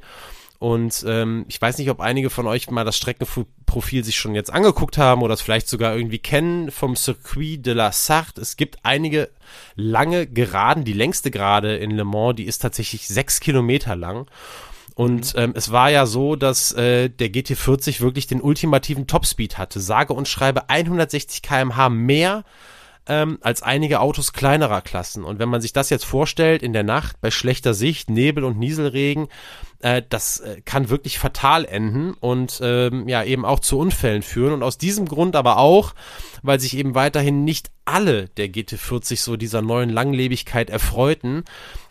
[0.62, 4.52] Und ähm, ich weiß nicht, ob einige von euch mal das Streckenprofil sich schon jetzt
[4.52, 8.40] angeguckt haben oder es vielleicht sogar irgendwie kennen vom Circuit de la Sarthe.
[8.40, 9.30] Es gibt einige
[9.74, 10.84] lange Geraden.
[10.84, 14.28] Die längste Gerade in Le Mans, die ist tatsächlich sechs Kilometer lang.
[14.94, 15.40] Und mhm.
[15.40, 19.80] ähm, es war ja so, dass äh, der GT40 wirklich den ultimativen Topspeed hatte.
[19.80, 22.44] Sage und schreibe 160 kmh mehr
[23.06, 25.24] ähm, als einige Autos kleinerer Klassen.
[25.24, 28.58] Und wenn man sich das jetzt vorstellt, in der Nacht bei schlechter Sicht, Nebel und
[28.58, 29.28] Nieselregen,
[29.80, 34.52] äh, das äh, kann wirklich fatal enden und ähm, ja eben auch zu Unfällen führen.
[34.52, 35.94] Und aus diesem Grund aber auch,
[36.42, 41.44] weil sich eben weiterhin nicht alle der GT40 so dieser neuen Langlebigkeit erfreuten,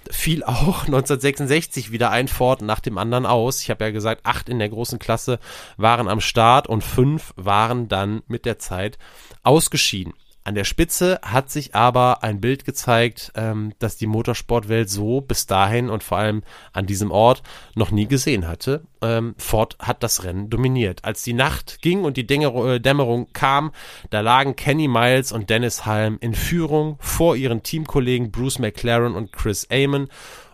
[0.10, 3.62] fiel auch 1966 wieder ein Ford nach dem anderen aus.
[3.62, 5.40] Ich habe ja gesagt, acht in der großen Klasse
[5.78, 8.98] waren am Start und fünf waren dann mit der Zeit
[9.44, 10.14] ausgeschieden.
[10.44, 15.46] An der Spitze hat sich aber ein Bild gezeigt, ähm, das die Motorsportwelt so bis
[15.46, 16.42] dahin und vor allem
[16.74, 17.44] an diesem Ort
[17.76, 18.84] noch nie gesehen hatte.
[19.04, 21.06] Ähm, Ford hat das Rennen dominiert.
[21.06, 23.72] Als die Nacht ging und die äh, Dämmerung kam,
[24.10, 29.32] da lagen Kenny Miles und Dennis Halm in Führung vor ihren Teamkollegen Bruce McLaren und
[29.32, 30.08] Chris Amon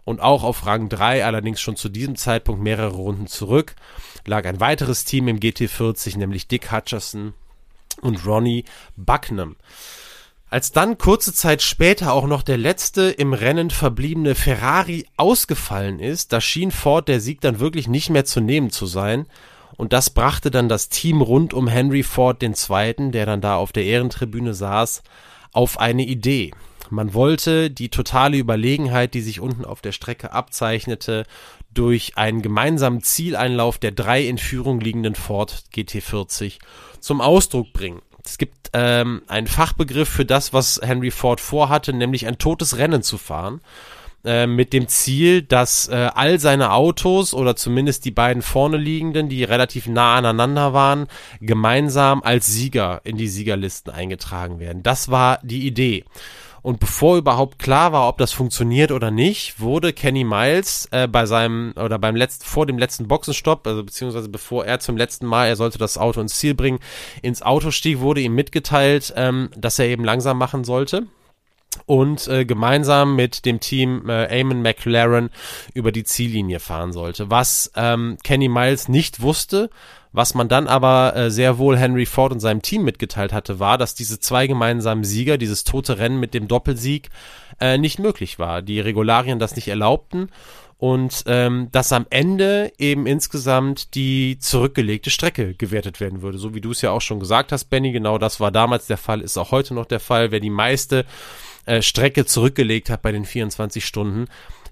[0.03, 3.75] und auch auf Rang 3, allerdings schon zu diesem Zeitpunkt mehrere Runden zurück,
[4.25, 7.33] lag ein weiteres Team im GT40, nämlich Dick Hutcherson
[8.01, 8.65] und Ronnie
[8.95, 9.55] Bucknam.
[10.49, 16.31] Als dann kurze Zeit später auch noch der letzte im Rennen verbliebene Ferrari ausgefallen ist,
[16.31, 19.25] da schien Ford der Sieg dann wirklich nicht mehr zu nehmen zu sein.
[19.75, 23.73] Und das brachte dann das Team rund um Henry Ford II., der dann da auf
[23.73, 25.03] der Ehrentribüne saß,
[25.51, 26.51] auf eine Idee.
[26.89, 31.25] Man wollte die totale Überlegenheit, die sich unten auf der Strecke abzeichnete,
[31.73, 36.59] durch einen gemeinsamen Zieleinlauf der drei in Führung liegenden Ford GT40
[36.99, 38.01] zum Ausdruck bringen.
[38.23, 43.01] Es gibt ähm, einen Fachbegriff für das, was Henry Ford vorhatte, nämlich ein totes Rennen
[43.01, 43.61] zu fahren
[44.25, 49.29] äh, mit dem Ziel, dass äh, all seine Autos oder zumindest die beiden vorne liegenden,
[49.29, 51.07] die relativ nah aneinander waren,
[51.39, 54.83] gemeinsam als Sieger in die Siegerlisten eingetragen werden.
[54.83, 56.03] Das war die Idee.
[56.67, 61.25] Und bevor überhaupt klar war, ob das funktioniert oder nicht, wurde Kenny Miles äh, bei
[61.25, 65.47] seinem oder beim letzten vor dem letzten Boxenstopp, also beziehungsweise bevor er zum letzten Mal,
[65.47, 66.79] er sollte das Auto ins Ziel bringen,
[67.21, 71.07] ins Auto stieg, wurde ihm mitgeteilt, ähm, dass er eben langsam machen sollte
[71.85, 75.29] und äh, gemeinsam mit dem Team äh, Eamon McLaren
[75.73, 77.31] über die Ziellinie fahren sollte.
[77.31, 79.69] Was ähm, Kenny Miles nicht wusste,
[80.11, 83.77] was man dann aber äh, sehr wohl Henry Ford und seinem Team mitgeteilt hatte, war,
[83.77, 87.09] dass diese zwei gemeinsamen Sieger, dieses tote Rennen mit dem Doppelsieg,
[87.59, 88.61] äh, nicht möglich war.
[88.61, 90.29] Die Regularien das nicht erlaubten
[90.77, 96.37] und ähm, dass am Ende eben insgesamt die zurückgelegte Strecke gewertet werden würde.
[96.37, 98.97] So wie du es ja auch schon gesagt hast, Benny, genau das war damals der
[98.97, 100.31] Fall, ist auch heute noch der Fall.
[100.31, 101.05] Wer die meiste
[101.65, 104.27] äh, Strecke zurückgelegt hat bei den 24 Stunden,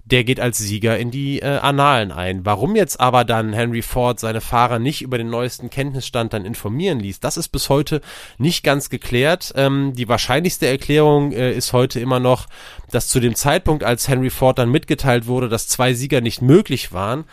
[0.06, 2.46] der geht als Sieger in die äh, Annalen ein.
[2.46, 7.00] Warum jetzt aber dann Henry Ford seine Fahrer nicht über den neuesten Kenntnisstand dann informieren
[7.00, 8.00] ließ, das ist bis heute
[8.38, 9.52] nicht ganz geklärt.
[9.56, 12.46] Ähm, die wahrscheinlichste Erklärung äh, ist heute immer noch,
[12.92, 16.92] dass zu dem Zeitpunkt, als Henry Ford dann mitgeteilt wurde, dass zwei Sieger nicht möglich
[16.92, 17.24] waren,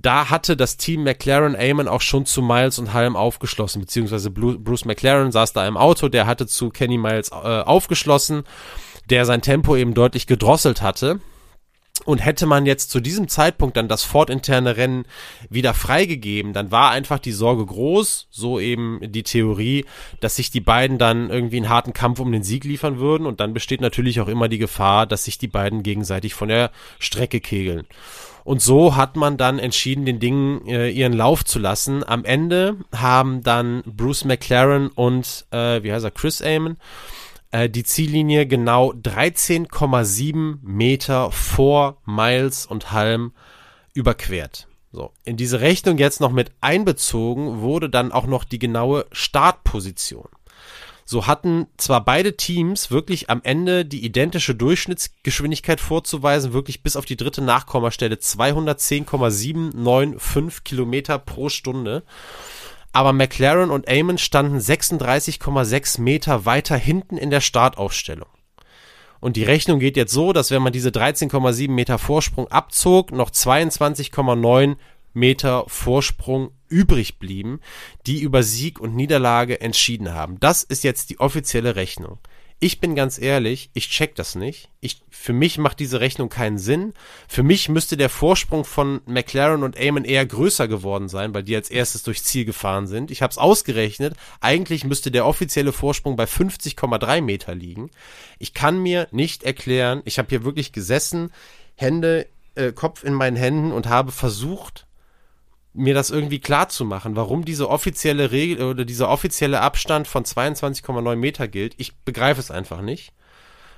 [0.00, 4.84] da hatte das Team McLaren Amon auch schon zu Miles und Halm aufgeschlossen, beziehungsweise Bruce
[4.84, 8.44] McLaren saß da im Auto, der hatte zu Kenny Miles äh, aufgeschlossen,
[9.10, 11.20] der sein Tempo eben deutlich gedrosselt hatte.
[12.08, 15.04] Und hätte man jetzt zu diesem Zeitpunkt dann das Ford-interne Rennen
[15.50, 19.84] wieder freigegeben, dann war einfach die Sorge groß, so eben die Theorie,
[20.20, 23.26] dass sich die beiden dann irgendwie einen harten Kampf um den Sieg liefern würden.
[23.26, 26.70] Und dann besteht natürlich auch immer die Gefahr, dass sich die beiden gegenseitig von der
[26.98, 27.86] Strecke kegeln.
[28.42, 32.02] Und so hat man dann entschieden, den Dingen äh, ihren Lauf zu lassen.
[32.08, 36.78] Am Ende haben dann Bruce McLaren und, äh, wie heißt er, Chris Amon,
[37.50, 43.32] äh, die Ziellinie genau 13,7 Meter vor Miles und Halm
[43.94, 44.68] überquert.
[44.92, 50.28] So, in diese Rechnung jetzt noch mit einbezogen wurde dann auch noch die genaue Startposition.
[51.10, 57.06] So hatten zwar beide Teams wirklich am Ende die identische Durchschnittsgeschwindigkeit vorzuweisen, wirklich bis auf
[57.06, 62.02] die dritte Nachkommastelle 210,795 Kilometer pro Stunde
[62.98, 68.26] aber McLaren und Amon standen 36,6 Meter weiter hinten in der Startaufstellung.
[69.20, 73.30] Und die Rechnung geht jetzt so, dass wenn man diese 13,7 Meter Vorsprung abzog, noch
[73.30, 74.78] 22,9
[75.12, 77.60] Meter Vorsprung übrig blieben,
[78.08, 80.40] die über Sieg und Niederlage entschieden haben.
[80.40, 82.18] Das ist jetzt die offizielle Rechnung.
[82.60, 84.68] Ich bin ganz ehrlich, ich check das nicht.
[84.80, 86.92] Ich, für mich macht diese Rechnung keinen Sinn.
[87.28, 91.54] Für mich müsste der Vorsprung von McLaren und Eamon eher größer geworden sein, weil die
[91.54, 93.12] als erstes durchs Ziel gefahren sind.
[93.12, 94.14] Ich habe es ausgerechnet.
[94.40, 97.90] Eigentlich müsste der offizielle Vorsprung bei 50,3 Meter liegen.
[98.40, 100.02] Ich kann mir nicht erklären.
[100.04, 101.30] Ich habe hier wirklich gesessen,
[101.76, 102.26] Hände,
[102.56, 104.87] äh, Kopf in meinen Händen und habe versucht,
[105.78, 110.24] mir das irgendwie klar zu machen, warum diese offizielle Regel oder dieser offizielle Abstand von
[110.24, 111.74] 22,9 Meter gilt.
[111.78, 113.12] Ich begreife es einfach nicht.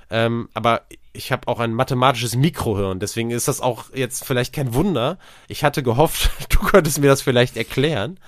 [0.09, 0.81] Ähm, aber
[1.13, 5.17] ich habe auch ein mathematisches Mikrohirn, deswegen ist das auch jetzt vielleicht kein Wunder.
[5.47, 8.19] Ich hatte gehofft, du könntest mir das vielleicht erklären.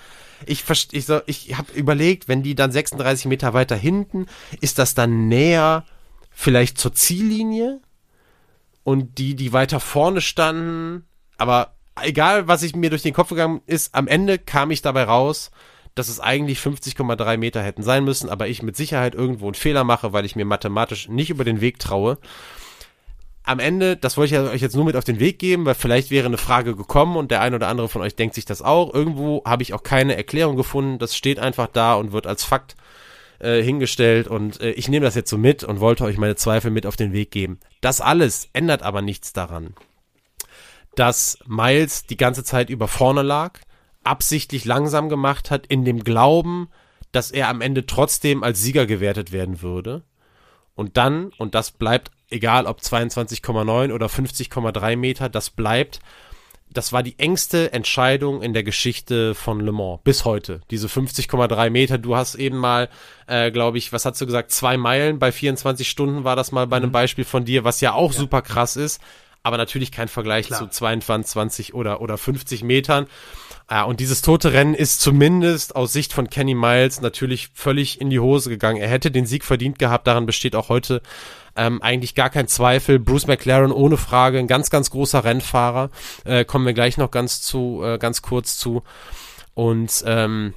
[0.45, 4.27] Ich, ich, so, ich habe überlegt, wenn die dann 36 Meter weiter hinten,
[4.61, 5.85] ist das dann näher
[6.31, 7.79] vielleicht zur Ziellinie?
[8.83, 11.05] Und die, die weiter vorne standen,
[11.37, 15.03] aber egal was ich mir durch den Kopf gegangen ist, am Ende kam ich dabei
[15.03, 15.51] raus,
[15.95, 19.83] dass es eigentlich 50,3 Meter hätten sein müssen, aber ich mit Sicherheit irgendwo einen Fehler
[19.83, 22.17] mache, weil ich mir mathematisch nicht über den Weg traue.
[23.43, 26.09] Am Ende, das wollte ich euch jetzt nur mit auf den Weg geben, weil vielleicht
[26.09, 28.93] wäre eine Frage gekommen und der ein oder andere von euch denkt sich das auch.
[28.93, 30.97] Irgendwo habe ich auch keine Erklärung gefunden.
[30.97, 32.77] Das steht einfach da und wird als Fakt
[33.39, 36.71] äh, hingestellt und äh, ich nehme das jetzt so mit und wollte euch meine Zweifel
[36.71, 37.59] mit auf den Weg geben.
[37.81, 39.75] Das alles ändert aber nichts daran,
[40.95, 43.59] dass Miles die ganze Zeit über vorne lag,
[44.03, 46.69] absichtlich langsam gemacht hat, in dem Glauben,
[47.11, 50.03] dass er am Ende trotzdem als Sieger gewertet werden würde.
[50.75, 55.99] Und dann, und das bleibt egal ob 22,9 oder 50,3 Meter, das bleibt,
[56.71, 60.61] das war die engste Entscheidung in der Geschichte von Le Mans bis heute.
[60.71, 61.99] Diese 50,3 Meter.
[61.99, 62.89] Du hast eben mal,
[63.27, 64.51] äh, glaube ich, was hast du gesagt?
[64.51, 66.93] Zwei Meilen bei 24 Stunden war das mal bei einem mhm.
[66.93, 68.19] Beispiel von dir, was ja auch ja.
[68.19, 68.99] super krass ist.
[69.43, 70.59] Aber natürlich kein Vergleich Klar.
[70.59, 73.07] zu 22 oder, oder 50 Metern.
[73.69, 78.09] Ja, und dieses tote Rennen ist zumindest aus Sicht von Kenny Miles natürlich völlig in
[78.09, 78.81] die Hose gegangen.
[78.81, 81.01] Er hätte den Sieg verdient gehabt, daran besteht auch heute
[81.55, 82.99] ähm, eigentlich gar kein Zweifel.
[82.99, 85.89] Bruce McLaren ohne Frage, ein ganz, ganz großer Rennfahrer.
[86.25, 88.83] Äh, kommen wir gleich noch ganz zu, äh, ganz kurz zu.
[89.53, 90.53] Und ähm,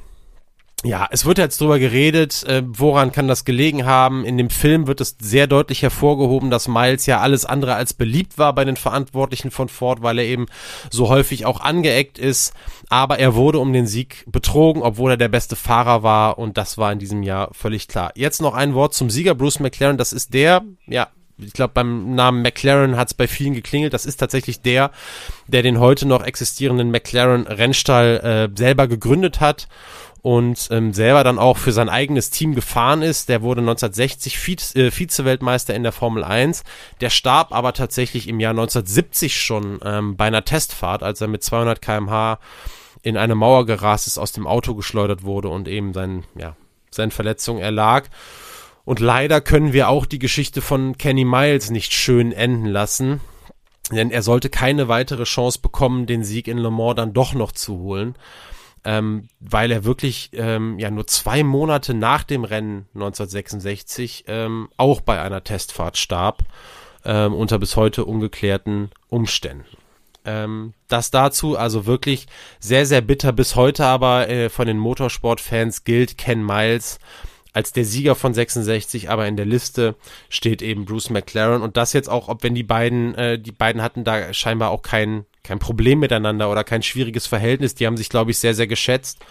[0.85, 4.25] ja, es wird jetzt drüber geredet, äh, woran kann das gelegen haben.
[4.25, 8.37] In dem Film wird es sehr deutlich hervorgehoben, dass Miles ja alles andere als beliebt
[8.37, 10.47] war bei den Verantwortlichen von Ford, weil er eben
[10.91, 12.53] so häufig auch angeeckt ist.
[12.91, 16.77] Aber er wurde um den Sieg betrogen, obwohl er der beste Fahrer war und das
[16.77, 18.13] war in diesem Jahr völlig klar.
[18.15, 19.97] Jetzt noch ein Wort zum Sieger Bruce McLaren.
[19.97, 23.93] Das ist der, ja, ich glaube, beim Namen McLaren hat es bei vielen geklingelt.
[23.93, 24.91] Das ist tatsächlich der,
[25.47, 29.69] der den heute noch existierenden McLaren Rennstall äh, selber gegründet hat
[30.23, 33.29] und ähm, selber dann auch für sein eigenes Team gefahren ist.
[33.29, 36.65] Der wurde 1960 Vize, äh, Vize-Weltmeister in der Formel 1.
[37.01, 41.45] Der starb aber tatsächlich im Jahr 1970 schon ähm, bei einer Testfahrt, als er mit
[41.45, 42.39] 200 kmh
[43.03, 46.57] in eine Mauer gerast ist, aus dem Auto geschleudert wurde und eben sein, ja,
[46.91, 48.09] seine Verletzung erlag.
[48.87, 53.21] Und leider können wir auch die Geschichte von Kenny Miles nicht schön enden lassen.
[53.93, 57.53] Denn er sollte keine weitere Chance bekommen, den Sieg in Le Mans dann doch noch
[57.53, 58.17] zu holen
[58.87, 65.01] ähm, weil er wirklich ähm, ja nur zwei Monate nach dem Rennen 1966 ähm, auch
[65.01, 66.45] bei einer Testfahrt starb,
[67.05, 69.67] ähm, unter bis heute ungeklärten Umständen.
[70.25, 72.29] Ähm, das dazu, also wirklich
[72.61, 77.01] sehr, sehr bitter bis heute, aber äh, von den Motorsportfans gilt Ken Miles
[77.57, 79.95] als der Sieger von 66, aber in der Liste
[80.29, 83.81] steht eben Bruce McLaren und das jetzt auch, ob wenn die beiden, äh, die beiden
[83.81, 88.11] hatten da scheinbar auch kein, kein Problem miteinander oder kein schwieriges Verhältnis, die haben sich,
[88.11, 89.25] glaube ich, sehr, sehr geschätzt.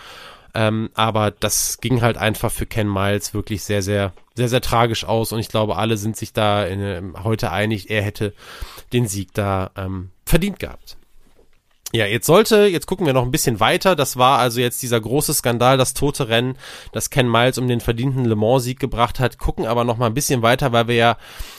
[0.56, 5.06] Ähm, aber das ging halt einfach für Ken Miles wirklich sehr, sehr, sehr, sehr tragisch
[5.06, 8.34] aus und ich glaube, alle sind sich da in, äh, heute einig, er hätte
[8.92, 10.98] den Sieg da ähm, verdient gehabt.
[11.96, 13.96] Ja, jetzt sollte, jetzt gucken wir noch ein bisschen weiter.
[13.96, 16.58] Das war also jetzt dieser große Skandal, das tote Rennen,
[16.92, 19.38] das Ken Miles um den verdienten Le Mans-Sieg gebracht hat.
[19.38, 21.18] Gucken aber noch mal ein bisschen weiter, weil wir ja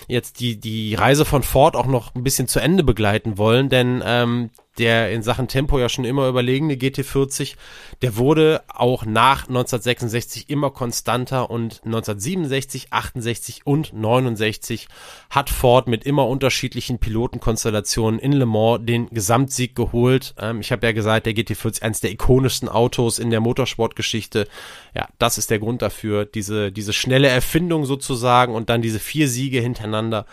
[0.09, 4.03] jetzt die, die Reise von Ford auch noch ein bisschen zu Ende begleiten wollen, denn
[4.05, 7.57] ähm, der in Sachen Tempo ja schon immer überlegene GT40,
[8.03, 14.89] der wurde auch nach 1966 immer konstanter und 1967, 68 und 69
[15.31, 20.35] hat Ford mit immer unterschiedlichen Pilotenkonstellationen in Le Mans den Gesamtsieg geholt.
[20.39, 24.49] Ähm, ich habe ja gesagt, der GT40 eines der ikonischsten Autos in der Motorsportgeschichte.
[24.95, 29.29] Ja, das ist der Grund dafür, diese, diese schnelle Erfindung sozusagen und dann diese vier
[29.29, 30.27] Siege hintereinander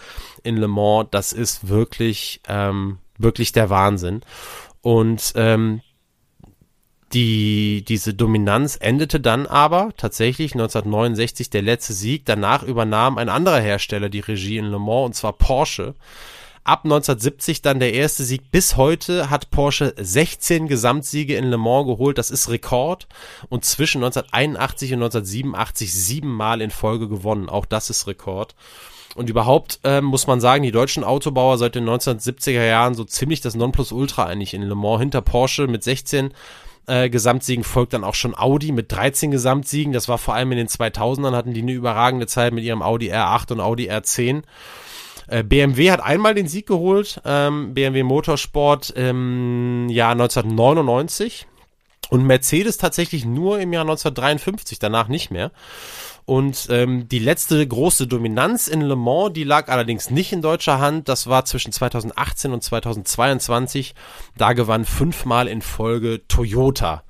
[0.43, 4.21] in Le Mans, das ist wirklich ähm, wirklich der Wahnsinn.
[4.81, 5.81] Und ähm,
[7.13, 12.25] die, diese Dominanz endete dann aber tatsächlich 1969 der letzte Sieg.
[12.25, 15.93] Danach übernahm ein anderer Hersteller die Regie in Le Mans und zwar Porsche.
[16.65, 18.49] Ab 1970 dann der erste Sieg.
[18.49, 22.17] Bis heute hat Porsche 16 Gesamtsiege in Le Mans geholt.
[22.17, 23.07] Das ist Rekord.
[23.49, 27.49] Und zwischen 1981 und 1987 siebenmal in Folge gewonnen.
[27.49, 28.55] Auch das ist Rekord.
[29.15, 33.41] Und überhaupt ähm, muss man sagen, die deutschen Autobauer seit den 1970er Jahren so ziemlich
[33.41, 36.33] das Nonplusultra eigentlich in Le Mans hinter Porsche mit 16
[36.85, 39.93] äh, Gesamtsiegen folgt dann auch schon Audi mit 13 Gesamtsiegen.
[39.93, 43.11] Das war vor allem in den 2000ern hatten die eine überragende Zeit mit ihrem Audi
[43.11, 44.43] R8 und Audi R10.
[45.27, 51.47] Äh, BMW hat einmal den Sieg geholt, ähm, BMW Motorsport im Jahr 1999
[52.09, 55.51] und Mercedes tatsächlich nur im Jahr 1953, danach nicht mehr.
[56.25, 60.79] Und ähm, die letzte große Dominanz in Le Mans, die lag allerdings nicht in deutscher
[60.79, 61.09] Hand.
[61.09, 63.93] Das war zwischen 2018 und 2022.
[64.37, 67.03] Da gewann fünfmal in Folge Toyota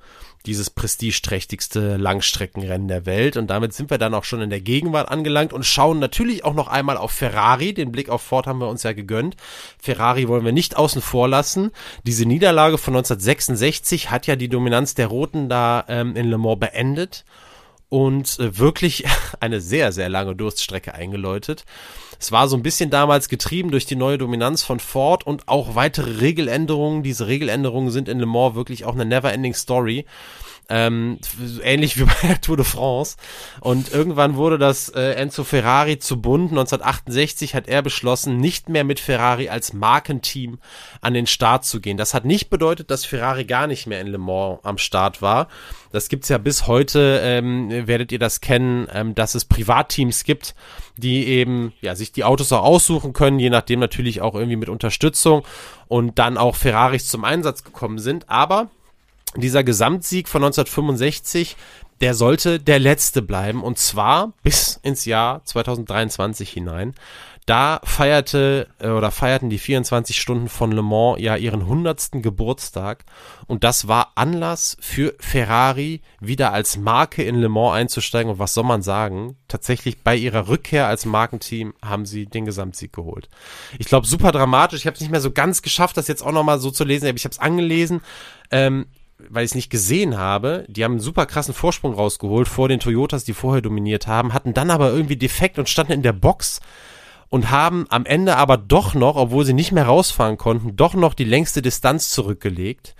[0.46, 3.36] dieses prestigeträchtigste Langstreckenrennen der Welt.
[3.36, 6.52] Und damit sind wir dann auch schon in der Gegenwart angelangt und schauen natürlich auch
[6.52, 7.72] noch einmal auf Ferrari.
[7.72, 9.36] Den Blick auf Ford haben wir uns ja gegönnt.
[9.80, 11.70] Ferrari wollen wir nicht außen vor lassen.
[12.02, 16.60] Diese Niederlage von 1966 hat ja die Dominanz der Roten da ähm, in Le Mans
[16.60, 17.24] beendet
[17.94, 19.04] und äh, wirklich
[19.40, 21.64] eine sehr, sehr lange Durststrecke eingeläutet.
[22.18, 25.76] Es war so ein bisschen damals getrieben durch die neue Dominanz von Ford und auch
[25.76, 27.04] weitere Regeländerungen.
[27.04, 30.06] Diese Regeländerungen sind in Le Mans wirklich auch eine never-ending Story.
[30.68, 31.18] Ähm,
[31.62, 33.16] ähnlich wie bei der Tour de France.
[33.60, 36.50] Und irgendwann wurde das äh, Enzo Ferrari zu bunt.
[36.50, 40.58] 1968 hat er beschlossen, nicht mehr mit Ferrari als Markenteam
[41.00, 41.96] an den Start zu gehen.
[41.96, 45.48] Das hat nicht bedeutet, dass Ferrari gar nicht mehr in Le Mans am Start war.
[45.92, 50.54] Das gibt's ja bis heute, ähm, werdet ihr das kennen, ähm, dass es Privatteams gibt,
[50.96, 54.68] die eben ja sich die Autos auch aussuchen können, je nachdem natürlich auch irgendwie mit
[54.68, 55.44] Unterstützung
[55.86, 58.28] und dann auch Ferraris zum Einsatz gekommen sind.
[58.28, 58.70] Aber
[59.42, 61.56] dieser Gesamtsieg von 1965,
[62.00, 66.94] der sollte der letzte bleiben und zwar bis ins Jahr 2023 hinein.
[67.46, 72.22] Da feierte äh, oder feierten die 24 Stunden von Le Mans ja ihren 100.
[72.22, 73.04] Geburtstag
[73.46, 78.54] und das war Anlass für Ferrari wieder als Marke in Le Mans einzusteigen und was
[78.54, 79.36] soll man sagen?
[79.46, 83.28] Tatsächlich bei ihrer Rückkehr als Markenteam haben sie den Gesamtsieg geholt.
[83.78, 84.80] Ich glaube super dramatisch.
[84.80, 86.84] Ich habe es nicht mehr so ganz geschafft, das jetzt auch noch mal so zu
[86.84, 87.14] lesen.
[87.14, 88.00] Ich habe es angelesen.
[88.50, 88.86] Ähm,
[89.30, 92.80] weil ich es nicht gesehen habe, die haben einen super krassen Vorsprung rausgeholt vor den
[92.80, 96.60] Toyotas, die vorher dominiert haben, hatten dann aber irgendwie defekt und standen in der Box
[97.28, 101.14] und haben am Ende aber doch noch, obwohl sie nicht mehr rausfahren konnten, doch noch
[101.14, 102.94] die längste Distanz zurückgelegt,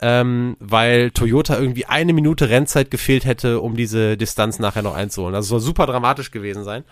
[0.00, 5.34] ähm, weil Toyota irgendwie eine Minute Rennzeit gefehlt hätte, um diese Distanz nachher noch einzuholen.
[5.34, 6.84] Also soll super dramatisch gewesen sein.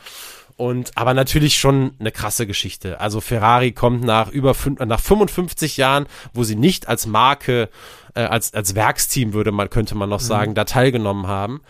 [0.57, 2.99] Und aber natürlich schon eine krasse Geschichte.
[2.99, 7.69] Also Ferrari kommt nach über fünf, nach 55 Jahren, wo sie nicht als Marke
[8.15, 10.24] äh, als als Werksteam würde man könnte man noch mhm.
[10.24, 11.61] sagen, da teilgenommen haben,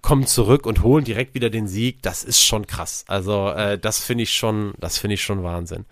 [0.00, 2.02] kommen zurück und holen direkt wieder den Sieg.
[2.02, 3.04] Das ist schon krass.
[3.08, 5.84] Also äh, das finde ich schon, das finde ich schon Wahnsinn.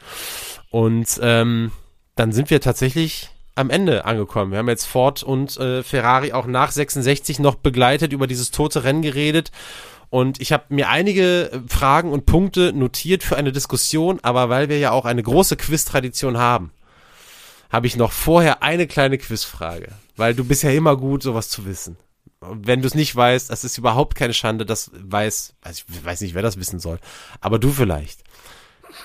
[0.70, 1.72] Und ähm,
[2.14, 4.52] dann sind wir tatsächlich am Ende angekommen.
[4.52, 8.84] Wir haben jetzt Ford und äh, Ferrari auch nach 66 noch begleitet, über dieses tote
[8.84, 9.50] Rennen geredet
[10.14, 14.68] und ich habe mir einige äh, Fragen und Punkte notiert für eine Diskussion, aber weil
[14.68, 16.70] wir ja auch eine große Quiz-Tradition haben,
[17.68, 19.88] habe ich noch vorher eine kleine Quizfrage.
[20.16, 21.96] Weil du bist ja immer gut, sowas zu wissen.
[22.40, 26.20] wenn du es nicht weißt, das ist überhaupt keine Schande, das weiß, also ich weiß
[26.20, 27.00] nicht, wer das wissen soll,
[27.40, 28.20] aber du vielleicht.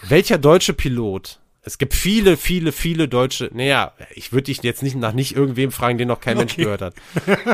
[0.08, 4.96] Welcher deutsche Pilot es gibt viele, viele, viele deutsche, naja, ich würde dich jetzt nicht
[4.96, 6.46] nach nicht irgendwem fragen, den noch kein okay.
[6.46, 6.96] Mensch gehört hat.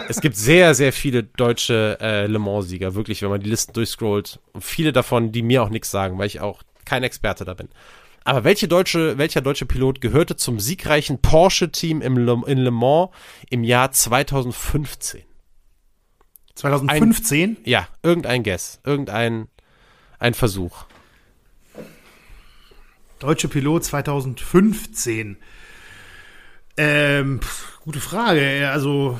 [0.10, 4.40] es gibt sehr, sehr viele deutsche äh, Le Mans-Sieger, wirklich, wenn man die Listen durchscrollt.
[4.53, 7.69] Und viele davon, die mir auch nichts sagen, weil ich auch kein Experte da bin.
[8.23, 13.10] Aber welche deutsche, welcher deutsche Pilot gehörte zum siegreichen Porsche-Team im Le, in Le Mans
[13.49, 15.22] im Jahr 2015?
[16.56, 17.49] 2015?
[17.49, 19.48] Ein, ja, irgendein Guess, irgendein
[20.19, 20.86] ein Versuch.
[23.26, 25.38] Deutsche Pilot 2015.
[26.78, 28.70] Ähm, pff, gute Frage.
[28.72, 29.20] Also,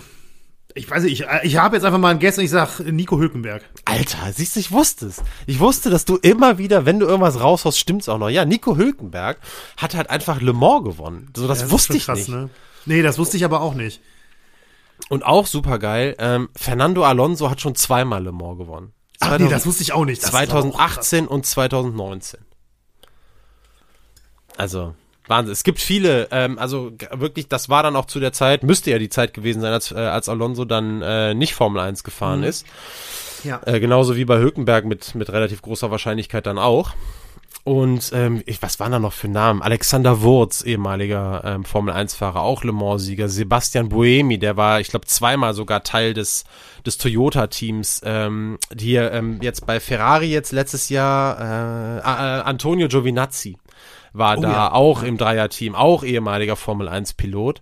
[0.76, 3.18] ich weiß nicht, ich, ich habe jetzt einfach mal ein Guess und ich sag Nico
[3.18, 3.64] Hülkenberg.
[3.86, 5.24] Alter, siehst du, ich wusste es.
[5.48, 8.30] Ich wusste, dass du immer wieder, wenn du irgendwas raushaust, stimmt's auch noch.
[8.30, 9.40] Ja, Nico Hülkenberg
[9.78, 11.32] hat halt einfach Le Mans gewonnen.
[11.36, 12.30] So, das, ja, das wusste ich krass, nicht.
[12.30, 12.50] Ne?
[12.86, 14.02] Nee, das wusste ich aber auch nicht.
[15.10, 18.94] Und auch super geil, ähm, Fernando Alonso hat schon zweimal Le Mans gewonnen.
[19.20, 20.22] Ach 2000, nee, das wusste ich auch nicht.
[20.22, 22.42] Das 2018 und 2019.
[24.58, 24.94] Also,
[25.28, 25.54] Wahnsinn.
[25.54, 29.00] Es gibt viele, ähm, also wirklich, das war dann auch zu der Zeit, müsste ja
[29.00, 32.46] die Zeit gewesen sein, als, äh, als Alonso dann äh, nicht Formel 1 gefahren mhm.
[32.46, 32.66] ist.
[33.44, 33.62] Ja.
[33.66, 36.94] Äh, genauso wie bei Hülkenberg mit, mit relativ großer Wahrscheinlichkeit dann auch.
[37.64, 39.64] Und ähm, ich, was waren da noch für Namen?
[39.64, 43.28] Alexander Wurz, ehemaliger ähm, Formel 1-Fahrer, auch Le Mans-Sieger.
[43.28, 46.44] Sebastian Buemi, der war, ich glaube, zweimal sogar Teil des,
[46.86, 48.02] des Toyota-Teams.
[48.06, 53.58] Ähm, die ähm, jetzt bei Ferrari jetzt letztes Jahr äh, äh, Antonio Giovinazzi
[54.18, 54.72] war oh, da ja.
[54.72, 57.62] auch im Dreierteam, auch ehemaliger Formel 1 Pilot.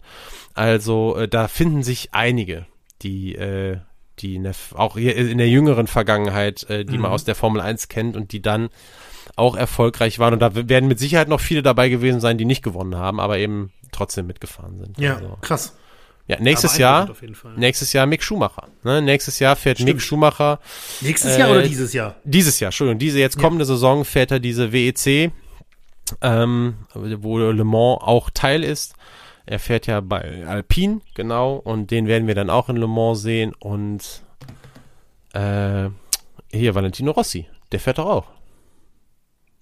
[0.53, 2.65] Also äh, da finden sich einige,
[3.01, 3.77] die äh,
[4.19, 7.03] die in der, auch in der jüngeren Vergangenheit, äh, die mhm.
[7.03, 8.69] man aus der Formel 1 kennt und die dann
[9.35, 10.33] auch erfolgreich waren.
[10.33, 13.37] Und da werden mit Sicherheit noch viele dabei gewesen sein, die nicht gewonnen haben, aber
[13.37, 14.99] eben trotzdem mitgefahren sind.
[14.99, 15.37] Ja, also.
[15.41, 15.75] krass.
[16.25, 17.13] Ja, nächstes Jahr,
[17.57, 18.69] nächstes Jahr Mick Schumacher.
[18.83, 19.01] Ne?
[19.01, 19.95] Nächstes Jahr fährt Stimmt.
[19.95, 20.59] Mick Schumacher.
[21.01, 22.15] Nächstes äh, Jahr oder dieses Jahr?
[22.23, 23.67] Dieses Jahr, Entschuldigung, diese jetzt kommende ja.
[23.67, 25.31] Saison fährt er diese WEC
[26.21, 28.95] ähm, wo Le Mans auch Teil ist.
[29.45, 33.21] Er fährt ja bei Alpine, genau, und den werden wir dann auch in Le Mans
[33.21, 33.53] sehen.
[33.59, 34.23] Und
[35.33, 35.89] äh,
[36.51, 38.27] hier Valentino Rossi, der fährt doch auch.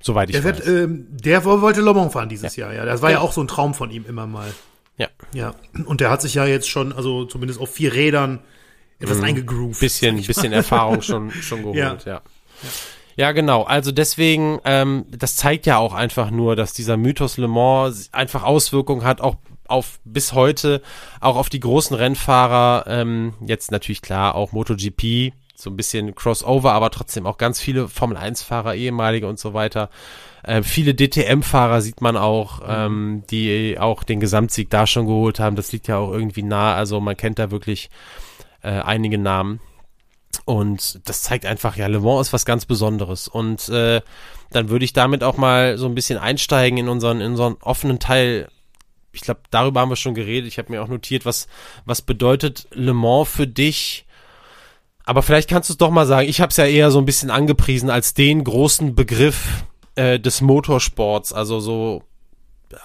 [0.01, 0.65] Soweit ich der weiß.
[0.65, 2.68] Wird, ähm, der wollte Le Mans fahren dieses ja.
[2.68, 2.85] Jahr, ja.
[2.85, 3.18] Das war ja.
[3.18, 4.51] ja auch so ein Traum von ihm immer mal.
[4.97, 5.07] Ja.
[5.34, 5.55] Ja.
[5.85, 8.39] Und der hat sich ja jetzt schon, also zumindest auf vier Rädern
[8.99, 9.23] etwas mhm.
[9.23, 9.80] eingegroovt.
[9.80, 11.97] Bisschen, bisschen Erfahrung schon, schon geholt, ja.
[12.05, 12.22] ja.
[13.15, 13.31] Ja.
[13.31, 13.63] Genau.
[13.63, 18.43] Also deswegen, ähm, das zeigt ja auch einfach nur, dass dieser Mythos Le Mans einfach
[18.43, 20.81] Auswirkungen hat, auch auf bis heute,
[21.19, 22.85] auch auf die großen Rennfahrer.
[22.88, 27.88] Ähm, jetzt natürlich klar auch MotoGP, so ein bisschen Crossover, aber trotzdem auch ganz viele
[27.88, 29.89] Formel 1-Fahrer, ehemalige und so weiter.
[30.43, 32.65] Äh, viele DTM-Fahrer sieht man auch, mhm.
[32.67, 35.55] ähm, die auch den Gesamtsieg da schon geholt haben.
[35.55, 36.75] Das liegt ja auch irgendwie nah.
[36.75, 37.89] Also man kennt da wirklich
[38.61, 39.59] äh, einige Namen.
[40.45, 43.27] Und das zeigt einfach, ja, Le Mans ist was ganz Besonderes.
[43.27, 44.01] Und äh,
[44.51, 47.99] dann würde ich damit auch mal so ein bisschen einsteigen in unseren, in unseren offenen
[47.99, 48.49] Teil.
[49.11, 50.47] Ich glaube, darüber haben wir schon geredet.
[50.47, 51.47] Ich habe mir auch notiert, was,
[51.85, 54.05] was bedeutet Le Mans für dich?
[55.05, 56.27] Aber vielleicht kannst du es doch mal sagen.
[56.27, 59.65] Ich habe es ja eher so ein bisschen angepriesen als den großen Begriff
[59.95, 61.34] äh, des Motorsports.
[61.34, 62.03] Also so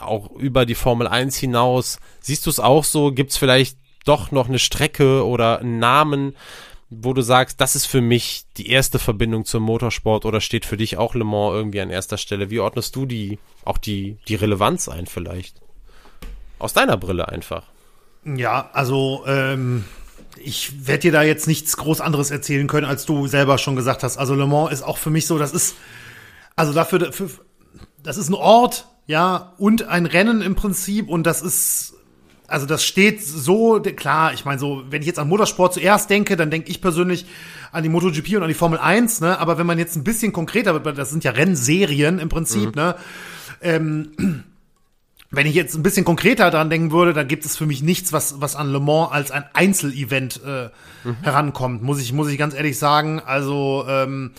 [0.00, 1.98] auch über die Formel 1 hinaus.
[2.20, 3.12] Siehst du es auch so?
[3.12, 6.36] Gibt es vielleicht doch noch eine Strecke oder einen Namen,
[7.02, 10.76] wo du sagst, das ist für mich die erste Verbindung zum Motorsport oder steht für
[10.76, 12.50] dich auch Le Mans irgendwie an erster Stelle?
[12.50, 15.60] Wie ordnest du die, auch die, die Relevanz ein vielleicht?
[16.58, 17.64] Aus deiner Brille einfach.
[18.24, 19.84] Ja, also ähm,
[20.42, 24.02] ich werde dir da jetzt nichts groß anderes erzählen können, als du selber schon gesagt
[24.02, 24.16] hast.
[24.16, 25.76] Also Le Mans ist auch für mich so, das ist,
[26.56, 27.28] also dafür, für,
[28.02, 31.95] das ist ein Ort, ja, und ein Rennen im Prinzip und das ist
[32.48, 36.36] also das steht so, klar, ich meine so, wenn ich jetzt an Motorsport zuerst denke,
[36.36, 37.26] dann denke ich persönlich
[37.72, 39.38] an die MotoGP und an die Formel 1, ne?
[39.38, 42.82] Aber wenn man jetzt ein bisschen konkreter, das sind ja Rennserien im Prinzip, mhm.
[42.82, 42.94] ne?
[43.60, 44.44] Ähm,
[45.30, 48.12] wenn ich jetzt ein bisschen konkreter daran denken würde, dann gibt es für mich nichts,
[48.12, 50.70] was, was an Le Mans als ein Einzelevent äh,
[51.04, 51.16] mhm.
[51.22, 53.20] herankommt, muss ich, muss ich ganz ehrlich sagen.
[53.24, 54.32] Also, ähm,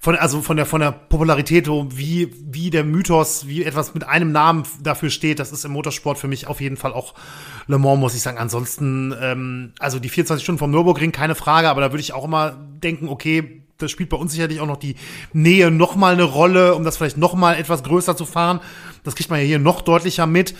[0.00, 4.32] von, also von der, von der Popularität, wie, wie der Mythos, wie etwas mit einem
[4.32, 7.14] Namen dafür steht, das ist im Motorsport für mich auf jeden Fall auch
[7.66, 8.38] Le Mans, muss ich sagen.
[8.38, 12.24] Ansonsten, ähm, also die 24 Stunden vom Nürburgring, keine Frage, aber da würde ich auch
[12.24, 12.52] immer
[12.82, 14.96] denken, okay, das spielt bei uns sicherlich auch noch die
[15.32, 18.60] Nähe noch mal eine Rolle, um das vielleicht noch mal etwas größer zu fahren.
[19.04, 20.54] Das kriegt man ja hier noch deutlicher mit.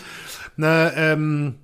[0.55, 1.55] Ne, ähm,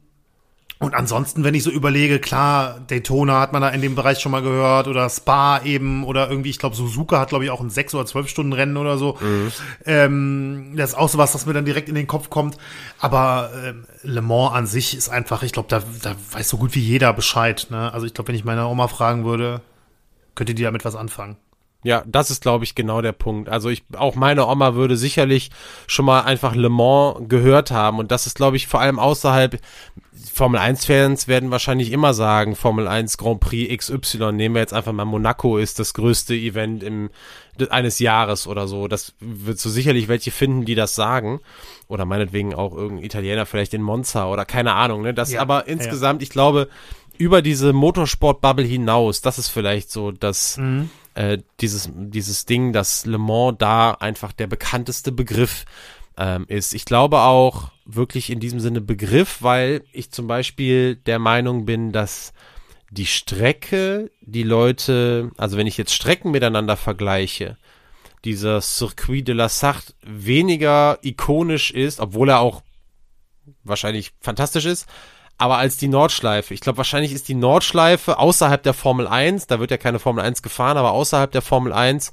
[0.84, 4.32] und ansonsten, wenn ich so überlege, klar, Daytona hat man da in dem Bereich schon
[4.32, 7.70] mal gehört oder Spa eben oder irgendwie, ich glaube, Suzuka hat, glaube ich, auch ein
[7.70, 9.18] sechs oder zwölf Stunden Rennen oder so.
[9.22, 9.52] Mhm.
[9.86, 12.58] Ähm, das ist auch so was, was mir dann direkt in den Kopf kommt.
[13.00, 16.76] Aber ähm, Le Mans an sich ist einfach, ich glaube, da, da weiß so gut
[16.76, 17.68] wie jeder Bescheid.
[17.70, 17.94] Ne?
[17.94, 19.62] Also ich glaube, wenn ich meine Oma fragen würde,
[20.36, 21.38] könnte die damit was anfangen.
[21.84, 23.50] Ja, das ist, glaube ich, genau der Punkt.
[23.50, 25.52] Also ich, auch meine Oma würde sicherlich
[25.86, 28.00] schon mal einfach Le Mans gehört haben.
[28.00, 29.60] Und das ist, glaube ich, vor allem außerhalb,
[30.32, 34.94] Formel 1-Fans werden wahrscheinlich immer sagen, Formel 1 Grand Prix XY, nehmen wir jetzt einfach
[34.94, 37.10] mal Monaco, ist das größte Event im,
[37.70, 38.88] eines Jahres oder so.
[38.88, 41.42] Das wird so sicherlich welche finden, die das sagen.
[41.88, 45.02] Oder meinetwegen auch irgendein Italiener vielleicht in Monza oder keine Ahnung.
[45.02, 45.14] Ne?
[45.14, 46.24] Das ja, aber insgesamt, ja.
[46.24, 46.70] ich glaube,
[47.18, 50.90] über diese Motorsport-Bubble hinaus, das ist vielleicht so das, mhm.
[51.16, 55.66] äh, dieses, dieses Ding, dass Le Mans da einfach der bekannteste Begriff
[56.18, 56.74] ähm, ist.
[56.74, 61.92] Ich glaube auch wirklich in diesem Sinne Begriff, weil ich zum Beispiel der Meinung bin,
[61.92, 62.34] dass
[62.90, 67.58] die Strecke, die Leute, also wenn ich jetzt Strecken miteinander vergleiche,
[68.24, 72.62] dieser Circuit de la Sarthe weniger ikonisch ist, obwohl er auch
[73.64, 74.88] wahrscheinlich fantastisch ist,
[75.38, 76.54] aber als die Nordschleife.
[76.54, 80.24] Ich glaube, wahrscheinlich ist die Nordschleife außerhalb der Formel 1, da wird ja keine Formel
[80.24, 82.12] 1 gefahren, aber außerhalb der Formel 1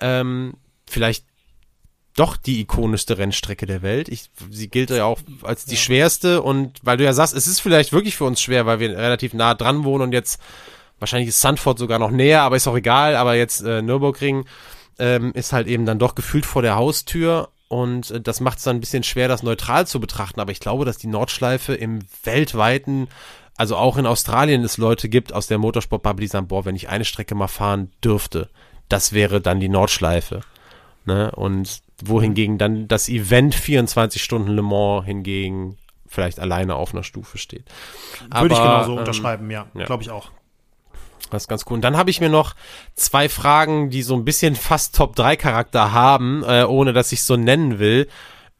[0.00, 0.54] ähm,
[0.86, 1.26] vielleicht
[2.16, 4.08] doch die ikonischste Rennstrecke der Welt.
[4.08, 5.80] Ich, sie gilt ja auch als die ja.
[5.80, 8.96] schwerste und weil du ja sagst, es ist vielleicht wirklich für uns schwer, weil wir
[8.96, 10.40] relativ nah dran wohnen und jetzt
[11.00, 14.44] wahrscheinlich ist Sandford sogar noch näher, aber ist auch egal, aber jetzt äh, Nürburgring
[14.98, 18.64] ähm, ist halt eben dann doch gefühlt vor der Haustür und äh, das macht es
[18.64, 20.40] dann ein bisschen schwer, das neutral zu betrachten.
[20.40, 23.08] Aber ich glaube, dass die Nordschleife im weltweiten,
[23.56, 26.88] also auch in Australien es Leute gibt aus der Motorsportbubble, die sagen, boah, wenn ich
[26.88, 28.48] eine Strecke mal fahren dürfte,
[28.88, 30.40] das wäre dann die Nordschleife.
[31.04, 31.30] Ne?
[31.32, 35.76] Und wohingegen dann das Event 24 Stunden Le Mans hingegen
[36.06, 37.64] vielleicht alleine auf einer Stufe steht.
[38.32, 39.84] Würde ich genauso ähm, unterschreiben, ja, ja.
[39.84, 40.30] glaube ich auch.
[41.30, 41.74] Das ist ganz cool.
[41.74, 42.54] Und dann habe ich mir noch
[42.94, 47.24] zwei Fragen, die so ein bisschen fast Top 3 Charakter haben, äh, ohne dass ich
[47.24, 48.08] so nennen will.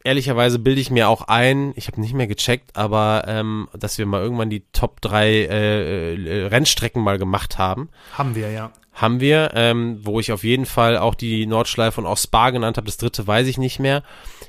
[0.03, 4.05] Ehrlicherweise bilde ich mir auch ein, ich habe nicht mehr gecheckt, aber ähm, dass wir
[4.05, 7.89] mal irgendwann die Top 3 äh, äh, Rennstrecken mal gemacht haben.
[8.13, 8.71] Haben wir, ja.
[8.95, 12.77] Haben wir, ähm, wo ich auf jeden Fall auch die Nordschleife und auch Spa genannt
[12.77, 12.87] habe.
[12.87, 14.03] Das dritte weiß ich nicht mehr.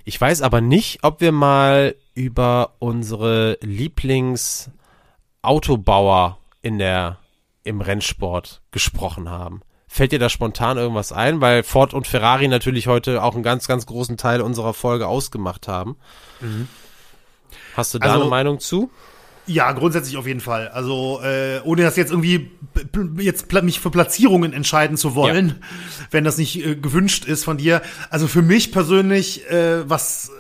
[0.05, 7.19] Ich weiß aber nicht, ob wir mal über unsere Lieblingsautobauer in der
[7.65, 9.63] im Rennsport gesprochen haben.
[9.89, 11.41] Fällt dir da spontan irgendwas ein?
[11.41, 15.69] Weil Ford und Ferrari natürlich heute auch einen ganz, ganz großen Teil unserer Folge ausgemacht
[15.69, 15.97] haben.
[16.41, 16.69] Mhm.
[17.77, 18.91] Hast du da also, eine Meinung zu?
[19.47, 20.69] Ja, grundsätzlich auf jeden Fall.
[20.69, 22.51] Also äh, ohne das jetzt irgendwie
[23.19, 25.55] jetzt mich für Platzierungen entscheiden zu wollen, ja.
[26.11, 27.83] wenn das nicht äh, gewünscht ist von dir.
[28.11, 30.31] Also für mich persönlich, äh, was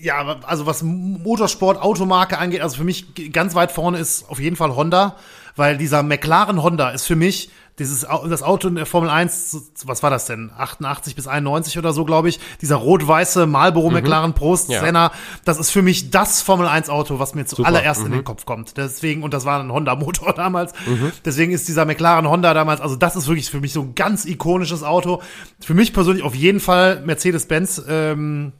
[0.00, 4.56] ja, also was Motorsport, Automarke angeht, also für mich ganz weit vorne ist auf jeden
[4.56, 5.16] Fall Honda,
[5.56, 10.02] weil dieser McLaren Honda ist für mich dieses das Auto in der Formel 1, was
[10.02, 10.52] war das denn?
[10.56, 12.38] 88 bis 91 oder so, glaube ich.
[12.60, 13.94] Dieser rot-weiße Marlboro mhm.
[13.94, 14.80] McLaren Prost ja.
[14.80, 15.10] Senna,
[15.44, 18.06] das ist für mich das Formel 1 Auto, was mir zuallererst mhm.
[18.06, 18.24] in den mhm.
[18.24, 18.76] Kopf kommt.
[18.76, 20.72] Deswegen und das war ein Honda Motor damals.
[20.86, 21.10] Mhm.
[21.24, 24.24] Deswegen ist dieser McLaren Honda damals, also das ist wirklich für mich so ein ganz
[24.24, 25.20] ikonisches Auto.
[25.60, 28.52] Für mich persönlich auf jeden Fall Mercedes-Benz ähm,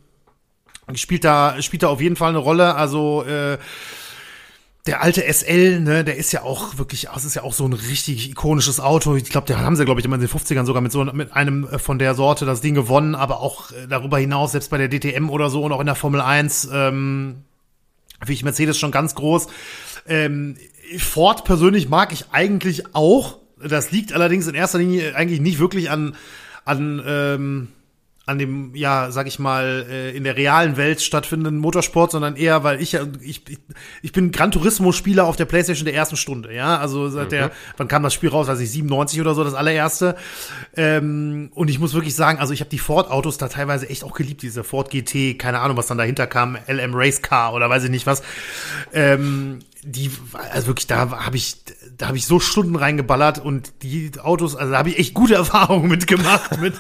[0.95, 3.59] spielt da spielt da auf jeden Fall eine Rolle, also äh,
[4.87, 7.73] der alte SL, ne, der ist ja auch wirklich, das ist ja auch so ein
[7.73, 9.17] richtig ikonisches Auto.
[9.17, 11.33] Ich glaube, da haben sie, glaube ich, immer in den 50ern sogar mit so mit
[11.33, 14.77] einem äh, von der Sorte das Ding gewonnen, aber auch äh, darüber hinaus, selbst bei
[14.77, 17.45] der DTM oder so und auch in der Formel 1, ähm,
[18.19, 19.47] finde ich Mercedes schon ganz groß.
[20.07, 20.57] Ähm,
[20.99, 23.39] Ford persönlich mag ich eigentlich auch.
[23.67, 26.15] Das liegt allerdings in erster Linie eigentlich nicht wirklich an,
[26.67, 27.69] an ähm,
[28.27, 32.65] an dem, ja, sag ich mal, äh, in der realen Welt stattfindenden Motorsport, sondern eher,
[32.65, 33.43] weil ich ja, ich,
[34.01, 36.79] ich bin Gran Turismo-Spieler auf der Playstation der ersten Stunde, ja.
[36.79, 37.31] Also seit mhm.
[37.31, 38.49] der, wann kam das Spiel raus?
[38.49, 40.17] Also ich 97 oder so, das allererste.
[40.75, 44.15] Ähm, und ich muss wirklich sagen, also ich habe die Ford-Autos da teilweise echt auch
[44.15, 47.85] geliebt, diese Ford GT, keine Ahnung, was dann dahinter kam, LM Race Car oder weiß
[47.85, 48.23] ich nicht was.
[48.95, 50.11] Ähm, die,
[50.51, 51.57] also wirklich, da habe ich,
[51.97, 55.35] da habe ich so Stunden reingeballert und die Autos, also da habe ich echt gute
[55.35, 56.75] Erfahrungen mitgemacht, mit,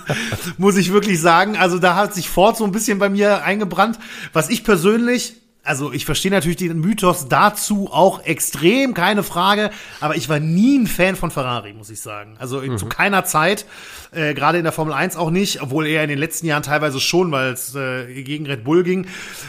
[0.58, 1.56] muss ich wirklich sagen.
[1.56, 3.98] Also da hat sich Ford so ein bisschen bei mir eingebrannt.
[4.32, 9.70] Was ich persönlich also ich verstehe natürlich den Mythos dazu auch extrem, keine Frage,
[10.00, 12.36] aber ich war nie ein Fan von Ferrari, muss ich sagen.
[12.38, 12.76] Also mhm.
[12.76, 13.64] zu keiner Zeit,
[14.12, 17.00] äh, gerade in der Formel 1 auch nicht, obwohl eher in den letzten Jahren teilweise
[17.00, 19.06] schon, weil es äh, gegen Red Bull ging.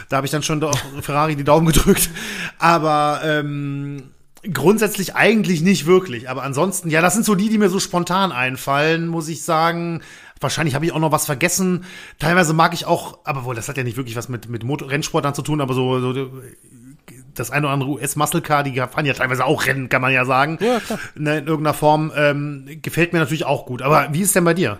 [0.10, 2.10] Da habe ich dann schon doch Ferrari die Daumen gedrückt.
[2.60, 4.12] Aber ähm,
[4.54, 6.30] grundsätzlich eigentlich nicht wirklich.
[6.30, 10.02] Aber ansonsten, ja, das sind so die, die mir so spontan einfallen, muss ich sagen.
[10.42, 11.86] Wahrscheinlich habe ich auch noch was vergessen.
[12.20, 14.90] Teilweise mag ich auch, aber wohl, das hat ja nicht wirklich was mit, mit Motor
[14.90, 16.42] Rennsport dann zu tun, aber so, so
[17.34, 20.26] das eine oder andere US-Muscle Car, die fahren ja teilweise auch Rennen, kann man ja
[20.26, 20.58] sagen.
[20.62, 20.82] Ja.
[21.16, 22.12] Ne, in irgendeiner Form.
[22.16, 23.82] Ähm, gefällt mir natürlich auch gut.
[23.82, 24.80] Aber wie ist denn bei dir?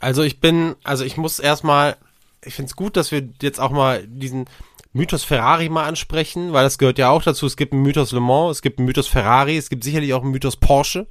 [0.00, 1.96] Also ich bin, also ich muss erstmal,
[2.44, 4.46] ich finde es gut, dass wir jetzt auch mal diesen
[4.92, 7.46] Mythos Ferrari mal ansprechen, weil das gehört ja auch dazu.
[7.46, 10.22] Es gibt einen Mythos Le Mans, es gibt einen Mythos Ferrari, es gibt sicherlich auch
[10.22, 11.06] einen Mythos Porsche.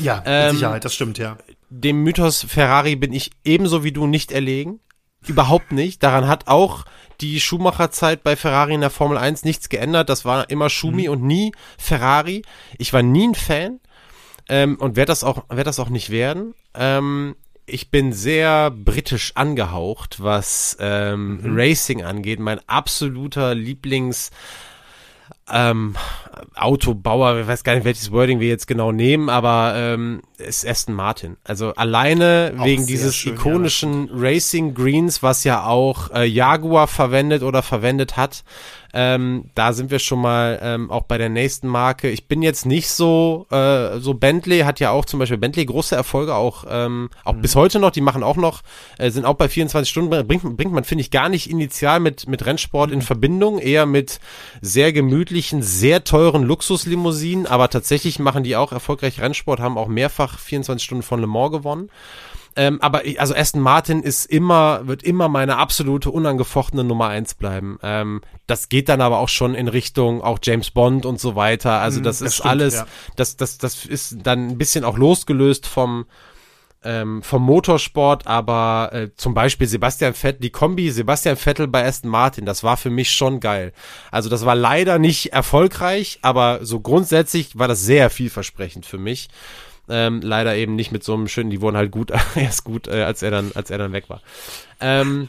[0.00, 1.36] Ja, mit ähm, Sicherheit, das stimmt, ja
[1.70, 4.80] dem Mythos Ferrari bin ich ebenso wie du nicht erlegen.
[5.26, 6.02] Überhaupt nicht.
[6.02, 6.84] Daran hat auch
[7.20, 10.08] die Schumacher-Zeit bei Ferrari in der Formel 1 nichts geändert.
[10.08, 11.12] Das war immer Schumi mhm.
[11.12, 12.42] und nie Ferrari.
[12.78, 13.80] Ich war nie ein Fan
[14.48, 16.54] ähm, und werde das auch werde das auch nicht werden.
[16.74, 17.36] Ähm,
[17.66, 21.56] ich bin sehr britisch angehaucht, was ähm, mhm.
[21.56, 22.40] Racing angeht.
[22.40, 24.30] Mein absoluter Lieblings
[25.52, 25.96] ähm,
[26.54, 30.94] Autobauer, ich weiß gar nicht, welches Wording wir jetzt genau nehmen, aber ähm, ist Aston
[30.94, 31.36] Martin.
[31.44, 36.86] Also alleine auch wegen dieses schön, ikonischen ja, Racing Greens, was ja auch äh, Jaguar
[36.86, 38.44] verwendet oder verwendet hat.
[38.92, 42.10] Ähm, da sind wir schon mal ähm, auch bei der nächsten Marke.
[42.10, 45.94] Ich bin jetzt nicht so, äh, so Bentley hat ja auch zum Beispiel Bentley große
[45.94, 47.42] Erfolge, auch, ähm, auch mhm.
[47.42, 48.62] bis heute noch, die machen auch noch,
[48.98, 52.28] äh, sind auch bei 24 Stunden, bringt, bringt man, finde ich, gar nicht initial mit,
[52.28, 52.94] mit Rennsport mhm.
[52.94, 54.20] in Verbindung, eher mit
[54.60, 60.38] sehr gemütlichen, sehr teuren Luxuslimousinen, aber tatsächlich machen die auch erfolgreich Rennsport, haben auch mehrfach
[60.38, 61.90] 24 Stunden von Le Mans gewonnen.
[62.60, 67.32] Ähm, aber ich, also Aston Martin ist immer, wird immer meine absolute unangefochtene Nummer eins
[67.32, 67.78] bleiben.
[67.82, 71.80] Ähm, das geht dann aber auch schon in Richtung auch James Bond und so weiter.
[71.80, 72.86] Also mhm, das, das ist stimmt, alles, ja.
[73.16, 76.04] das, das, das ist dann ein bisschen auch losgelöst vom,
[76.84, 82.10] ähm, vom Motorsport, aber äh, zum Beispiel Sebastian Vettel, die Kombi Sebastian Vettel bei Aston
[82.10, 83.72] Martin, das war für mich schon geil.
[84.10, 89.30] Also das war leider nicht erfolgreich, aber so grundsätzlich war das sehr vielversprechend für mich.
[89.90, 93.02] Ähm, leider eben nicht mit so einem schönen, die wurden halt gut, erst gut, äh,
[93.02, 94.22] als er dann, als er dann weg war.
[94.80, 95.28] Ähm,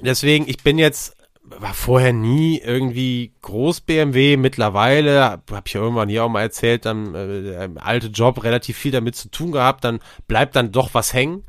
[0.00, 6.08] deswegen, ich bin jetzt, war vorher nie irgendwie groß BMW, mittlerweile, hab, ich ja irgendwann
[6.08, 10.00] hier auch mal erzählt, dann äh, alte Job, relativ viel damit zu tun gehabt, dann
[10.28, 11.44] bleibt dann doch was hängen.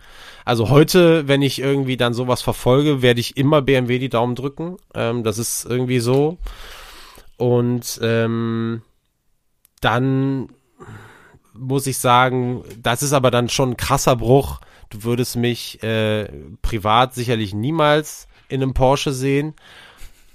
[0.45, 4.77] Also heute, wenn ich irgendwie dann sowas verfolge, werde ich immer BMW die Daumen drücken.
[4.95, 6.37] Ähm, das ist irgendwie so.
[7.37, 8.81] Und ähm,
[9.81, 10.49] dann
[11.61, 14.59] muss ich sagen, das ist aber dann schon ein krasser Bruch.
[14.89, 16.27] Du würdest mich äh,
[16.61, 19.53] privat sicherlich niemals in einem Porsche sehen.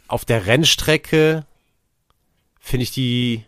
[0.08, 1.44] Auf der Rennstrecke
[2.60, 3.44] finde ich die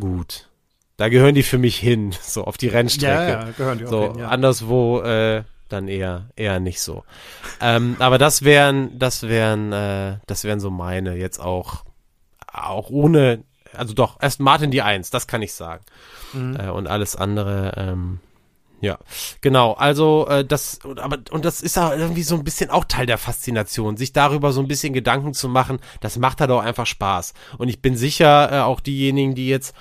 [0.00, 0.48] gut.
[0.96, 3.12] Da gehören die für mich hin, so auf die Rennstrecke.
[3.12, 4.28] Ja, ja gehören die auch so, hin, ja.
[4.28, 7.04] Anderswo äh, dann eher eher nicht so.
[7.60, 11.84] ähm, aber das wären das wären äh, das wären so meine jetzt auch
[12.50, 13.44] auch ohne
[13.78, 15.84] also doch erst Martin die Eins, das kann ich sagen.
[16.32, 16.56] Mhm.
[16.56, 18.20] Äh, und alles andere, ähm,
[18.80, 18.98] Ja,
[19.40, 19.72] genau.
[19.72, 23.18] Also äh, das, aber und das ist ja irgendwie so ein bisschen auch Teil der
[23.18, 25.80] Faszination, sich darüber so ein bisschen Gedanken zu machen.
[26.00, 27.34] Das macht halt auch einfach Spaß.
[27.58, 29.74] Und ich bin sicher, äh, auch diejenigen, die jetzt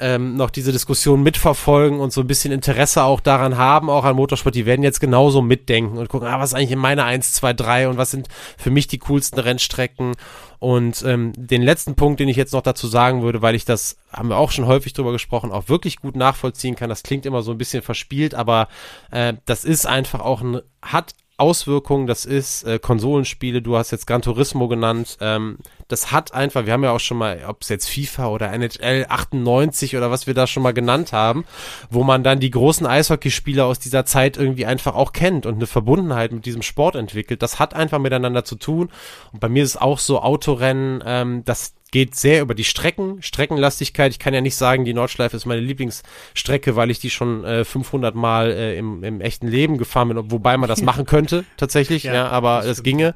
[0.00, 4.16] ähm, noch diese Diskussion mitverfolgen und so ein bisschen Interesse auch daran haben, auch an
[4.16, 7.32] Motorsport, die werden jetzt genauso mitdenken und gucken, ah, was ist eigentlich in meiner 1,
[7.32, 10.14] 2, 3 und was sind für mich die coolsten Rennstrecken.
[10.60, 13.96] Und ähm, den letzten Punkt, den ich jetzt noch dazu sagen würde, weil ich das,
[14.12, 17.42] haben wir auch schon häufig drüber gesprochen, auch wirklich gut nachvollziehen kann, das klingt immer
[17.42, 18.68] so ein bisschen verspielt, aber
[19.10, 24.08] äh, das ist einfach auch ein, hat Auswirkungen, das ist äh, Konsolenspiele, du hast jetzt
[24.08, 25.58] Gran Turismo genannt, ähm,
[25.88, 29.06] das hat einfach, wir haben ja auch schon mal, ob es jetzt FIFA oder NHL
[29.08, 31.44] 98 oder was wir da schon mal genannt haben,
[31.90, 35.66] wo man dann die großen Eishockeyspieler aus dieser Zeit irgendwie einfach auch kennt und eine
[35.66, 37.42] Verbundenheit mit diesem Sport entwickelt.
[37.42, 38.90] Das hat einfach miteinander zu tun.
[39.32, 43.22] Und bei mir ist es auch so Autorennen, ähm, das geht sehr über die Strecken,
[43.22, 44.12] Streckenlastigkeit.
[44.12, 47.64] Ich kann ja nicht sagen, die Nordschleife ist meine Lieblingsstrecke, weil ich die schon äh,
[47.64, 52.02] 500 Mal äh, im, im echten Leben gefahren bin, wobei man das machen könnte tatsächlich,
[52.02, 53.14] ja, ja aber es ginge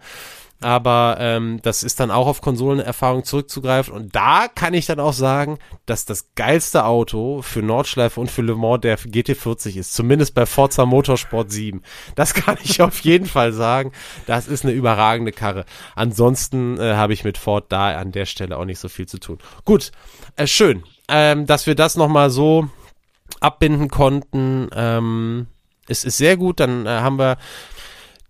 [0.63, 5.13] aber ähm, das ist dann auch auf Konsolenerfahrung zurückzugreifen und da kann ich dann auch
[5.13, 10.35] sagen, dass das geilste Auto für Nordschleife und für Le Mans der GT40 ist, zumindest
[10.35, 11.83] bei Forza Motorsport 7.
[12.15, 13.93] Das kann ich auf jeden Fall sagen.
[14.27, 15.65] Das ist eine überragende Karre.
[15.95, 19.19] Ansonsten äh, habe ich mit Ford da an der Stelle auch nicht so viel zu
[19.19, 19.39] tun.
[19.65, 19.93] Gut,
[20.37, 22.69] äh, schön, ähm, dass wir das nochmal so
[23.41, 24.69] abbinden konnten.
[24.75, 25.47] Ähm,
[25.89, 27.37] es ist sehr gut, dann äh, haben wir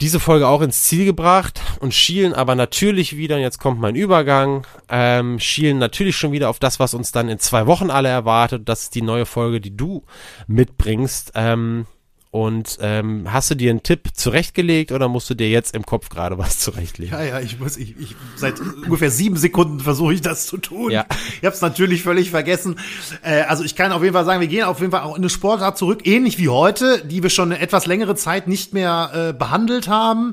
[0.03, 3.95] diese Folge auch ins Ziel gebracht und schielen aber natürlich wieder, und jetzt kommt mein
[3.95, 8.09] Übergang, ähm, schielen natürlich schon wieder auf das, was uns dann in zwei Wochen alle
[8.09, 8.69] erwartet.
[8.69, 10.03] Das ist die neue Folge, die du
[10.49, 11.33] mitbringst.
[11.37, 11.87] Ähm,
[12.33, 16.09] und ähm, hast du dir einen Tipp zurechtgelegt oder musst du dir jetzt im Kopf
[16.09, 17.13] gerade was zurechtlegen?
[17.13, 20.91] Ja, ja, ich muss, ich, ich seit ungefähr sieben Sekunden versuche ich das zu tun.
[20.91, 21.05] Ja.
[21.37, 22.77] Ich habe es natürlich völlig vergessen.
[23.23, 25.21] Äh, also ich kann auf jeden Fall sagen, wir gehen auf jeden Fall auch in
[25.21, 29.11] eine Sportart zurück, ähnlich wie heute, die wir schon eine etwas längere Zeit nicht mehr
[29.13, 30.33] äh, behandelt haben.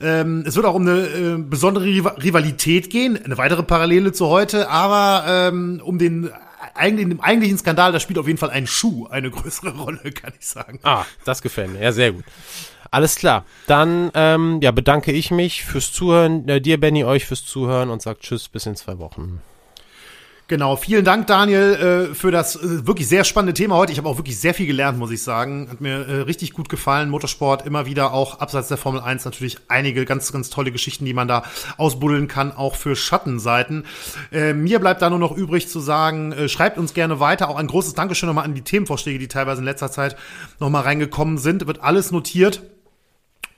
[0.00, 4.70] Ähm, es wird auch um eine äh, besondere Rivalität gehen, eine weitere Parallele zu heute,
[4.70, 6.30] aber ähm, um den
[6.74, 10.32] eigentlich, im eigentlichen Skandal, da spielt auf jeden Fall ein Schuh eine größere Rolle, kann
[10.38, 10.80] ich sagen.
[10.82, 11.80] Ah, das gefällt mir.
[11.80, 12.24] Ja, sehr gut.
[12.90, 13.44] Alles klar.
[13.66, 18.02] Dann ähm, ja, bedanke ich mich fürs Zuhören, äh, dir, Benny, euch fürs Zuhören und
[18.02, 19.40] sag Tschüss bis in zwei Wochen.
[20.52, 23.90] Genau, vielen Dank, Daniel, äh, für das äh, wirklich sehr spannende Thema heute.
[23.90, 25.66] Ich habe auch wirklich sehr viel gelernt, muss ich sagen.
[25.70, 27.08] Hat mir äh, richtig gut gefallen.
[27.08, 31.14] Motorsport immer wieder auch abseits der Formel 1 natürlich einige ganz, ganz tolle Geschichten, die
[31.14, 31.44] man da
[31.78, 33.86] ausbuddeln kann, auch für Schattenseiten.
[34.30, 37.48] mir bleibt da nur noch übrig zu sagen, schreibt uns gerne weiter.
[37.48, 40.16] Auch ein großes Dankeschön nochmal an die Themenvorschläge, die teilweise in letzter Zeit
[40.60, 41.66] nochmal reingekommen sind.
[41.66, 42.62] Wird alles notiert.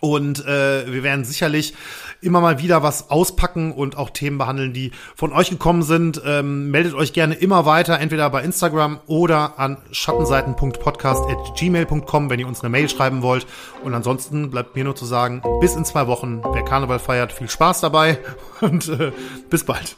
[0.04, 1.72] Und äh, wir werden sicherlich
[2.20, 6.20] immer mal wieder was auspacken und auch Themen behandeln, die von euch gekommen sind.
[6.26, 12.60] Ähm, meldet euch gerne immer weiter, entweder bei Instagram oder an schattenseiten.podcast.gmail.com, wenn ihr uns
[12.60, 13.46] eine Mail schreiben wollt.
[13.82, 17.48] Und ansonsten bleibt mir nur zu sagen, bis in zwei Wochen, wer Karneval feiert, viel
[17.48, 18.18] Spaß dabei
[18.60, 19.10] und äh,
[19.48, 19.96] bis bald.